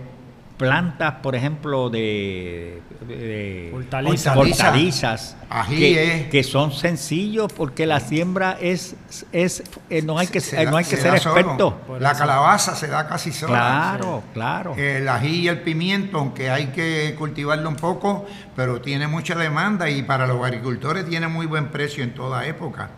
plantas, 0.69 1.15
por 1.23 1.35
ejemplo, 1.35 1.91
de, 1.91 2.81
de 3.07 3.71
Hortalizas. 3.75 4.37
hortalizas, 4.37 5.37
Ají, 5.51 5.77
que, 5.79 6.17
eh. 6.17 6.29
que 6.31 6.43
son 6.45 6.73
sencillos 6.73 7.53
porque 7.53 7.87
la 7.87 8.01
siembra 8.01 8.57
es, 8.61 8.95
es 9.33 9.63
eh, 9.91 10.03
no 10.03 10.19
hay 10.19 10.27
que, 10.29 10.41
Se 10.41 10.61
eh, 10.63 10.65
no 10.65 10.73
da- 10.73 10.79
hay 10.79 10.85
que 10.85 10.97
se 10.97 11.03
ser 11.03 11.19
solo. 11.21 11.37
experto. 11.39 11.77
Por 11.87 12.01
La 12.01 12.11
eso. 12.13 12.19
calabaza 12.21 12.75
se 12.77 12.87
da 12.89 13.07
casi 13.09 13.33
sola. 13.33 13.53
Claro, 13.99 14.23
claro. 14.33 14.75
El 14.77 15.09
ají 15.09 15.41
y 15.41 15.49
el 15.49 15.61
pimiento, 15.61 16.19
aunque 16.19 16.51
hay 16.51 16.67
que 16.69 17.15
cultivarlo 17.19 17.69
un 17.69 17.77
poco, 17.77 18.27
pero 18.57 18.81
tiene 18.81 19.07
mucha 19.09 19.35
demanda 19.35 19.91
y 19.91 20.03
para 20.03 20.27
los 20.27 20.43
agricultores 20.45 21.09
tiene 21.09 21.29
muy 21.29 21.47
buen 21.47 21.69
precio 21.69 22.03
en 22.05 22.15
toda 22.15 22.47
época. 22.47 22.91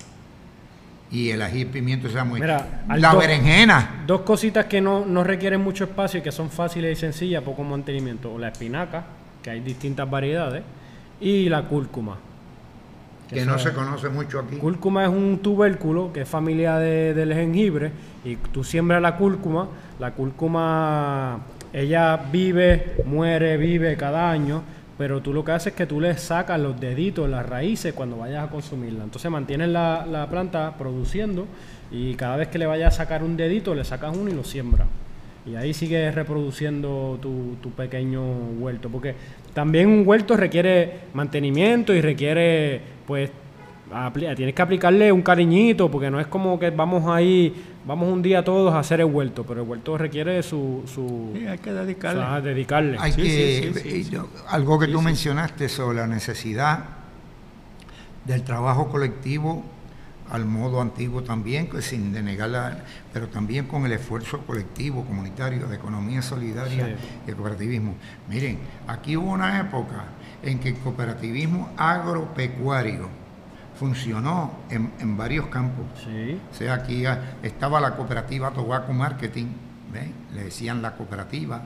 Y 1.14 1.30
el 1.30 1.40
ají 1.42 1.58
y 1.58 1.62
el 1.62 1.68
pimiento 1.68 2.08
sea 2.08 2.24
muy... 2.24 2.40
Mira, 2.40 2.82
la 2.88 2.94
Aldo- 3.12 3.18
berenjena, 3.20 4.02
Dos 4.06 4.22
cositas 4.22 4.66
que 4.66 4.80
no, 4.80 5.04
no 5.06 5.22
requieren 5.22 5.60
mucho 5.62 5.84
espacio 5.84 6.18
y 6.18 6.22
que 6.22 6.32
son 6.32 6.50
fáciles 6.50 6.98
y 6.98 7.00
sencillas, 7.00 7.42
poco 7.44 7.62
mantenimiento. 7.62 8.36
La 8.38 8.48
espinaca, 8.48 9.04
que 9.42 9.50
hay 9.50 9.60
distintas 9.60 10.10
variedades, 10.10 10.62
y 11.20 11.48
la 11.48 11.62
cúrcuma. 11.62 12.16
que 13.30 13.44
no 13.46 13.58
se 13.58 13.72
conoce 13.72 14.08
mucho 14.08 14.40
aquí. 14.40 14.56
Cúrcuma 14.56 15.04
es 15.04 15.08
un 15.10 15.38
tubérculo 15.38 16.12
que 16.12 16.22
es 16.22 16.28
familia 16.28 16.76
de- 16.78 17.14
del 17.14 17.32
jengibre 17.32 17.90
y 18.24 18.36
tú 18.36 18.62
siembras 18.64 19.00
la 19.00 19.16
cúrcuma, 19.16 19.68
la 19.98 20.10
cúrcuma 20.12 21.38
ella 21.72 22.16
vive, 22.30 22.96
muere, 23.06 23.56
vive 23.56 23.96
cada 23.96 24.30
año, 24.30 24.62
pero 24.96 25.20
tú 25.20 25.32
lo 25.32 25.44
que 25.44 25.52
haces 25.52 25.68
es 25.68 25.72
que 25.74 25.86
tú 25.86 26.00
le 26.00 26.16
sacas 26.16 26.60
los 26.60 26.80
deditos, 26.80 27.28
las 27.28 27.46
raíces 27.46 27.94
cuando 27.94 28.18
vayas 28.18 28.44
a 28.44 28.50
consumirla. 28.50 29.04
Entonces 29.04 29.30
mantienes 29.30 29.68
la, 29.68 30.06
la 30.06 30.28
planta 30.28 30.76
produciendo 30.76 31.46
y 31.90 32.14
cada 32.14 32.36
vez 32.36 32.48
que 32.48 32.58
le 32.58 32.66
vayas 32.66 32.94
a 32.94 32.96
sacar 32.96 33.22
un 33.22 33.36
dedito 33.36 33.74
le 33.74 33.84
sacas 33.84 34.16
uno 34.16 34.30
y 34.30 34.34
lo 34.34 34.44
siembras. 34.44 34.88
Y 35.46 35.56
ahí 35.56 35.74
sigues 35.74 36.14
reproduciendo 36.14 37.18
tu, 37.20 37.56
tu 37.60 37.70
pequeño 37.70 38.22
huerto. 38.58 38.88
Porque 38.88 39.14
también 39.52 39.88
un 39.88 40.06
huerto 40.06 40.36
requiere 40.36 41.00
mantenimiento 41.12 41.92
y 41.92 42.00
requiere, 42.00 42.80
pues, 43.06 43.30
tienes 44.36 44.54
que 44.54 44.62
aplicarle 44.62 45.12
un 45.12 45.22
cariñito, 45.22 45.90
porque 45.90 46.10
no 46.10 46.18
es 46.18 46.26
como 46.26 46.58
que 46.58 46.70
vamos 46.70 47.06
ahí, 47.06 47.54
vamos 47.86 48.10
un 48.12 48.22
día 48.22 48.42
todos 48.42 48.72
a 48.74 48.78
hacer 48.78 49.00
el 49.00 49.06
huerto, 49.06 49.44
pero 49.44 49.62
el 49.62 49.68
huerto 49.68 49.96
requiere 49.98 50.42
su... 50.42 50.82
su 50.86 51.32
Sí, 51.34 51.46
hay 51.46 51.58
que 51.58 51.70
o 51.70 51.74
dedicarle. 51.74 52.20
sea, 52.22 52.40
dedicarle. 52.40 52.96
Hay 52.98 53.12
Sí, 53.12 53.22
que, 53.22 53.72
sí, 53.74 53.90
sí, 54.04 54.10
yo- 54.10 54.28
algo 54.48 54.78
que 54.78 54.86
Sí, 54.86 54.92
tú 54.92 54.98
sí. 55.00 55.04
mencionaste 55.04 55.68
sobre 55.68 55.98
la 55.98 56.06
necesidad 56.06 56.84
del 58.24 58.42
trabajo 58.42 58.88
colectivo 58.88 59.62
al 60.30 60.46
modo 60.46 60.80
antiguo 60.80 61.22
también, 61.22 61.68
que 61.68 61.82
sin 61.82 62.10
denegarla, 62.12 62.78
pero 63.12 63.28
también 63.28 63.66
con 63.66 63.84
el 63.84 63.92
esfuerzo 63.92 64.38
colectivo, 64.46 65.04
comunitario, 65.04 65.66
de 65.66 65.76
economía 65.76 66.22
solidaria 66.22 66.86
Sí. 66.86 66.92
y 67.26 67.30
el 67.30 67.36
cooperativismo. 67.36 67.94
Miren, 68.30 68.58
aquí 68.88 69.18
hubo 69.18 69.30
una 69.30 69.60
época 69.60 70.04
en 70.42 70.58
que 70.58 70.70
el 70.70 70.76
cooperativismo 70.76 71.68
agropecuario 71.76 73.08
funcionó 73.78 74.52
en, 74.70 74.92
en 75.00 75.16
varios 75.16 75.46
campos. 75.48 75.84
Sí. 76.04 76.38
O 76.52 76.54
sea, 76.54 76.74
aquí 76.74 77.04
estaba 77.42 77.80
la 77.80 77.96
cooperativa 77.96 78.50
Tobacco 78.50 78.92
Marketing, 78.92 79.46
¿ve? 79.92 80.10
le 80.34 80.44
decían 80.44 80.80
la 80.82 80.94
cooperativa. 80.94 81.62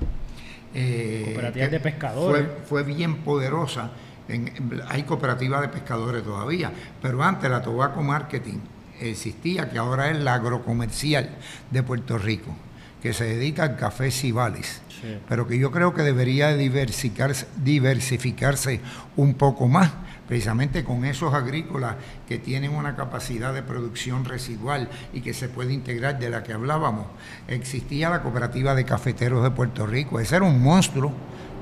eh, 0.74 1.22
Cooperativas 1.26 1.70
de 1.70 1.80
pescadores. 1.80 2.46
Fue, 2.66 2.82
fue 2.82 2.94
bien 2.94 3.16
poderosa. 3.18 3.90
En- 4.28 4.48
en- 4.48 4.82
hay 4.88 5.04
cooperativas 5.04 5.62
de 5.62 5.68
pescadores 5.68 6.22
todavía, 6.22 6.70
pero 7.00 7.22
antes 7.22 7.50
la 7.50 7.62
Tobacco 7.62 8.02
Marketing 8.02 8.58
existía, 9.00 9.70
que 9.70 9.78
ahora 9.78 10.10
es 10.10 10.18
la 10.18 10.34
agrocomercial 10.34 11.30
de 11.70 11.82
Puerto 11.82 12.18
Rico, 12.18 12.54
que 13.02 13.12
se 13.12 13.24
dedica 13.24 13.62
al 13.62 13.76
café 13.76 14.10
Cibales 14.10 14.82
Sí. 15.00 15.16
pero 15.28 15.46
que 15.46 15.56
yo 15.56 15.70
creo 15.70 15.94
que 15.94 16.02
debería 16.02 16.56
diversificarse, 16.56 17.46
diversificarse 17.56 18.80
un 19.16 19.34
poco 19.34 19.68
más, 19.68 19.92
precisamente 20.28 20.84
con 20.84 21.04
esos 21.04 21.34
agrícolas 21.34 21.96
que 22.28 22.38
tienen 22.38 22.74
una 22.74 22.94
capacidad 22.94 23.52
de 23.52 23.62
producción 23.62 24.24
residual 24.24 24.88
y 25.12 25.22
que 25.22 25.34
se 25.34 25.48
puede 25.48 25.72
integrar 25.72 26.18
de 26.18 26.30
la 26.30 26.44
que 26.44 26.52
hablábamos. 26.52 27.06
Existía 27.48 28.10
la 28.10 28.22
cooperativa 28.22 28.74
de 28.74 28.84
cafeteros 28.84 29.42
de 29.42 29.50
Puerto 29.50 29.86
Rico, 29.86 30.20
ese 30.20 30.36
era 30.36 30.44
un 30.44 30.62
monstruo 30.62 31.12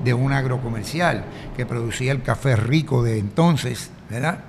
de 0.03 0.13
un 0.13 0.33
agrocomercial 0.33 1.25
que 1.55 1.65
producía 1.65 2.11
el 2.11 2.21
café 2.21 2.55
rico 2.55 3.01
de 3.01 3.17
entonces, 3.17 3.89
¿verdad? 4.09 4.43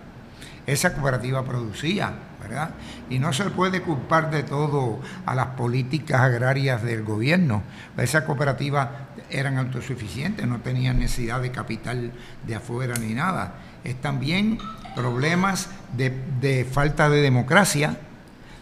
esa 0.68 0.92
cooperativa 0.92 1.42
producía, 1.44 2.12
¿verdad? 2.42 2.72
Y 3.08 3.18
no 3.18 3.32
se 3.32 3.44
puede 3.44 3.80
culpar 3.80 4.30
de 4.30 4.42
todo 4.42 5.00
a 5.24 5.34
las 5.34 5.46
políticas 5.46 6.20
agrarias 6.20 6.82
del 6.82 7.04
gobierno. 7.04 7.62
Esas 7.96 8.24
cooperativas 8.24 8.88
eran 9.30 9.56
autosuficientes, 9.56 10.46
no 10.46 10.60
tenían 10.60 10.98
necesidad 10.98 11.40
de 11.40 11.50
capital 11.50 12.12
de 12.46 12.54
afuera 12.54 12.96
ni 13.00 13.14
nada. 13.14 13.54
Es 13.88 13.98
también 14.02 14.58
problemas 14.94 15.70
de, 15.96 16.12
de 16.42 16.66
falta 16.66 17.08
de 17.08 17.22
democracia, 17.22 17.98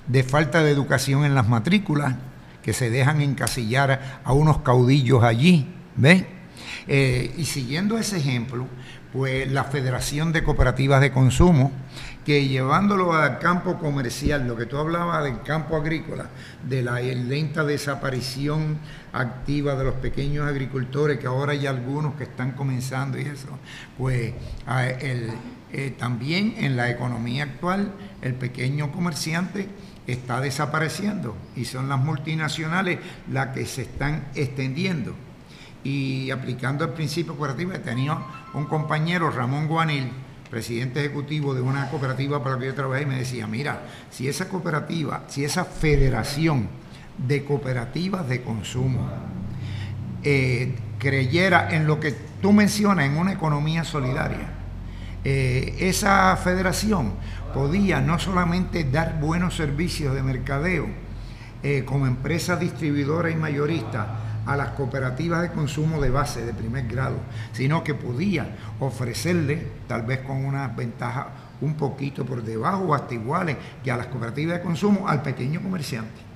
de 0.07 0.22
falta 0.22 0.62
de 0.62 0.70
educación 0.70 1.24
en 1.24 1.35
las 1.35 1.49
matrículas, 1.49 2.14
que 2.62 2.72
se 2.72 2.91
dejan 2.91 3.20
encasillar 3.20 4.20
a 4.22 4.33
unos 4.33 4.59
caudillos 4.59 5.24
allí, 5.24 5.66
¿ves? 5.97 6.27
Eh, 6.87 7.35
y 7.37 7.45
siguiendo 7.47 7.99
ese 7.99 8.18
ejemplo, 8.18 8.68
pues 9.12 9.51
la 9.51 9.64
Federación 9.64 10.33
de 10.33 10.45
Cooperativas 10.45 11.01
de 11.01 11.11
Consumo, 11.11 11.72
que 12.27 12.49
llevándolo 12.49 13.14
al 13.14 13.39
campo 13.39 13.79
comercial, 13.79 14.49
lo 14.49 14.57
que 14.57 14.66
tú 14.66 14.79
hablabas 14.79 15.22
del 15.22 15.43
campo 15.43 15.77
agrícola, 15.77 16.27
de 16.68 16.83
la 16.83 16.99
lenta 16.99 17.62
desaparición 17.62 18.79
activa 19.12 19.77
de 19.77 19.85
los 19.85 19.95
pequeños 19.95 20.45
agricultores, 20.45 21.20
que 21.20 21.29
ahora 21.29 21.53
hay 21.53 21.68
algunos 21.68 22.16
que 22.16 22.24
están 22.24 22.51
comenzando 22.53 23.16
y 23.16 23.22
eso, 23.22 23.47
pues 23.97 24.35
eh, 24.66 25.95
también 25.97 26.57
en 26.59 26.77
la 26.77 26.91
economía 26.91 27.45
actual 27.45 27.93
el 28.22 28.35
pequeño 28.35 28.91
comerciante 28.91 29.68
está 30.09 30.41
desapareciendo 30.41 31.37
y 31.55 31.64
son 31.64 31.89
las 31.89 32.01
multinacionales 32.01 32.99
las 33.31 33.55
que 33.55 33.66
se 33.66 33.83
están 33.83 34.24
extendiendo. 34.35 35.14
Y 35.85 36.33
aplicando 36.33 36.85
el 36.85 36.91
principio 36.91 37.37
cooperativo, 37.37 37.70
he 37.70 37.79
tenido 37.79 38.20
un 38.53 38.64
compañero, 38.64 39.31
Ramón 39.31 39.68
Guanil, 39.68 40.11
presidente 40.51 41.01
ejecutivo 41.01 41.55
de 41.55 41.61
una 41.61 41.90
cooperativa 41.90 42.42
para 42.42 42.57
la 42.57 42.61
que 42.61 42.66
yo 42.66 42.74
trabajé, 42.74 43.03
y 43.03 43.07
me 43.07 43.18
decía, 43.18 43.47
mira, 43.47 43.82
si 44.11 44.28
esa 44.28 44.49
cooperativa, 44.49 45.24
si 45.28 45.44
esa 45.44 45.64
federación 45.64 46.68
de 47.18 47.44
cooperativas 47.44 48.28
de 48.28 48.42
consumo 48.42 49.09
eh, 50.22 50.74
creyera 50.99 51.74
en 51.74 51.86
lo 51.86 52.01
que 52.01 52.14
tú 52.42 52.53
mencionas, 52.53 53.07
en 53.07 53.16
una 53.16 53.32
economía 53.32 53.84
solidaria, 53.84 54.51
eh, 55.24 55.76
esa 55.80 56.36
federación 56.36 57.12
podía 57.53 58.01
no 58.01 58.18
solamente 58.18 58.84
dar 58.84 59.18
buenos 59.20 59.57
servicios 59.57 60.14
de 60.14 60.22
mercadeo 60.22 60.86
eh, 61.62 61.84
como 61.84 62.07
empresa 62.07 62.57
distribuidora 62.57 63.30
y 63.30 63.34
mayorista, 63.34 64.20
a 64.47 64.57
las 64.57 64.70
cooperativas 64.70 65.42
de 65.42 65.51
consumo 65.51 66.01
de 66.01 66.11
base 66.11 66.44
de 66.44 66.55
primer 66.55 66.86
grado, 66.86 67.16
sino 67.53 67.82
que 67.82 67.94
podía 67.94 68.57
ofrecerle, 68.80 69.66
tal 69.88 70.03
vez 70.03 70.20
con 70.20 70.44
unas 70.44 70.74
ventajas 70.74 71.26
un 71.61 71.74
poquito 71.74 72.24
por 72.24 72.42
debajo 72.42 72.84
o 72.84 72.94
hasta 72.94 73.14
iguales 73.14 73.57
que 73.82 73.90
a 73.90 73.97
las 73.97 74.07
cooperativas 74.07 74.59
de 74.59 74.62
consumo, 74.62 75.09
al 75.09 75.22
pequeño 75.22 75.61
comerciante. 75.62 76.26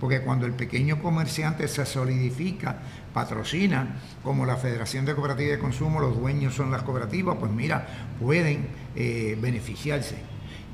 Porque 0.00 0.20
cuando 0.20 0.44
el 0.46 0.52
pequeño 0.52 1.00
comerciante 1.00 1.68
se 1.68 1.86
solidifica, 1.86 2.76
patrocina, 3.12 3.96
como 4.22 4.44
la 4.44 4.56
Federación 4.56 5.04
de 5.04 5.14
Cooperativas 5.14 5.52
de 5.52 5.58
Consumo, 5.58 6.00
los 6.00 6.18
dueños 6.18 6.54
son 6.54 6.70
las 6.70 6.82
cooperativas, 6.82 7.36
pues 7.38 7.52
mira, 7.52 7.86
pueden 8.20 8.66
eh, 8.96 9.38
beneficiarse. 9.40 10.16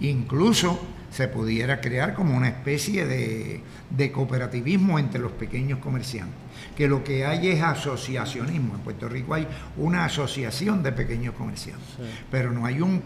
Incluso 0.00 0.80
se 1.10 1.28
pudiera 1.28 1.80
crear 1.80 2.14
como 2.14 2.36
una 2.36 2.48
especie 2.48 3.04
de 3.06 4.12
cooperativismo 4.12 4.98
entre 4.98 5.20
los 5.20 5.32
pequeños 5.32 5.78
comerciantes 5.78 6.50
que 6.76 6.88
lo 6.88 7.04
que 7.04 7.26
hay 7.26 7.48
es 7.48 7.62
asociacionismo. 7.62 8.74
En 8.74 8.80
Puerto 8.80 9.08
Rico 9.08 9.34
hay 9.34 9.46
una 9.76 10.04
asociación 10.04 10.82
de 10.82 10.92
pequeños 10.92 11.34
comerciantes, 11.34 11.86
pero 12.30 12.52
no 12.52 12.66
hay 12.66 12.80
un, 12.80 13.02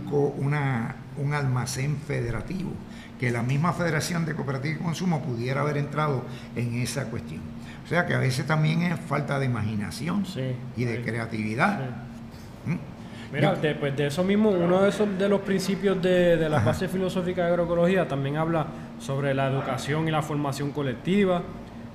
un 1.16 1.34
almacén 1.34 1.96
federativo, 1.96 2.70
que 3.18 3.30
la 3.30 3.42
misma 3.42 3.72
Federación 3.72 4.26
de 4.26 4.34
Cooperativas 4.34 4.80
y 4.80 4.82
Consumo 4.82 5.22
pudiera 5.22 5.62
haber 5.62 5.78
entrado 5.78 6.24
en 6.56 6.74
esa 6.74 7.06
cuestión. 7.06 7.40
O 7.84 7.88
sea 7.88 8.06
que 8.06 8.14
a 8.14 8.18
veces 8.18 8.46
también 8.46 8.82
es 8.82 8.98
falta 9.00 9.38
de 9.38 9.46
imaginación 9.46 10.24
y 10.76 10.84
de 10.84 11.02
creatividad. 11.02 11.80
¿Mm? 12.66 12.93
Mira, 13.34 13.56
de, 13.56 13.74
pues 13.74 13.96
de 13.96 14.06
eso 14.06 14.22
mismo, 14.22 14.50
uno 14.50 14.80
de, 14.80 14.90
esos, 14.90 15.18
de 15.18 15.28
los 15.28 15.40
principios 15.40 16.00
de, 16.00 16.36
de 16.36 16.48
la 16.48 16.60
base 16.60 16.86
filosófica 16.86 17.42
de 17.42 17.48
agroecología 17.48 18.06
también 18.06 18.36
habla 18.36 18.64
sobre 19.00 19.34
la 19.34 19.48
educación 19.48 20.06
y 20.06 20.12
la 20.12 20.22
formación 20.22 20.70
colectiva, 20.70 21.42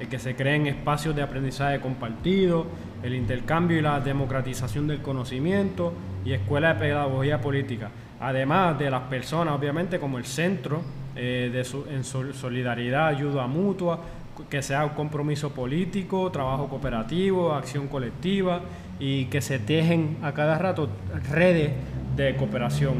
el 0.01 0.09
que 0.09 0.19
se 0.19 0.35
creen 0.35 0.67
espacios 0.67 1.15
de 1.15 1.21
aprendizaje 1.21 1.79
compartido, 1.79 2.65
el 3.03 3.15
intercambio 3.15 3.77
y 3.77 3.81
la 3.81 4.01
democratización 4.01 4.85
del 4.85 5.01
conocimiento 5.01 5.93
y 6.25 6.33
escuela 6.33 6.73
de 6.73 6.79
pedagogía 6.81 7.39
política. 7.39 7.89
Además 8.19 8.77
de 8.77 8.91
las 8.91 9.03
personas, 9.03 9.53
obviamente, 9.57 9.97
como 9.97 10.17
el 10.17 10.25
centro 10.25 10.81
eh, 11.15 11.49
de 11.53 11.95
en 11.95 12.03
solidaridad, 12.03 13.07
ayuda 13.07 13.47
mutua, 13.47 14.01
que 14.49 14.61
sea 14.61 14.83
un 14.83 14.91
compromiso 14.91 15.51
político, 15.51 16.29
trabajo 16.31 16.67
cooperativo, 16.67 17.53
acción 17.53 17.87
colectiva 17.87 18.59
y 18.99 19.25
que 19.25 19.41
se 19.41 19.59
tejen 19.59 20.17
a 20.21 20.33
cada 20.33 20.57
rato 20.57 20.89
redes 21.31 21.71
de 22.15 22.35
cooperación. 22.35 22.95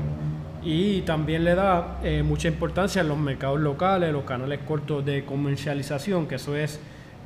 Y 0.64 1.02
también 1.02 1.46
le 1.46 1.56
da 1.56 2.00
eh, 2.04 2.24
mucha 2.24 2.48
importancia 2.48 3.02
a 3.02 3.06
los 3.06 3.18
mercados 3.18 3.60
locales, 3.60 4.12
los 4.12 4.24
canales 4.24 4.60
cortos 4.68 5.06
de 5.06 5.24
comercialización, 5.24 6.28
que 6.28 6.36
eso 6.36 6.56
es 6.56 6.80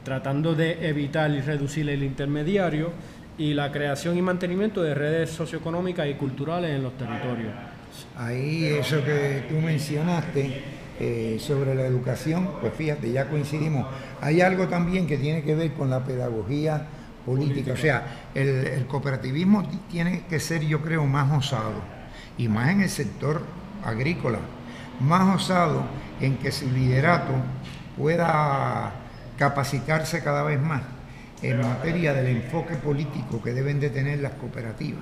tratando 0.03 0.53
de 0.53 0.87
evitar 0.87 1.31
y 1.31 1.41
reducir 1.41 1.89
el 1.89 2.03
intermediario 2.03 2.91
y 3.37 3.53
la 3.53 3.71
creación 3.71 4.17
y 4.17 4.21
mantenimiento 4.21 4.83
de 4.83 4.93
redes 4.93 5.31
socioeconómicas 5.31 6.07
y 6.07 6.13
culturales 6.13 6.71
en 6.71 6.83
los 6.83 6.95
territorios. 6.97 7.53
Ahí 8.17 8.65
eso 8.65 9.03
que 9.03 9.45
tú 9.49 9.55
mencionaste 9.55 10.61
eh, 10.99 11.37
sobre 11.39 11.73
la 11.73 11.83
educación, 11.83 12.49
pues 12.61 12.73
fíjate, 12.73 13.11
ya 13.11 13.27
coincidimos. 13.27 13.87
Hay 14.21 14.41
algo 14.41 14.67
también 14.67 15.07
que 15.07 15.17
tiene 15.17 15.43
que 15.43 15.55
ver 15.55 15.73
con 15.73 15.89
la 15.89 16.03
pedagogía 16.03 16.87
política, 17.25 17.73
o 17.73 17.77
sea, 17.77 18.29
el, 18.33 18.85
cooperativismo 18.87 19.67
tiene 19.89 20.25
que 20.29 20.39
ser, 20.39 20.61
yo 20.61 20.81
creo, 20.81 21.05
más 21.05 21.31
osado, 21.31 21.73
y 22.37 22.47
más 22.47 22.69
en 22.69 22.81
el 22.81 22.89
sector 22.89 23.43
agrícola, 23.83 24.39
más 24.99 25.35
osado 25.35 25.83
en 26.19 26.37
que 26.37 26.51
su 26.51 26.69
liderato 26.69 27.33
pueda 27.97 28.93
capacitarse 29.37 30.23
cada 30.23 30.43
vez 30.43 30.61
más 30.61 30.81
en 31.41 31.59
materia 31.59 32.13
del 32.13 32.27
enfoque 32.27 32.75
político 32.75 33.41
que 33.41 33.53
deben 33.53 33.79
de 33.79 33.89
tener 33.89 34.19
las 34.19 34.33
cooperativas, 34.33 35.01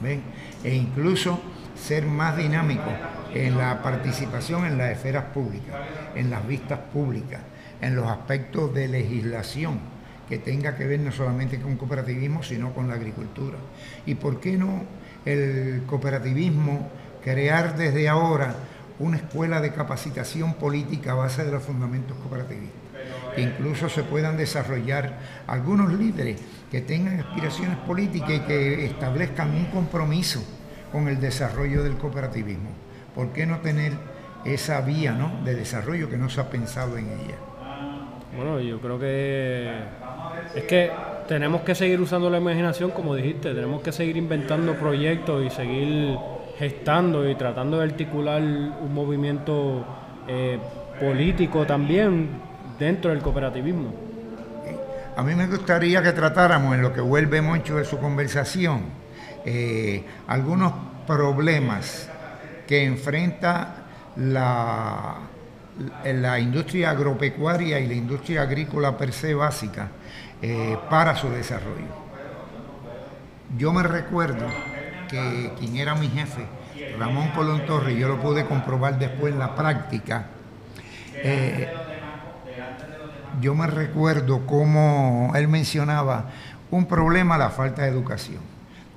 ¿ven? 0.00 0.22
E 0.62 0.74
incluso 0.74 1.40
ser 1.74 2.06
más 2.06 2.36
dinámico 2.36 2.90
en 3.34 3.58
la 3.58 3.82
participación 3.82 4.64
en 4.66 4.78
las 4.78 4.92
esferas 4.92 5.24
públicas, 5.34 5.74
en 6.14 6.30
las 6.30 6.46
vistas 6.46 6.78
públicas, 6.92 7.40
en 7.80 7.96
los 7.96 8.06
aspectos 8.06 8.72
de 8.72 8.88
legislación 8.88 9.80
que 10.28 10.38
tenga 10.38 10.76
que 10.76 10.86
ver 10.86 11.00
no 11.00 11.12
solamente 11.12 11.60
con 11.60 11.76
cooperativismo, 11.76 12.42
sino 12.42 12.72
con 12.72 12.88
la 12.88 12.94
agricultura. 12.94 13.58
¿Y 14.06 14.14
por 14.14 14.40
qué 14.40 14.56
no 14.56 14.84
el 15.24 15.82
cooperativismo 15.86 16.90
crear 17.22 17.76
desde 17.76 18.08
ahora 18.08 18.54
una 18.98 19.16
escuela 19.16 19.60
de 19.60 19.72
capacitación 19.72 20.54
política 20.54 21.12
a 21.12 21.16
base 21.16 21.44
de 21.44 21.52
los 21.52 21.62
fundamentos 21.62 22.16
cooperativistas? 22.18 22.82
que 23.34 23.42
incluso 23.42 23.88
se 23.88 24.02
puedan 24.02 24.36
desarrollar 24.36 25.18
algunos 25.46 25.92
líderes 25.92 26.40
que 26.70 26.80
tengan 26.80 27.20
aspiraciones 27.20 27.76
políticas 27.78 28.30
y 28.30 28.40
que 28.40 28.86
establezcan 28.86 29.50
un 29.50 29.66
compromiso 29.66 30.42
con 30.90 31.08
el 31.08 31.20
desarrollo 31.20 31.82
del 31.82 31.94
cooperativismo. 31.96 32.70
¿Por 33.14 33.32
qué 33.32 33.46
no 33.46 33.58
tener 33.58 33.92
esa 34.44 34.80
vía 34.80 35.16
de 35.44 35.54
desarrollo 35.54 36.08
que 36.08 36.16
no 36.16 36.28
se 36.28 36.40
ha 36.40 36.50
pensado 36.50 36.96
en 36.98 37.06
ella? 37.06 37.36
Bueno, 38.34 38.60
yo 38.60 38.80
creo 38.80 38.98
que 38.98 39.70
es 40.54 40.64
que 40.64 40.90
tenemos 41.28 41.62
que 41.62 41.74
seguir 41.74 42.00
usando 42.00 42.28
la 42.28 42.38
imaginación, 42.38 42.90
como 42.90 43.14
dijiste, 43.14 43.54
tenemos 43.54 43.82
que 43.82 43.92
seguir 43.92 44.16
inventando 44.16 44.74
proyectos 44.74 45.44
y 45.44 45.50
seguir 45.50 46.18
gestando 46.58 47.28
y 47.28 47.34
tratando 47.34 47.78
de 47.78 47.84
articular 47.84 48.42
un 48.42 48.92
movimiento 48.92 49.84
eh, 50.28 50.58
político 51.00 51.66
también 51.66 52.28
dentro 52.78 53.10
del 53.10 53.20
cooperativismo. 53.20 53.92
A 55.16 55.22
mí 55.22 55.34
me 55.34 55.46
gustaría 55.46 56.02
que 56.02 56.12
tratáramos 56.12 56.74
en 56.74 56.82
lo 56.82 56.92
que 56.92 57.00
vuelve 57.00 57.42
mucho 57.42 57.76
de 57.76 57.84
su 57.84 57.98
conversación 57.98 58.82
eh, 59.44 60.04
algunos 60.26 60.72
problemas 61.06 62.08
que 62.66 62.84
enfrenta 62.84 63.74
la, 64.16 65.16
la 66.04 66.38
industria 66.38 66.90
agropecuaria 66.90 67.80
y 67.80 67.88
la 67.88 67.94
industria 67.94 68.42
agrícola 68.42 68.96
per 68.96 69.12
se 69.12 69.34
básica 69.34 69.88
eh, 70.44 70.76
para 70.90 71.14
su 71.14 71.30
desarrollo. 71.30 71.86
Yo 73.56 73.72
me 73.72 73.84
recuerdo 73.84 74.44
que 75.08 75.52
quien 75.56 75.76
era 75.76 75.94
mi 75.94 76.08
jefe, 76.08 76.46
Ramón 76.98 77.28
Colón 77.28 77.64
Torres, 77.64 77.96
yo 77.96 78.08
lo 78.08 78.20
pude 78.20 78.44
comprobar 78.44 78.98
después 78.98 79.32
en 79.32 79.38
la 79.38 79.54
práctica, 79.54 80.26
eh, 81.14 81.72
yo 83.40 83.54
me 83.54 83.68
recuerdo 83.68 84.44
cómo 84.44 85.30
él 85.36 85.46
mencionaba 85.46 86.30
un 86.72 86.86
problema, 86.86 87.38
la 87.38 87.50
falta 87.50 87.82
de 87.82 87.88
educación, 87.88 88.40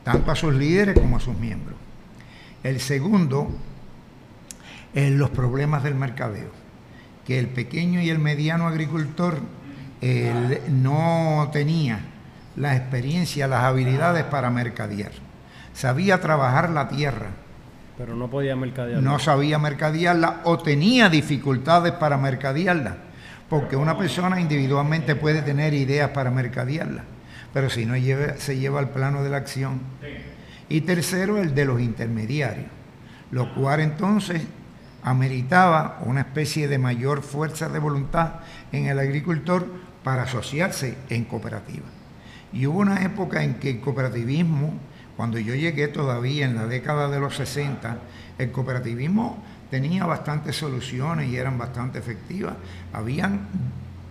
tanto 0.03 0.31
a 0.31 0.35
sus 0.35 0.51
líderes 0.51 0.97
como 0.99 1.17
a 1.17 1.19
sus 1.19 1.37
miembros. 1.37 1.77
El 2.63 2.79
segundo, 2.79 3.49
los 4.95 5.29
problemas 5.29 5.83
del 5.83 5.93
mercadeo, 5.93 6.49
que 7.23 7.37
el 7.37 7.49
pequeño 7.49 8.01
y 8.01 8.09
el 8.09 8.17
mediano 8.17 8.65
agricultor 8.67 9.37
no 10.01 11.49
tenía 11.51 11.99
la 12.55 12.75
experiencia, 12.75 13.47
las 13.47 13.63
habilidades 13.63 14.23
para 14.25 14.49
mercadear. 14.49 15.11
Sabía 15.73 16.21
trabajar 16.21 16.69
la 16.69 16.87
tierra. 16.87 17.27
Pero 17.97 18.15
no 18.15 18.29
podía 18.29 18.55
mercadearla. 18.55 19.01
No 19.01 19.19
sabía 19.19 19.59
mercadearla 19.59 20.41
o 20.43 20.57
tenía 20.57 21.09
dificultades 21.09 21.93
para 21.93 22.17
mercadearla 22.17 22.97
porque 23.49 23.75
una 23.75 23.97
persona 23.97 24.39
individualmente 24.39 25.15
puede 25.15 25.41
tener 25.41 25.73
ideas 25.73 26.09
para 26.09 26.31
mercadearla, 26.31 27.03
pero 27.53 27.69
si 27.69 27.85
no 27.85 27.93
se 28.37 28.57
lleva 28.57 28.79
al 28.79 28.89
plano 28.89 29.23
de 29.23 29.29
la 29.29 29.37
acción. 29.37 29.79
Y 30.67 30.81
tercero, 30.81 31.37
el 31.37 31.53
de 31.53 31.65
los 31.65 31.79
intermediarios, 31.79 32.67
lo 33.31 33.53
cual 33.53 33.81
entonces 33.81 34.41
ameritaba 35.03 35.99
una 36.05 36.21
especie 36.21 36.67
de 36.67 36.79
mayor 36.79 37.21
fuerza 37.21 37.69
de 37.69 37.77
voluntad 37.77 38.39
en 38.71 38.87
el 38.87 38.97
agricultor 38.97 39.67
para 40.05 40.21
asociarse 40.21 40.95
en 41.09 41.25
cooperativa. 41.25 41.87
Y 42.53 42.67
hubo 42.67 42.77
una 42.77 43.03
época 43.03 43.43
en 43.43 43.55
que 43.55 43.71
el 43.71 43.79
cooperativismo, 43.81 44.75
cuando 45.17 45.39
yo 45.39 45.55
llegué 45.55 45.87
todavía 45.87 46.45
en 46.45 46.53
la 46.53 46.67
década 46.67 47.09
de 47.09 47.19
los 47.19 47.35
60, 47.35 47.97
el 48.37 48.51
cooperativismo 48.51 49.43
tenía 49.71 50.05
bastantes 50.05 50.57
soluciones 50.57 51.27
y 51.27 51.37
eran 51.37 51.57
bastante 51.57 51.97
efectivas. 51.97 52.53
Habían 52.93 53.47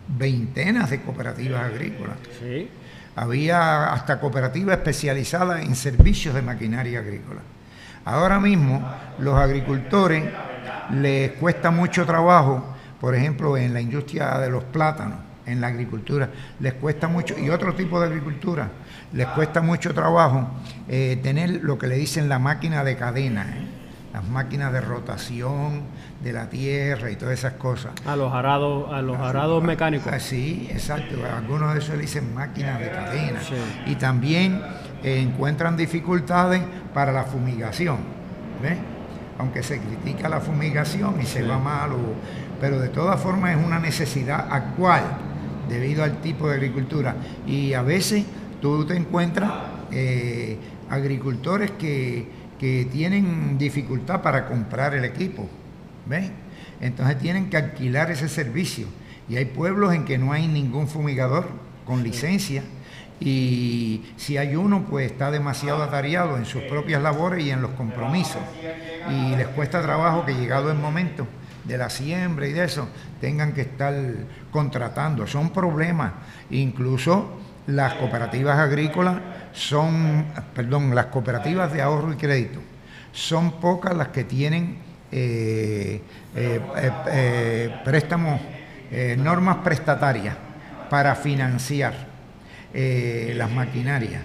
veintenas 0.09 0.91
de 0.91 1.01
cooperativas 1.01 1.63
agrícolas. 1.63 2.17
Había 3.15 3.93
hasta 3.93 4.19
cooperativas 4.19 4.79
especializadas 4.79 5.63
en 5.63 5.77
servicios 5.77 6.35
de 6.35 6.43
maquinaria 6.43 6.99
agrícola. 6.99 7.41
Ahora 8.05 8.41
mismo 8.41 8.85
los 9.21 9.39
agricultores 9.39 10.25
les 10.91 11.31
cuesta 11.35 11.71
mucho 11.71 12.05
trabajo, 12.05 12.65
por 13.01 13.15
ejemplo, 13.15 13.57
en 13.57 13.73
la 13.73 13.81
industria 13.81 14.41
de 14.41 14.51
los 14.51 14.65
plátanos, 14.65 15.34
en 15.47 15.61
la 15.61 15.69
agricultura, 15.69 16.31
les 16.61 16.75
cuesta 16.75 17.09
mucho, 17.09 17.39
y 17.39 17.51
otro 17.51 17.75
tipo 17.75 18.01
de 18.01 18.07
agricultura, 18.07 18.71
les 19.13 19.27
cuesta 19.29 19.61
mucho 19.61 19.93
trabajo 19.93 20.49
eh, 20.89 21.19
tener 21.23 21.63
lo 21.63 21.79
que 21.79 21.87
le 21.87 21.97
dicen 21.97 22.29
la 22.29 22.39
máquina 22.39 22.85
de 22.85 22.97
cadena. 22.97 23.43
¿eh? 23.43 23.75
las 24.15 24.25
máquinas 24.29 24.73
de 24.73 24.81
rotación 24.81 25.83
de 26.23 26.33
la 26.33 26.49
tierra 26.49 27.11
y 27.11 27.17
todas 27.17 27.35
esas 27.35 27.55
cosas. 27.55 27.91
A 28.07 28.15
los 28.15 28.33
arados, 28.33 28.93
a 28.93 29.03
los 29.03 29.19
arados 29.19 29.61
mecánicos. 29.65 30.07
Ah, 30.13 30.21
sí, 30.21 30.69
exacto. 30.71 31.17
Algunos 31.37 31.75
de 31.75 31.81
esos 31.81 31.97
le 31.97 32.03
dicen 32.03 32.33
máquinas 32.33 32.79
de 32.79 32.91
cadena. 32.91 33.41
Y 33.87 33.97
también 33.97 34.63
eh, 35.03 35.21
encuentran 35.21 35.77
dificultades 35.77 36.63
para 36.95 37.11
la 37.11 37.25
fumigación. 37.25 37.99
¿ves? 38.63 38.79
Aunque 39.37 39.65
se 39.65 39.81
critica 39.81 40.29
la 40.29 40.41
fumigación 40.41 41.21
y 41.21 41.27
se 41.27 41.43
va 41.43 41.59
mal, 41.59 41.91
pero 42.61 42.79
de 42.79 42.91
todas 42.91 43.21
formas 43.21 43.59
es 43.59 43.67
una 43.67 43.81
necesidad 43.81 44.47
actual 44.49 45.03
debido 45.69 46.05
al 46.05 46.21
tipo 46.21 46.49
de 46.49 46.55
agricultura. 46.55 47.17
Y 47.47 47.73
a 47.73 47.83
veces 47.83 48.25
tú 48.61 48.85
te 48.85 48.97
encuentras 48.97 49.53
eh, 49.91 50.59
agricultores 50.91 51.71
que 51.73 52.45
que 52.59 52.87
tienen 52.91 53.59
dificultad 53.59 54.23
para 54.23 54.47
comprar 54.47 54.95
el 54.95 55.05
equipo. 55.05 55.49
Entonces 56.81 57.19
tienen 57.19 57.51
que 57.51 57.57
alquilar 57.57 58.11
ese 58.11 58.29
servicio. 58.29 58.87
Y 59.29 59.37
hay 59.37 59.47
pueblos 59.47 59.95
en 59.95 60.05
que 60.05 60.19
no 60.19 60.33
hay 60.33 60.47
ningún 60.47 60.89
fumigador 60.89 61.47
con 61.85 62.03
licencia. 62.03 62.63
Y 63.21 64.03
si 64.17 64.37
hay 64.37 64.57
uno, 64.57 64.85
pues 64.89 65.11
está 65.11 65.31
demasiado 65.31 65.83
atareado 65.83 66.37
en 66.37 66.45
sus 66.45 66.63
propias 66.63 67.03
labores 67.03 67.45
y 67.45 67.51
en 67.51 67.63
los 67.63 67.73
compromisos. 67.73 68.43
Y 69.11 69.37
les 69.37 69.49
cuesta 69.49 69.83
trabajo 69.83 70.25
que 70.25 70.35
llegado 70.35 70.71
el 70.71 70.79
momento 70.79 71.27
de 71.65 71.79
la 71.79 71.91
siembra 71.91 72.47
y 72.47 72.53
de 72.53 72.65
eso, 72.65 72.89
tengan 73.21 73.53
que 73.53 73.63
estar 73.63 73.95
contratando. 74.51 75.27
Son 75.27 75.51
problemas. 75.51 76.13
Incluso 76.51 77.39
las 77.67 77.95
cooperativas 77.95 78.59
agrícolas 78.59 79.17
son, 79.53 80.27
perdón, 80.55 80.95
las 80.95 81.07
cooperativas 81.07 81.73
de 81.73 81.83
ahorro 81.83 82.13
y 82.13 82.17
crédito, 82.17 82.61
son 83.13 83.61
pocas 83.61 83.97
las 83.97 84.09
que 84.09 84.25
tienen 84.25 84.79
eh, 85.11 86.01
eh, 86.35 86.61
eh, 87.07 87.81
préstamos, 87.85 88.41
normas 89.19 89.57
prestatarias 89.57 90.37
para 90.89 91.17
financiar 91.17 91.95
las 92.73 93.51
maquinarias 93.51 94.23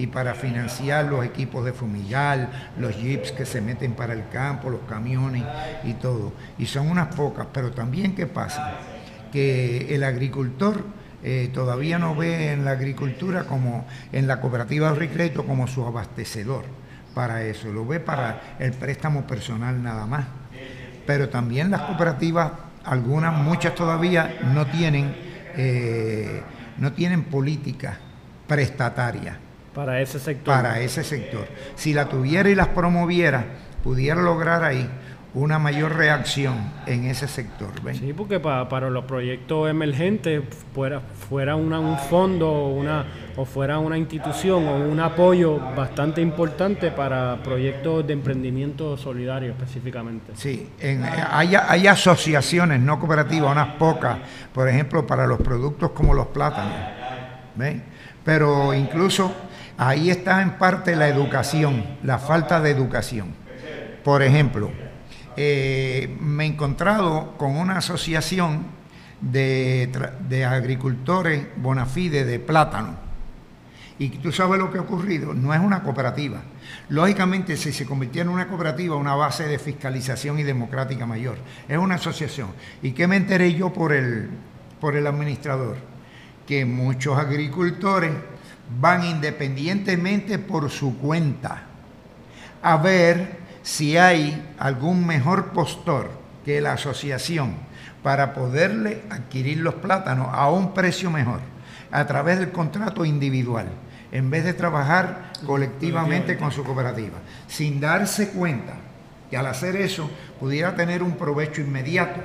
y 0.00 0.06
para 0.06 0.32
financiar 0.32 1.04
los 1.04 1.22
equipos 1.26 1.62
de 1.62 1.74
fumigar, 1.74 2.72
los 2.78 2.96
jeeps 2.96 3.32
que 3.32 3.44
se 3.44 3.60
meten 3.60 3.92
para 3.92 4.14
el 4.14 4.30
campo, 4.30 4.70
los 4.70 4.80
camiones 4.88 5.44
y 5.84 5.92
todo. 5.92 6.32
Y 6.56 6.64
son 6.64 6.88
unas 6.88 7.14
pocas, 7.14 7.48
pero 7.52 7.70
también 7.70 8.14
¿qué 8.14 8.26
pasa? 8.26 8.78
Que 9.30 9.94
el 9.94 10.02
agricultor 10.02 10.82
eh, 11.22 11.50
todavía 11.52 11.98
no 11.98 12.14
ve 12.14 12.52
en 12.52 12.64
la 12.64 12.70
agricultura 12.70 13.44
como 13.44 13.84
en 14.10 14.26
la 14.26 14.40
cooperativa 14.40 14.90
de 14.94 15.10
crédito 15.10 15.44
como 15.44 15.66
su 15.66 15.84
abastecedor 15.84 16.64
para 17.14 17.42
eso, 17.42 17.70
lo 17.70 17.84
ve 17.84 18.00
para 18.00 18.56
el 18.58 18.72
préstamo 18.72 19.26
personal 19.26 19.82
nada 19.82 20.06
más. 20.06 20.24
Pero 21.06 21.28
también 21.28 21.70
las 21.70 21.82
cooperativas, 21.82 22.52
algunas, 22.84 23.34
muchas 23.34 23.74
todavía 23.74 24.38
no 24.54 24.66
tienen, 24.66 25.14
eh, 25.58 26.40
no 26.78 26.94
tienen 26.94 27.24
política 27.24 27.98
prestataria. 28.46 29.49
Para 29.74 30.00
ese 30.00 30.18
sector. 30.18 30.54
Para 30.54 30.80
ese 30.80 31.04
sector. 31.04 31.46
Si 31.76 31.94
la 31.94 32.08
tuviera 32.08 32.50
y 32.50 32.54
las 32.54 32.68
promoviera, 32.68 33.44
pudiera 33.82 34.20
lograr 34.20 34.64
ahí 34.64 34.88
una 35.32 35.60
mayor 35.60 35.94
reacción 35.94 36.56
en 36.86 37.04
ese 37.04 37.28
sector. 37.28 37.68
Sí, 37.94 38.12
porque 38.12 38.40
para, 38.40 38.90
los 38.90 39.04
proyectos 39.04 39.70
emergentes 39.70 40.42
fuera, 40.74 41.00
fuera 41.00 41.54
un 41.54 41.98
fondo 41.98 42.66
una, 42.66 43.06
o 43.36 43.44
fuera 43.44 43.78
una 43.78 43.96
institución 43.96 44.66
o 44.66 44.76
un 44.76 44.98
apoyo 44.98 45.58
bastante 45.76 46.20
importante 46.20 46.90
para 46.90 47.40
proyectos 47.44 48.04
de 48.06 48.12
emprendimiento 48.12 48.96
solidario 48.96 49.52
específicamente. 49.52 50.32
Sí, 50.34 50.68
hay, 51.30 51.54
hay, 51.54 51.86
asociaciones 51.86 52.80
no 52.80 52.98
cooperativas, 52.98 53.52
unas 53.52 53.74
pocas, 53.76 54.18
por 54.52 54.68
ejemplo, 54.68 55.06
para 55.06 55.26
los 55.28 55.40
productos 55.40 55.90
como 55.92 56.12
los 56.12 56.26
plátanos. 56.28 56.74
¿ven? 57.54 57.84
Pero 58.24 58.74
incluso 58.74 59.32
ahí 59.80 60.10
está 60.10 60.42
en 60.42 60.58
parte 60.58 60.94
la 60.94 61.08
educación, 61.08 61.82
la 62.02 62.18
falta 62.18 62.60
de 62.60 62.70
educación. 62.70 63.28
Por 64.04 64.22
ejemplo, 64.22 64.70
eh, 65.38 66.16
me 66.20 66.44
he 66.44 66.48
encontrado 66.48 67.34
con 67.38 67.56
una 67.56 67.78
asociación 67.78 68.66
de, 69.22 70.46
agricultores 70.46 71.46
bonafide 71.56 72.24
de 72.24 72.38
plátano. 72.38 72.94
Y 73.98 74.10
tú 74.10 74.32
sabes 74.32 74.58
lo 74.58 74.70
que 74.70 74.78
ha 74.78 74.82
ocurrido, 74.82 75.32
no 75.32 75.54
es 75.54 75.60
una 75.60 75.82
cooperativa. 75.82 76.42
Lógicamente, 76.90 77.56
si 77.56 77.72
se 77.72 77.86
convirtiera 77.86 78.28
en 78.28 78.34
una 78.34 78.48
cooperativa, 78.48 78.96
una 78.96 79.14
base 79.14 79.48
de 79.48 79.58
fiscalización 79.58 80.38
y 80.38 80.42
democrática 80.42 81.06
mayor. 81.06 81.36
Es 81.68 81.78
una 81.78 81.94
asociación. 81.94 82.48
¿Y 82.82 82.92
qué 82.92 83.06
me 83.06 83.16
enteré 83.16 83.54
yo 83.54 83.72
por 83.72 83.94
el, 83.94 84.28
por 84.78 84.96
el 84.96 85.06
administrador? 85.06 85.76
Que 86.46 86.66
muchos 86.66 87.18
agricultores 87.18 88.12
van 88.78 89.04
independientemente 89.04 90.38
por 90.38 90.70
su 90.70 90.98
cuenta. 90.98 91.62
A 92.62 92.76
ver 92.76 93.38
si 93.62 93.96
hay 93.96 94.54
algún 94.58 95.06
mejor 95.06 95.52
postor 95.52 96.10
que 96.44 96.60
la 96.60 96.74
asociación 96.74 97.54
para 98.02 98.32
poderle 98.32 99.02
adquirir 99.10 99.58
los 99.58 99.74
plátanos 99.74 100.28
a 100.32 100.50
un 100.50 100.72
precio 100.72 101.10
mejor 101.10 101.40
a 101.90 102.06
través 102.06 102.38
del 102.38 102.52
contrato 102.52 103.04
individual, 103.04 103.66
en 104.12 104.30
vez 104.30 104.44
de 104.44 104.54
trabajar 104.54 105.32
colectivamente 105.44 106.36
con 106.36 106.52
su 106.52 106.64
cooperativa, 106.64 107.18
sin 107.46 107.80
darse 107.80 108.30
cuenta 108.30 108.74
que 109.28 109.36
al 109.36 109.46
hacer 109.46 109.76
eso 109.76 110.10
pudiera 110.38 110.74
tener 110.74 111.02
un 111.02 111.16
provecho 111.16 111.60
inmediato, 111.60 112.20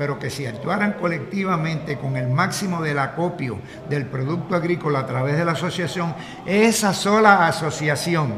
pero 0.00 0.18
que 0.18 0.30
si 0.30 0.46
actuaran 0.46 0.94
colectivamente 0.94 1.98
con 1.98 2.16
el 2.16 2.26
máximo 2.26 2.80
del 2.80 2.98
acopio 2.98 3.58
del 3.90 4.06
producto 4.06 4.54
agrícola 4.54 5.00
a 5.00 5.06
través 5.06 5.36
de 5.36 5.44
la 5.44 5.52
asociación, 5.52 6.14
esa 6.46 6.94
sola 6.94 7.46
asociación 7.46 8.32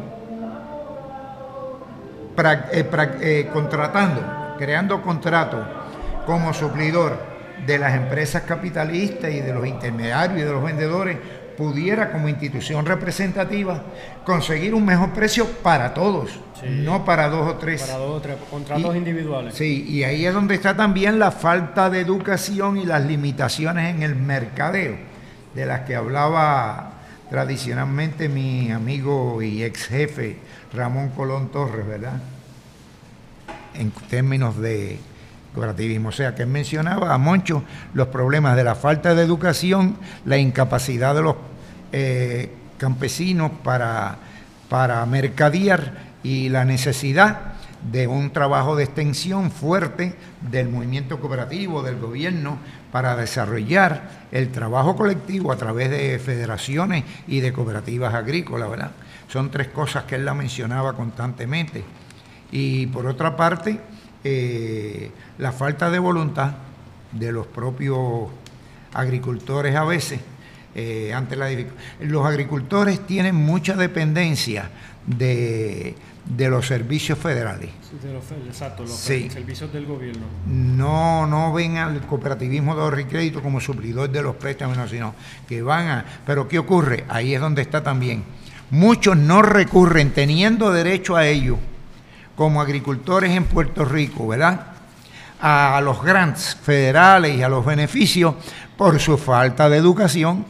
eh, 2.37 2.91
eh, 3.21 3.51
contratando, 3.53 4.57
creando 4.59 5.01
contratos 5.03 5.65
como 6.27 6.53
suplidor 6.53 7.17
de 7.65 7.79
las 7.79 7.95
empresas 7.95 8.43
capitalistas 8.43 9.31
y 9.31 9.39
de 9.39 9.55
los 9.55 9.65
intermediarios 9.65 10.41
y 10.41 10.45
de 10.45 10.51
los 10.51 10.65
vendedores, 10.65 11.17
pudiera 11.63 12.11
como 12.11 12.29
institución 12.29 12.85
representativa 12.85 13.81
conseguir 14.25 14.75
un 14.75 14.85
mejor 14.85 15.11
precio 15.13 15.47
para 15.47 15.95
todos, 15.95 16.41
no 16.65 17.05
para 17.05 17.29
dos 17.29 17.55
o 17.55 17.55
tres. 17.55 17.83
Para 17.83 17.99
dos 17.99 18.17
o 18.17 18.21
tres, 18.21 18.37
contratos 18.51 18.97
individuales. 18.97 19.55
Sí, 19.55 19.87
y 19.89 20.03
ahí 20.03 20.27
es 20.27 20.35
donde 20.35 20.57
está 20.57 20.77
también 20.77 21.21
la 21.21 21.31
falta 21.31 21.89
de 21.89 22.01
educación 22.01 22.79
y 22.79 22.85
las 22.85 23.05
limitaciones 23.05 23.95
en 23.95 24.03
el 24.03 24.17
mercadeo, 24.17 24.97
de 25.55 25.67
las 25.67 25.83
que 25.83 25.95
hablaba 25.95 26.95
tradicionalmente 27.31 28.29
mi 28.29 28.73
amigo 28.73 29.41
y 29.41 29.63
ex 29.63 29.87
jefe 29.87 30.39
Ramón 30.75 31.11
Colón 31.11 31.53
Torres, 31.53 31.87
¿verdad? 31.87 32.21
En 33.75 33.93
términos 34.11 34.59
de 34.59 34.99
cooperativismo. 35.55 36.09
O 36.09 36.13
sea, 36.13 36.35
que 36.35 36.45
mencionaba 36.45 37.15
a 37.15 37.19
Moncho 37.19 37.63
los 37.95 38.09
problemas 38.09 38.57
de 38.57 38.65
la 38.65 38.75
falta 38.75 39.15
de 39.15 39.23
educación, 39.23 39.97
la 40.25 40.39
incapacidad 40.39 41.15
de 41.15 41.23
los 41.23 41.37
eh, 41.93 42.51
campesinos 42.79 43.53
para, 43.63 44.17
para 44.69 45.05
mercadear 45.07 46.13
y 46.23 46.49
la 46.49 46.65
necesidad 46.65 47.53
de 47.91 48.07
un 48.07 48.31
trabajo 48.31 48.77
de 48.77 48.85
extensión 48.85 49.51
fuerte 49.51 50.15
del 50.41 50.69
movimiento 50.69 51.21
cooperativo, 51.21 51.83
del 51.83 51.99
gobierno, 51.99 52.59
para 52.93 53.17
desarrollar 53.17 54.27
el 54.31 54.51
trabajo 54.51 54.97
colectivo 54.97 55.51
a 55.53 55.57
través 55.57 55.91
de 55.91 56.19
federaciones 56.19 57.05
y 57.27 57.41
de 57.41 57.53
cooperativas 57.53 58.15
agrícolas, 58.15 58.71
¿verdad? 58.71 58.93
Son 59.29 59.51
tres 59.51 59.69
cosas 59.69 60.05
que 60.05 60.15
él 60.15 60.25
la 60.25 60.35
mencionaba 60.35 60.95
constantemente. 60.95 61.83
Y 62.53 62.87
por 62.89 63.07
otra 63.07 63.37
parte, 63.37 63.81
eh, 64.23 65.11
la 65.39 65.53
falta 65.53 65.91
de 65.91 65.99
voluntad 65.99 66.53
de 67.13 67.33
los 67.33 67.47
propios 67.47 68.29
agricultores 68.93 69.75
a 69.75 69.85
veces 69.85 70.21
eh, 70.75 71.13
ante 71.13 71.37
la 71.37 71.51
Los 72.01 72.27
agricultores 72.27 73.07
tienen 73.07 73.35
mucha 73.35 73.75
dependencia 73.75 74.71
de, 75.07 75.95
los 76.39 76.67
servicios 76.67 77.19
federales. 77.19 77.71
De 78.03 78.13
los, 78.13 78.25
exacto, 78.47 78.83
los 78.85 78.93
servicios 78.93 79.71
del 79.73 79.85
gobierno. 79.85 80.23
No, 80.47 81.27
no 81.27 81.53
ven 81.53 81.77
al 81.77 82.01
cooperativismo 82.07 82.75
de 82.75 82.81
ahorro 82.81 83.01
y 83.01 83.05
crédito 83.05 83.43
como 83.43 83.61
suplidor 83.61 84.11
de 84.11 84.23
los 84.23 84.37
préstamos, 84.37 84.79
sino 84.89 85.15
que 85.47 85.61
van 85.61 85.89
a... 85.89 86.05
Pero 86.25 86.49
¿qué 86.49 86.59
ocurre? 86.59 87.05
Ahí 87.09 87.35
es 87.35 87.41
donde 87.41 87.61
está 87.61 87.83
también. 87.83 88.25
Muchos 88.71 89.17
no 89.17 89.43
recurren 89.43 90.13
teniendo 90.13 90.73
derecho 90.73 91.17
a 91.17 91.27
ello 91.27 91.59
como 92.35 92.63
agricultores 92.63 93.33
en 93.33 93.45
Puerto 93.45 93.85
Rico, 93.85 94.27
¿verdad? 94.27 94.69
A 95.43 95.81
los 95.85 96.03
grants 96.03 96.57
federales 96.57 97.37
y 97.37 97.43
a 97.43 97.49
los 97.51 97.67
beneficios 97.67 98.35
por 98.79 98.99
su 99.01 99.19
falta 99.19 99.69
de 99.69 99.77
educación 99.77 100.47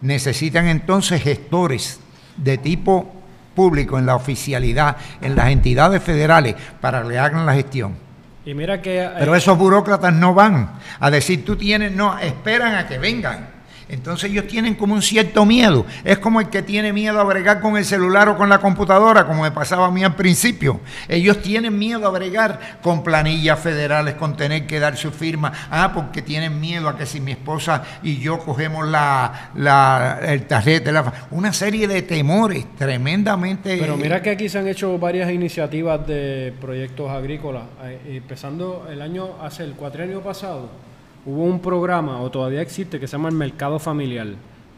necesitan 0.00 0.66
entonces 0.66 1.22
gestores 1.22 2.00
de 2.36 2.58
tipo 2.58 3.12
público 3.54 3.98
en 3.98 4.06
la 4.06 4.14
oficialidad, 4.14 4.96
en 5.20 5.34
las 5.34 5.48
entidades 5.48 6.02
federales, 6.02 6.54
para 6.80 7.02
que 7.02 7.08
le 7.08 7.18
hagan 7.18 7.44
la 7.44 7.54
gestión. 7.54 7.96
Y 8.44 8.54
mira 8.54 8.80
que, 8.80 9.10
Pero 9.18 9.34
esos 9.34 9.58
burócratas 9.58 10.14
no 10.14 10.32
van 10.32 10.70
a 11.00 11.10
decir, 11.10 11.44
tú 11.44 11.56
tienes, 11.56 11.92
no, 11.92 12.18
esperan 12.18 12.76
a 12.76 12.86
que 12.86 12.98
vengan. 12.98 13.57
Entonces 13.88 14.30
ellos 14.30 14.46
tienen 14.46 14.74
como 14.74 14.94
un 14.94 15.02
cierto 15.02 15.44
miedo. 15.44 15.86
Es 16.04 16.18
como 16.18 16.40
el 16.40 16.48
que 16.48 16.62
tiene 16.62 16.92
miedo 16.92 17.18
a 17.20 17.24
bregar 17.24 17.60
con 17.60 17.76
el 17.76 17.84
celular 17.84 18.28
o 18.28 18.36
con 18.36 18.48
la 18.48 18.58
computadora, 18.58 19.26
como 19.26 19.42
me 19.42 19.50
pasaba 19.50 19.86
a 19.86 19.90
mí 19.90 20.04
al 20.04 20.14
principio. 20.14 20.80
Ellos 21.08 21.40
tienen 21.42 21.78
miedo 21.78 22.06
a 22.06 22.10
bregar 22.10 22.78
con 22.82 23.02
planillas 23.02 23.58
federales, 23.58 24.14
con 24.14 24.36
tener 24.36 24.66
que 24.66 24.78
dar 24.78 24.96
su 24.96 25.10
firma. 25.10 25.52
Ah, 25.70 25.92
porque 25.94 26.22
tienen 26.22 26.60
miedo 26.60 26.88
a 26.88 26.96
que 26.96 27.06
si 27.06 27.20
mi 27.20 27.32
esposa 27.32 27.82
y 28.02 28.18
yo 28.18 28.38
cogemos 28.38 28.86
la, 28.86 29.50
la 29.54 30.20
el 30.22 30.46
tarjeta, 30.46 30.92
la, 30.92 31.12
una 31.30 31.52
serie 31.52 31.88
de 31.88 32.02
temores 32.02 32.66
tremendamente... 32.76 33.78
Pero 33.78 33.96
mira 33.96 34.20
que 34.22 34.30
aquí 34.30 34.48
se 34.48 34.58
han 34.58 34.68
hecho 34.68 34.98
varias 34.98 35.30
iniciativas 35.30 36.06
de 36.06 36.52
proyectos 36.60 37.10
agrícolas. 37.10 37.64
Eh, 37.84 38.16
empezando 38.16 38.86
el 38.90 39.00
año, 39.00 39.36
hace 39.42 39.64
el 39.64 39.72
cuatrenio 39.72 40.20
pasado 40.20 40.88
hubo 41.26 41.44
un 41.44 41.60
programa, 41.60 42.20
o 42.20 42.30
todavía 42.30 42.62
existe, 42.62 42.98
que 42.98 43.06
se 43.06 43.12
llama 43.12 43.28
el 43.28 43.34
Mercado 43.34 43.78
Familiar. 43.78 44.28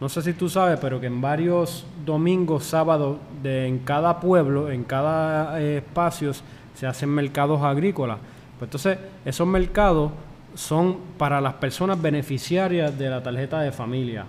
No 0.00 0.08
sé 0.08 0.22
si 0.22 0.32
tú 0.32 0.48
sabes, 0.48 0.78
pero 0.80 1.00
que 1.00 1.06
en 1.06 1.20
varios 1.20 1.86
domingos, 2.06 2.64
sábados, 2.64 3.18
de, 3.42 3.66
en 3.66 3.80
cada 3.80 4.18
pueblo, 4.18 4.70
en 4.70 4.84
cada 4.84 5.60
eh, 5.60 5.78
espacio, 5.78 6.32
se 6.74 6.86
hacen 6.86 7.10
mercados 7.10 7.60
agrícolas. 7.62 8.18
Pues 8.58 8.68
entonces, 8.68 8.98
esos 9.24 9.46
mercados 9.46 10.10
son 10.54 10.96
para 11.18 11.40
las 11.40 11.54
personas 11.54 12.00
beneficiarias 12.00 12.98
de 12.98 13.10
la 13.10 13.22
tarjeta 13.22 13.60
de 13.60 13.72
familia. 13.72 14.24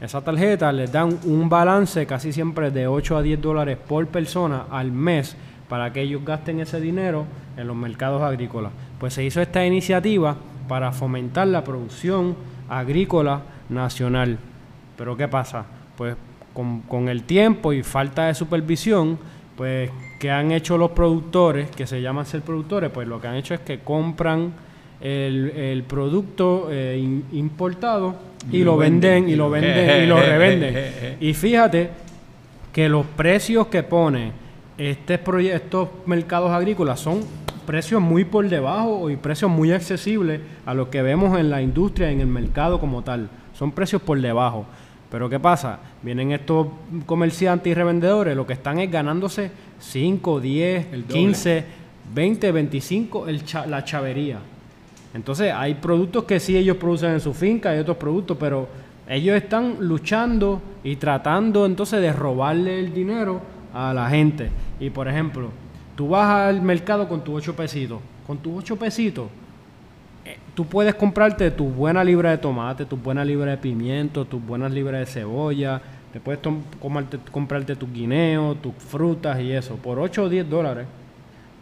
Esa 0.00 0.20
tarjeta 0.20 0.70
les 0.72 0.92
dan 0.92 1.18
un 1.24 1.48
balance 1.48 2.06
casi 2.06 2.32
siempre 2.32 2.70
de 2.70 2.86
8 2.86 3.16
a 3.16 3.22
10 3.22 3.40
dólares 3.40 3.78
por 3.78 4.06
persona 4.08 4.66
al 4.70 4.92
mes 4.92 5.36
para 5.68 5.92
que 5.92 6.02
ellos 6.02 6.22
gasten 6.24 6.60
ese 6.60 6.80
dinero 6.80 7.24
en 7.56 7.66
los 7.66 7.76
mercados 7.76 8.20
agrícolas. 8.22 8.72
Pues 8.98 9.14
se 9.14 9.24
hizo 9.24 9.40
esta 9.40 9.64
iniciativa 9.64 10.36
para 10.68 10.92
fomentar 10.92 11.46
la 11.46 11.64
producción 11.64 12.36
agrícola 12.68 13.42
nacional. 13.68 14.38
Pero 14.96 15.16
¿qué 15.16 15.28
pasa? 15.28 15.64
Pues 15.96 16.16
con, 16.52 17.08
el 17.08 17.24
tiempo 17.24 17.72
y 17.72 17.82
falta 17.82 18.26
de 18.26 18.34
supervisión, 18.34 19.18
pues 19.56 19.90
¿qué 20.18 20.30
han 20.30 20.52
hecho 20.52 20.78
los 20.78 20.90
productores, 20.92 21.70
que 21.70 21.86
se 21.86 22.00
llaman 22.00 22.26
ser 22.26 22.42
productores? 22.42 22.90
Pues 22.90 23.08
lo 23.08 23.20
que 23.20 23.28
han 23.28 23.36
hecho 23.36 23.54
es 23.54 23.60
que 23.60 23.80
compran 23.80 24.52
el, 25.00 25.84
producto 25.86 26.68
eh, 26.70 27.22
importado 27.32 28.14
y, 28.50 28.62
lo 28.62 28.76
venden, 28.76 29.28
y 29.28 29.36
lo 29.36 29.50
venden 29.50 30.04
y 30.04 30.06
lo 30.06 30.16
revenden. 30.20 31.16
y 31.20 31.34
fíjate 31.34 31.90
que 32.72 32.88
los 32.88 33.06
precios 33.06 33.66
que 33.66 33.82
pone 33.82 34.32
este 34.76 35.20
estos 35.54 35.88
mercados 36.06 36.50
agrícolas 36.50 36.98
son 36.98 37.20
precios 37.64 38.00
muy 38.00 38.24
por 38.24 38.48
debajo 38.48 39.10
y 39.10 39.16
precios 39.16 39.50
muy 39.50 39.72
accesibles 39.72 40.40
a 40.64 40.74
lo 40.74 40.90
que 40.90 41.02
vemos 41.02 41.38
en 41.38 41.50
la 41.50 41.60
industria, 41.60 42.10
en 42.10 42.20
el 42.20 42.26
mercado 42.26 42.80
como 42.80 43.02
tal. 43.02 43.28
Son 43.52 43.72
precios 43.72 44.00
por 44.02 44.20
debajo. 44.20 44.66
Pero 45.10 45.28
¿qué 45.28 45.38
pasa? 45.38 45.78
Vienen 46.02 46.32
estos 46.32 46.66
comerciantes 47.06 47.70
y 47.70 47.74
revendedores, 47.74 48.36
lo 48.36 48.46
que 48.46 48.54
están 48.54 48.80
es 48.80 48.90
ganándose 48.90 49.50
5, 49.78 50.40
10, 50.40 50.86
15, 51.08 51.64
20, 52.14 52.52
25 52.52 53.28
el 53.28 53.42
la 53.68 53.84
chavería. 53.84 54.38
Entonces 55.14 55.52
hay 55.54 55.74
productos 55.74 56.24
que 56.24 56.40
sí 56.40 56.56
ellos 56.56 56.76
producen 56.78 57.12
en 57.12 57.20
su 57.20 57.32
finca, 57.32 57.70
hay 57.70 57.78
otros 57.78 57.96
productos, 57.96 58.36
pero 58.38 58.66
ellos 59.08 59.36
están 59.36 59.76
luchando 59.80 60.60
y 60.82 60.96
tratando 60.96 61.66
entonces 61.66 62.00
de 62.00 62.12
robarle 62.12 62.80
el 62.80 62.92
dinero 62.92 63.40
a 63.72 63.94
la 63.94 64.08
gente. 64.08 64.50
Y 64.80 64.90
por 64.90 65.06
ejemplo, 65.06 65.50
Tú 65.96 66.08
vas 66.08 66.48
al 66.48 66.60
mercado 66.60 67.08
con 67.08 67.22
tus 67.22 67.36
ocho 67.36 67.54
pesitos. 67.54 68.00
Con 68.26 68.38
tus 68.38 68.58
ocho 68.58 68.76
pesitos, 68.76 69.28
eh, 70.24 70.38
tú 70.54 70.66
puedes 70.66 70.94
comprarte 70.94 71.50
tu 71.50 71.66
buena 71.66 72.02
libra 72.02 72.30
de 72.30 72.38
tomate, 72.38 72.84
tu 72.84 72.96
buena 72.96 73.24
libra 73.24 73.52
de 73.52 73.58
pimiento, 73.58 74.24
tus 74.24 74.44
buenas 74.44 74.72
libras 74.72 75.00
de 75.00 75.06
cebolla. 75.06 75.80
Te 76.12 76.20
puedes 76.20 76.40
comprarte 77.30 77.76
tus 77.76 77.92
guineos, 77.92 78.60
tus 78.62 78.74
frutas 78.74 79.40
y 79.40 79.52
eso. 79.52 79.76
Por 79.76 79.98
8 79.98 80.24
o 80.24 80.28
10 80.28 80.48
dólares. 80.48 80.86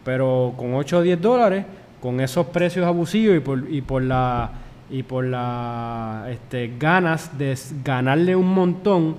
Pero 0.05 0.53
con 0.57 0.73
8 0.75 0.97
o 0.97 1.01
10 1.01 1.21
dólares, 1.21 1.65
con 2.01 2.19
esos 2.19 2.47
precios 2.47 2.85
abusivos 2.85 3.37
y 3.37 3.39
por, 3.39 3.69
y 3.69 3.81
por 3.81 4.01
la 4.01 4.51
y 4.89 5.01
por 5.01 5.25
la 5.25 6.27
este, 6.29 6.73
ganas 6.77 7.35
de 7.37 7.57
ganarle 7.83 8.35
un 8.35 8.53
montón, 8.53 9.15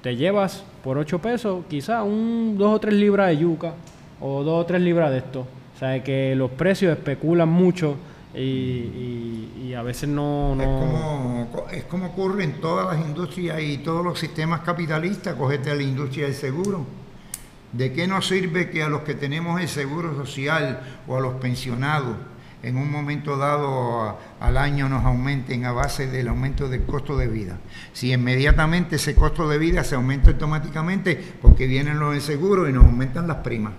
te 0.00 0.16
llevas 0.16 0.64
por 0.82 0.96
8 0.96 1.18
pesos 1.18 1.64
quizás 1.68 2.02
un 2.02 2.56
2 2.56 2.74
o 2.74 2.78
3 2.78 2.94
libras 2.94 3.28
de 3.28 3.38
yuca 3.38 3.74
o 4.20 4.42
dos 4.42 4.62
o 4.62 4.66
tres 4.66 4.80
libras 4.80 5.10
de 5.10 5.18
esto. 5.18 5.46
O 5.74 5.78
sea, 5.78 6.02
que 6.02 6.34
los 6.34 6.50
precios 6.50 6.96
especulan 6.96 7.48
mucho 7.48 7.96
y, 8.34 9.72
a 9.76 9.82
veces 9.82 10.08
no... 10.08 10.56
Es, 10.58 10.66
como, 10.66 11.66
es 11.70 11.84
como 11.84 12.06
ocurre 12.06 12.44
en 12.44 12.60
todas 12.60 12.86
las 12.86 13.06
industrias 13.06 13.60
y 13.60 13.78
todos 13.78 14.04
los 14.04 14.18
sistemas 14.18 14.60
capitalistas, 14.60 15.34
cogete 15.36 15.70
a 15.70 15.74
la 15.74 15.82
industria 15.82 16.24
del 16.24 16.34
seguro. 16.34 16.84
¿De 17.72 17.92
qué 17.92 18.06
nos 18.06 18.26
sirve 18.26 18.70
que 18.70 18.82
a 18.82 18.88
los 18.88 19.02
que 19.02 19.14
tenemos 19.14 19.60
el 19.60 19.68
seguro 19.68 20.16
social 20.16 20.80
o 21.06 21.16
a 21.16 21.20
los 21.20 21.34
pensionados 21.34 22.16
en 22.62 22.76
un 22.76 22.90
momento 22.90 23.36
dado 23.36 24.18
al 24.40 24.56
año 24.56 24.88
nos 24.88 25.04
aumenten 25.04 25.64
a 25.64 25.72
base 25.72 26.08
del 26.08 26.28
aumento 26.28 26.68
del 26.68 26.82
costo 26.84 27.16
de 27.16 27.28
vida. 27.28 27.58
Si 27.92 28.12
inmediatamente 28.12 28.96
ese 28.96 29.14
costo 29.14 29.48
de 29.48 29.58
vida 29.58 29.84
se 29.84 29.94
aumenta 29.94 30.30
automáticamente 30.30 31.16
porque 31.40 31.66
vienen 31.66 32.00
los 32.00 32.14
de 32.14 32.20
seguro 32.20 32.68
y 32.68 32.72
nos 32.72 32.84
aumentan 32.84 33.28
las 33.28 33.38
primas. 33.38 33.74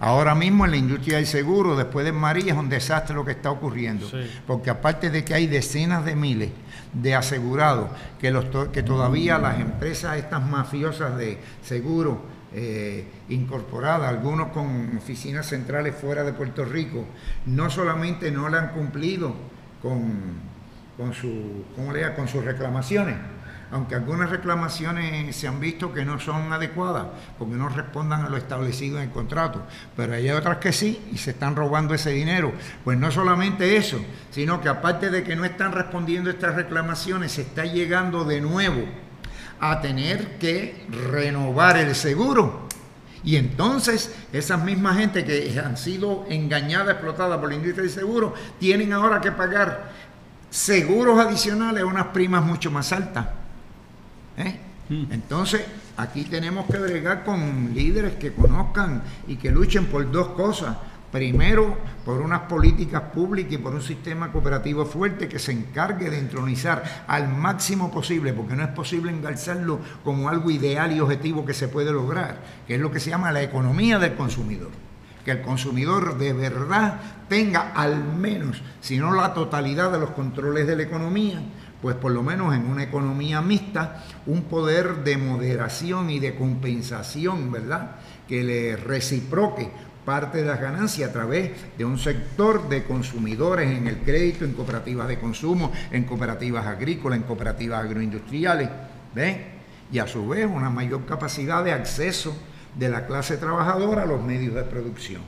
Ahora 0.00 0.34
mismo 0.34 0.64
en 0.64 0.72
la 0.72 0.76
industria 0.76 1.16
del 1.16 1.26
seguro, 1.26 1.76
después 1.76 2.04
de 2.04 2.12
María, 2.12 2.52
es 2.52 2.58
un 2.58 2.68
desastre 2.68 3.14
lo 3.14 3.24
que 3.24 3.32
está 3.32 3.50
ocurriendo. 3.50 4.06
Porque 4.46 4.70
aparte 4.70 5.10
de 5.10 5.24
que 5.24 5.34
hay 5.34 5.46
decenas 5.46 6.04
de 6.04 6.14
miles 6.16 6.50
de 6.92 7.14
asegurados, 7.14 7.90
que, 8.18 8.30
los 8.30 8.44
que 8.68 8.82
todavía 8.82 9.38
las 9.38 9.60
empresas 9.60 10.16
estas 10.16 10.44
mafiosas 10.44 11.16
de 11.16 11.38
seguro 11.62 12.22
eh, 12.52 13.04
incorporadas, 13.28 14.08
algunos 14.08 14.48
con 14.48 14.96
oficinas 14.96 15.46
centrales 15.46 15.94
fuera 15.94 16.22
de 16.22 16.32
Puerto 16.32 16.64
Rico, 16.64 17.04
no 17.46 17.68
solamente 17.70 18.30
no 18.30 18.48
le 18.48 18.58
han 18.58 18.68
cumplido 18.68 19.34
con, 19.82 20.12
con, 20.96 21.12
su, 21.14 21.64
con 21.74 22.28
sus 22.28 22.44
reclamaciones, 22.44 23.16
aunque 23.70 23.94
algunas 23.94 24.30
reclamaciones 24.30 25.34
se 25.34 25.48
han 25.48 25.60
visto 25.60 25.92
que 25.92 26.04
no 26.04 26.20
son 26.20 26.52
adecuadas 26.52 27.06
porque 27.38 27.54
no 27.54 27.68
respondan 27.68 28.24
a 28.24 28.28
lo 28.28 28.36
establecido 28.36 28.98
en 28.98 29.04
el 29.04 29.10
contrato, 29.10 29.62
pero 29.96 30.14
hay 30.14 30.30
otras 30.30 30.58
que 30.58 30.72
sí 30.72 31.08
y 31.12 31.18
se 31.18 31.30
están 31.30 31.56
robando 31.56 31.94
ese 31.94 32.10
dinero. 32.10 32.52
Pues 32.84 32.98
no 32.98 33.10
solamente 33.10 33.76
eso, 33.76 33.98
sino 34.30 34.60
que 34.60 34.68
aparte 34.68 35.10
de 35.10 35.24
que 35.24 35.36
no 35.36 35.44
están 35.44 35.72
respondiendo 35.72 36.30
estas 36.30 36.54
reclamaciones, 36.54 37.32
se 37.32 37.42
está 37.42 37.64
llegando 37.64 38.24
de 38.24 38.40
nuevo 38.40 38.84
a 39.60 39.80
tener 39.80 40.38
que 40.38 40.86
renovar 41.10 41.76
el 41.76 41.94
seguro. 41.94 42.68
Y 43.24 43.36
entonces 43.36 44.14
esas 44.32 44.62
mismas 44.62 44.98
gente 44.98 45.24
que 45.24 45.58
han 45.58 45.78
sido 45.78 46.26
engañadas, 46.28 46.90
explotadas 46.90 47.38
por 47.38 47.48
la 47.48 47.54
industria 47.54 47.84
del 47.84 47.92
seguro, 47.92 48.34
tienen 48.60 48.92
ahora 48.92 49.20
que 49.20 49.32
pagar 49.32 49.90
seguros 50.50 51.18
adicionales 51.18 51.82
a 51.82 51.86
unas 51.86 52.08
primas 52.08 52.44
mucho 52.44 52.70
más 52.70 52.92
altas. 52.92 53.26
Mm. 54.88 55.12
Entonces, 55.12 55.62
aquí 55.96 56.24
tenemos 56.24 56.66
que 56.66 56.78
bregar 56.78 57.24
con 57.24 57.72
líderes 57.74 58.14
que 58.14 58.32
conozcan 58.32 59.02
y 59.26 59.36
que 59.36 59.50
luchen 59.50 59.86
por 59.86 60.10
dos 60.10 60.28
cosas, 60.28 60.76
Primero, 61.14 61.78
por 62.04 62.20
unas 62.20 62.40
políticas 62.40 63.00
públicas 63.00 63.52
y 63.52 63.58
por 63.58 63.72
un 63.72 63.80
sistema 63.80 64.32
cooperativo 64.32 64.84
fuerte 64.84 65.28
que 65.28 65.38
se 65.38 65.52
encargue 65.52 66.10
de 66.10 66.18
entronizar 66.18 67.04
al 67.06 67.28
máximo 67.28 67.92
posible, 67.92 68.32
porque 68.32 68.56
no 68.56 68.64
es 68.64 68.70
posible 68.70 69.12
engalzarlo 69.12 69.78
como 70.02 70.28
algo 70.28 70.50
ideal 70.50 70.90
y 70.90 70.98
objetivo 70.98 71.44
que 71.44 71.54
se 71.54 71.68
puede 71.68 71.92
lograr, 71.92 72.40
que 72.66 72.74
es 72.74 72.80
lo 72.80 72.90
que 72.90 72.98
se 72.98 73.10
llama 73.10 73.30
la 73.30 73.44
economía 73.44 74.00
del 74.00 74.16
consumidor. 74.16 74.72
Que 75.24 75.30
el 75.30 75.42
consumidor 75.42 76.18
de 76.18 76.32
verdad 76.32 77.00
tenga 77.28 77.70
al 77.76 78.02
menos, 78.02 78.60
si 78.80 78.98
no 78.98 79.12
la 79.12 79.34
totalidad 79.34 79.92
de 79.92 80.00
los 80.00 80.10
controles 80.10 80.66
de 80.66 80.74
la 80.74 80.82
economía, 80.82 81.40
pues 81.84 81.96
por 81.96 82.12
lo 82.12 82.22
menos 82.22 82.54
en 82.54 82.64
una 82.64 82.82
economía 82.82 83.42
mixta, 83.42 84.02
un 84.24 84.44
poder 84.44 85.04
de 85.04 85.18
moderación 85.18 86.08
y 86.08 86.18
de 86.18 86.34
compensación, 86.34 87.52
¿verdad? 87.52 87.96
Que 88.26 88.42
le 88.42 88.74
reciproque 88.74 89.68
parte 90.02 90.38
de 90.38 90.46
las 90.46 90.62
ganancias 90.62 91.10
a 91.10 91.12
través 91.12 91.50
de 91.76 91.84
un 91.84 91.98
sector 91.98 92.70
de 92.70 92.84
consumidores 92.84 93.70
en 93.70 93.86
el 93.86 93.98
crédito, 93.98 94.46
en 94.46 94.54
cooperativas 94.54 95.08
de 95.08 95.18
consumo, 95.18 95.72
en 95.90 96.04
cooperativas 96.04 96.66
agrícolas, 96.66 97.18
en 97.18 97.24
cooperativas 97.24 97.84
agroindustriales, 97.84 98.70
¿ven? 99.14 99.44
Y 99.92 99.98
a 99.98 100.06
su 100.06 100.26
vez 100.26 100.48
una 100.50 100.70
mayor 100.70 101.04
capacidad 101.04 101.62
de 101.62 101.72
acceso 101.72 102.34
de 102.78 102.88
la 102.88 103.06
clase 103.06 103.36
trabajadora 103.36 104.04
a 104.04 104.06
los 104.06 104.22
medios 104.22 104.54
de 104.54 104.62
producción, 104.62 105.20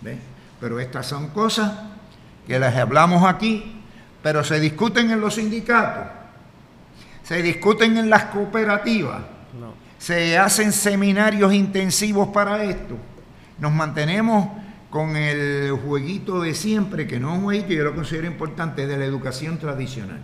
¿ven? 0.00 0.20
Pero 0.58 0.80
estas 0.80 1.04
son 1.04 1.28
cosas 1.28 1.70
que 2.46 2.58
las 2.58 2.74
hablamos 2.76 3.24
aquí, 3.24 3.77
pero 4.22 4.44
se 4.44 4.60
discuten 4.60 5.10
en 5.10 5.20
los 5.20 5.34
sindicatos, 5.34 6.06
se 7.22 7.42
discuten 7.42 7.96
en 7.96 8.10
las 8.10 8.24
cooperativas, 8.24 9.20
se 9.98 10.38
hacen 10.38 10.72
seminarios 10.72 11.52
intensivos 11.52 12.28
para 12.28 12.62
esto 12.64 12.96
nos 13.58 13.72
mantenemos 13.72 14.48
con 14.90 15.16
el 15.16 15.72
jueguito 15.72 16.40
de 16.40 16.54
siempre, 16.54 17.06
que 17.06 17.20
no 17.20 17.32
es 17.32 17.38
un 17.38 17.44
jueguito, 17.44 17.72
yo 17.72 17.84
lo 17.84 17.94
considero 17.94 18.26
importante, 18.26 18.86
de 18.86 18.96
la 18.96 19.04
educación 19.04 19.58
tradicional, 19.58 20.20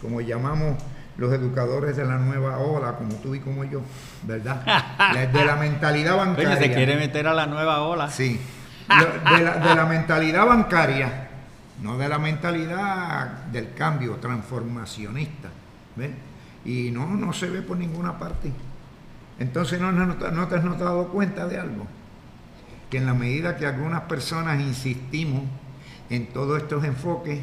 como 0.00 0.20
llamamos 0.20 0.76
los 1.16 1.32
educadores 1.32 1.96
de 1.96 2.04
la 2.04 2.18
nueva 2.18 2.58
ola, 2.58 2.96
como 2.96 3.14
tú 3.16 3.34
y 3.34 3.40
como 3.40 3.64
yo, 3.64 3.80
¿verdad? 4.24 4.62
De 5.32 5.44
la 5.44 5.56
mentalidad 5.56 6.16
bancaria. 6.16 6.50
Oye, 6.50 6.58
se 6.58 6.74
quiere 6.74 6.96
meter 6.96 7.28
a 7.28 7.34
la 7.34 7.46
nueva 7.46 7.82
ola. 7.82 8.10
Sí. 8.10 8.40
De 8.88 9.42
la, 9.42 9.56
de 9.58 9.74
la 9.74 9.86
mentalidad 9.86 10.44
bancaria, 10.44 11.28
no 11.82 11.98
de 11.98 12.08
la 12.08 12.18
mentalidad 12.18 13.44
del 13.46 13.74
cambio 13.74 14.16
transformacionista. 14.16 15.50
¿ves? 15.96 16.10
Y 16.64 16.90
no, 16.90 17.06
no 17.06 17.32
se 17.32 17.50
ve 17.50 17.62
por 17.62 17.76
ninguna 17.76 18.18
parte. 18.18 18.52
Entonces, 19.38 19.80
¿no, 19.80 19.92
no, 19.92 20.06
no 20.06 20.48
te 20.48 20.54
has 20.54 20.64
notado 20.64 21.08
cuenta 21.08 21.46
de 21.46 21.58
algo? 21.58 21.86
que 22.94 22.98
en 22.98 23.06
la 23.06 23.14
medida 23.14 23.56
que 23.56 23.66
algunas 23.66 24.02
personas 24.02 24.60
insistimos 24.60 25.42
en 26.10 26.28
todos 26.28 26.62
estos 26.62 26.84
enfoques, 26.84 27.40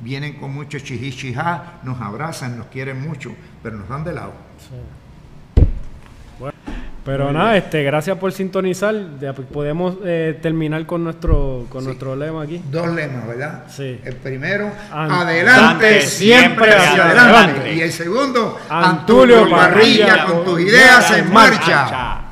vienen 0.00 0.36
con 0.36 0.54
mucho 0.54 0.78
chihichijá, 0.78 1.80
nos 1.82 2.00
abrazan, 2.00 2.56
nos 2.56 2.68
quieren 2.68 3.02
mucho, 3.06 3.34
pero 3.62 3.76
nos 3.76 3.90
dan 3.90 4.04
de 4.04 4.14
lado. 4.14 4.32
Pero 7.06 7.32
nada, 7.32 7.56
este, 7.56 7.84
gracias 7.84 8.18
por 8.18 8.32
sintonizar. 8.32 8.94
podemos 9.52 9.94
eh, 10.04 10.38
terminar 10.42 10.84
con 10.86 11.04
nuestro 11.04 11.66
con 11.68 11.84
nuestro 11.84 12.16
lema 12.16 12.42
aquí. 12.42 12.60
Dos 12.68 12.88
lemas, 12.88 13.28
¿verdad? 13.28 13.64
Sí. 13.68 14.00
El 14.04 14.16
primero, 14.16 14.70
adelante, 14.90 16.02
siempre 16.02 16.74
hacia 16.74 17.04
adelante. 17.04 17.74
Y 17.74 17.80
el 17.80 17.92
segundo, 17.92 18.58
Antulio 18.68 19.48
Parrilla 19.48 20.24
con 20.26 20.44
tus 20.44 20.60
ideas 20.60 21.10
en 21.12 21.32
marcha. 21.32 22.25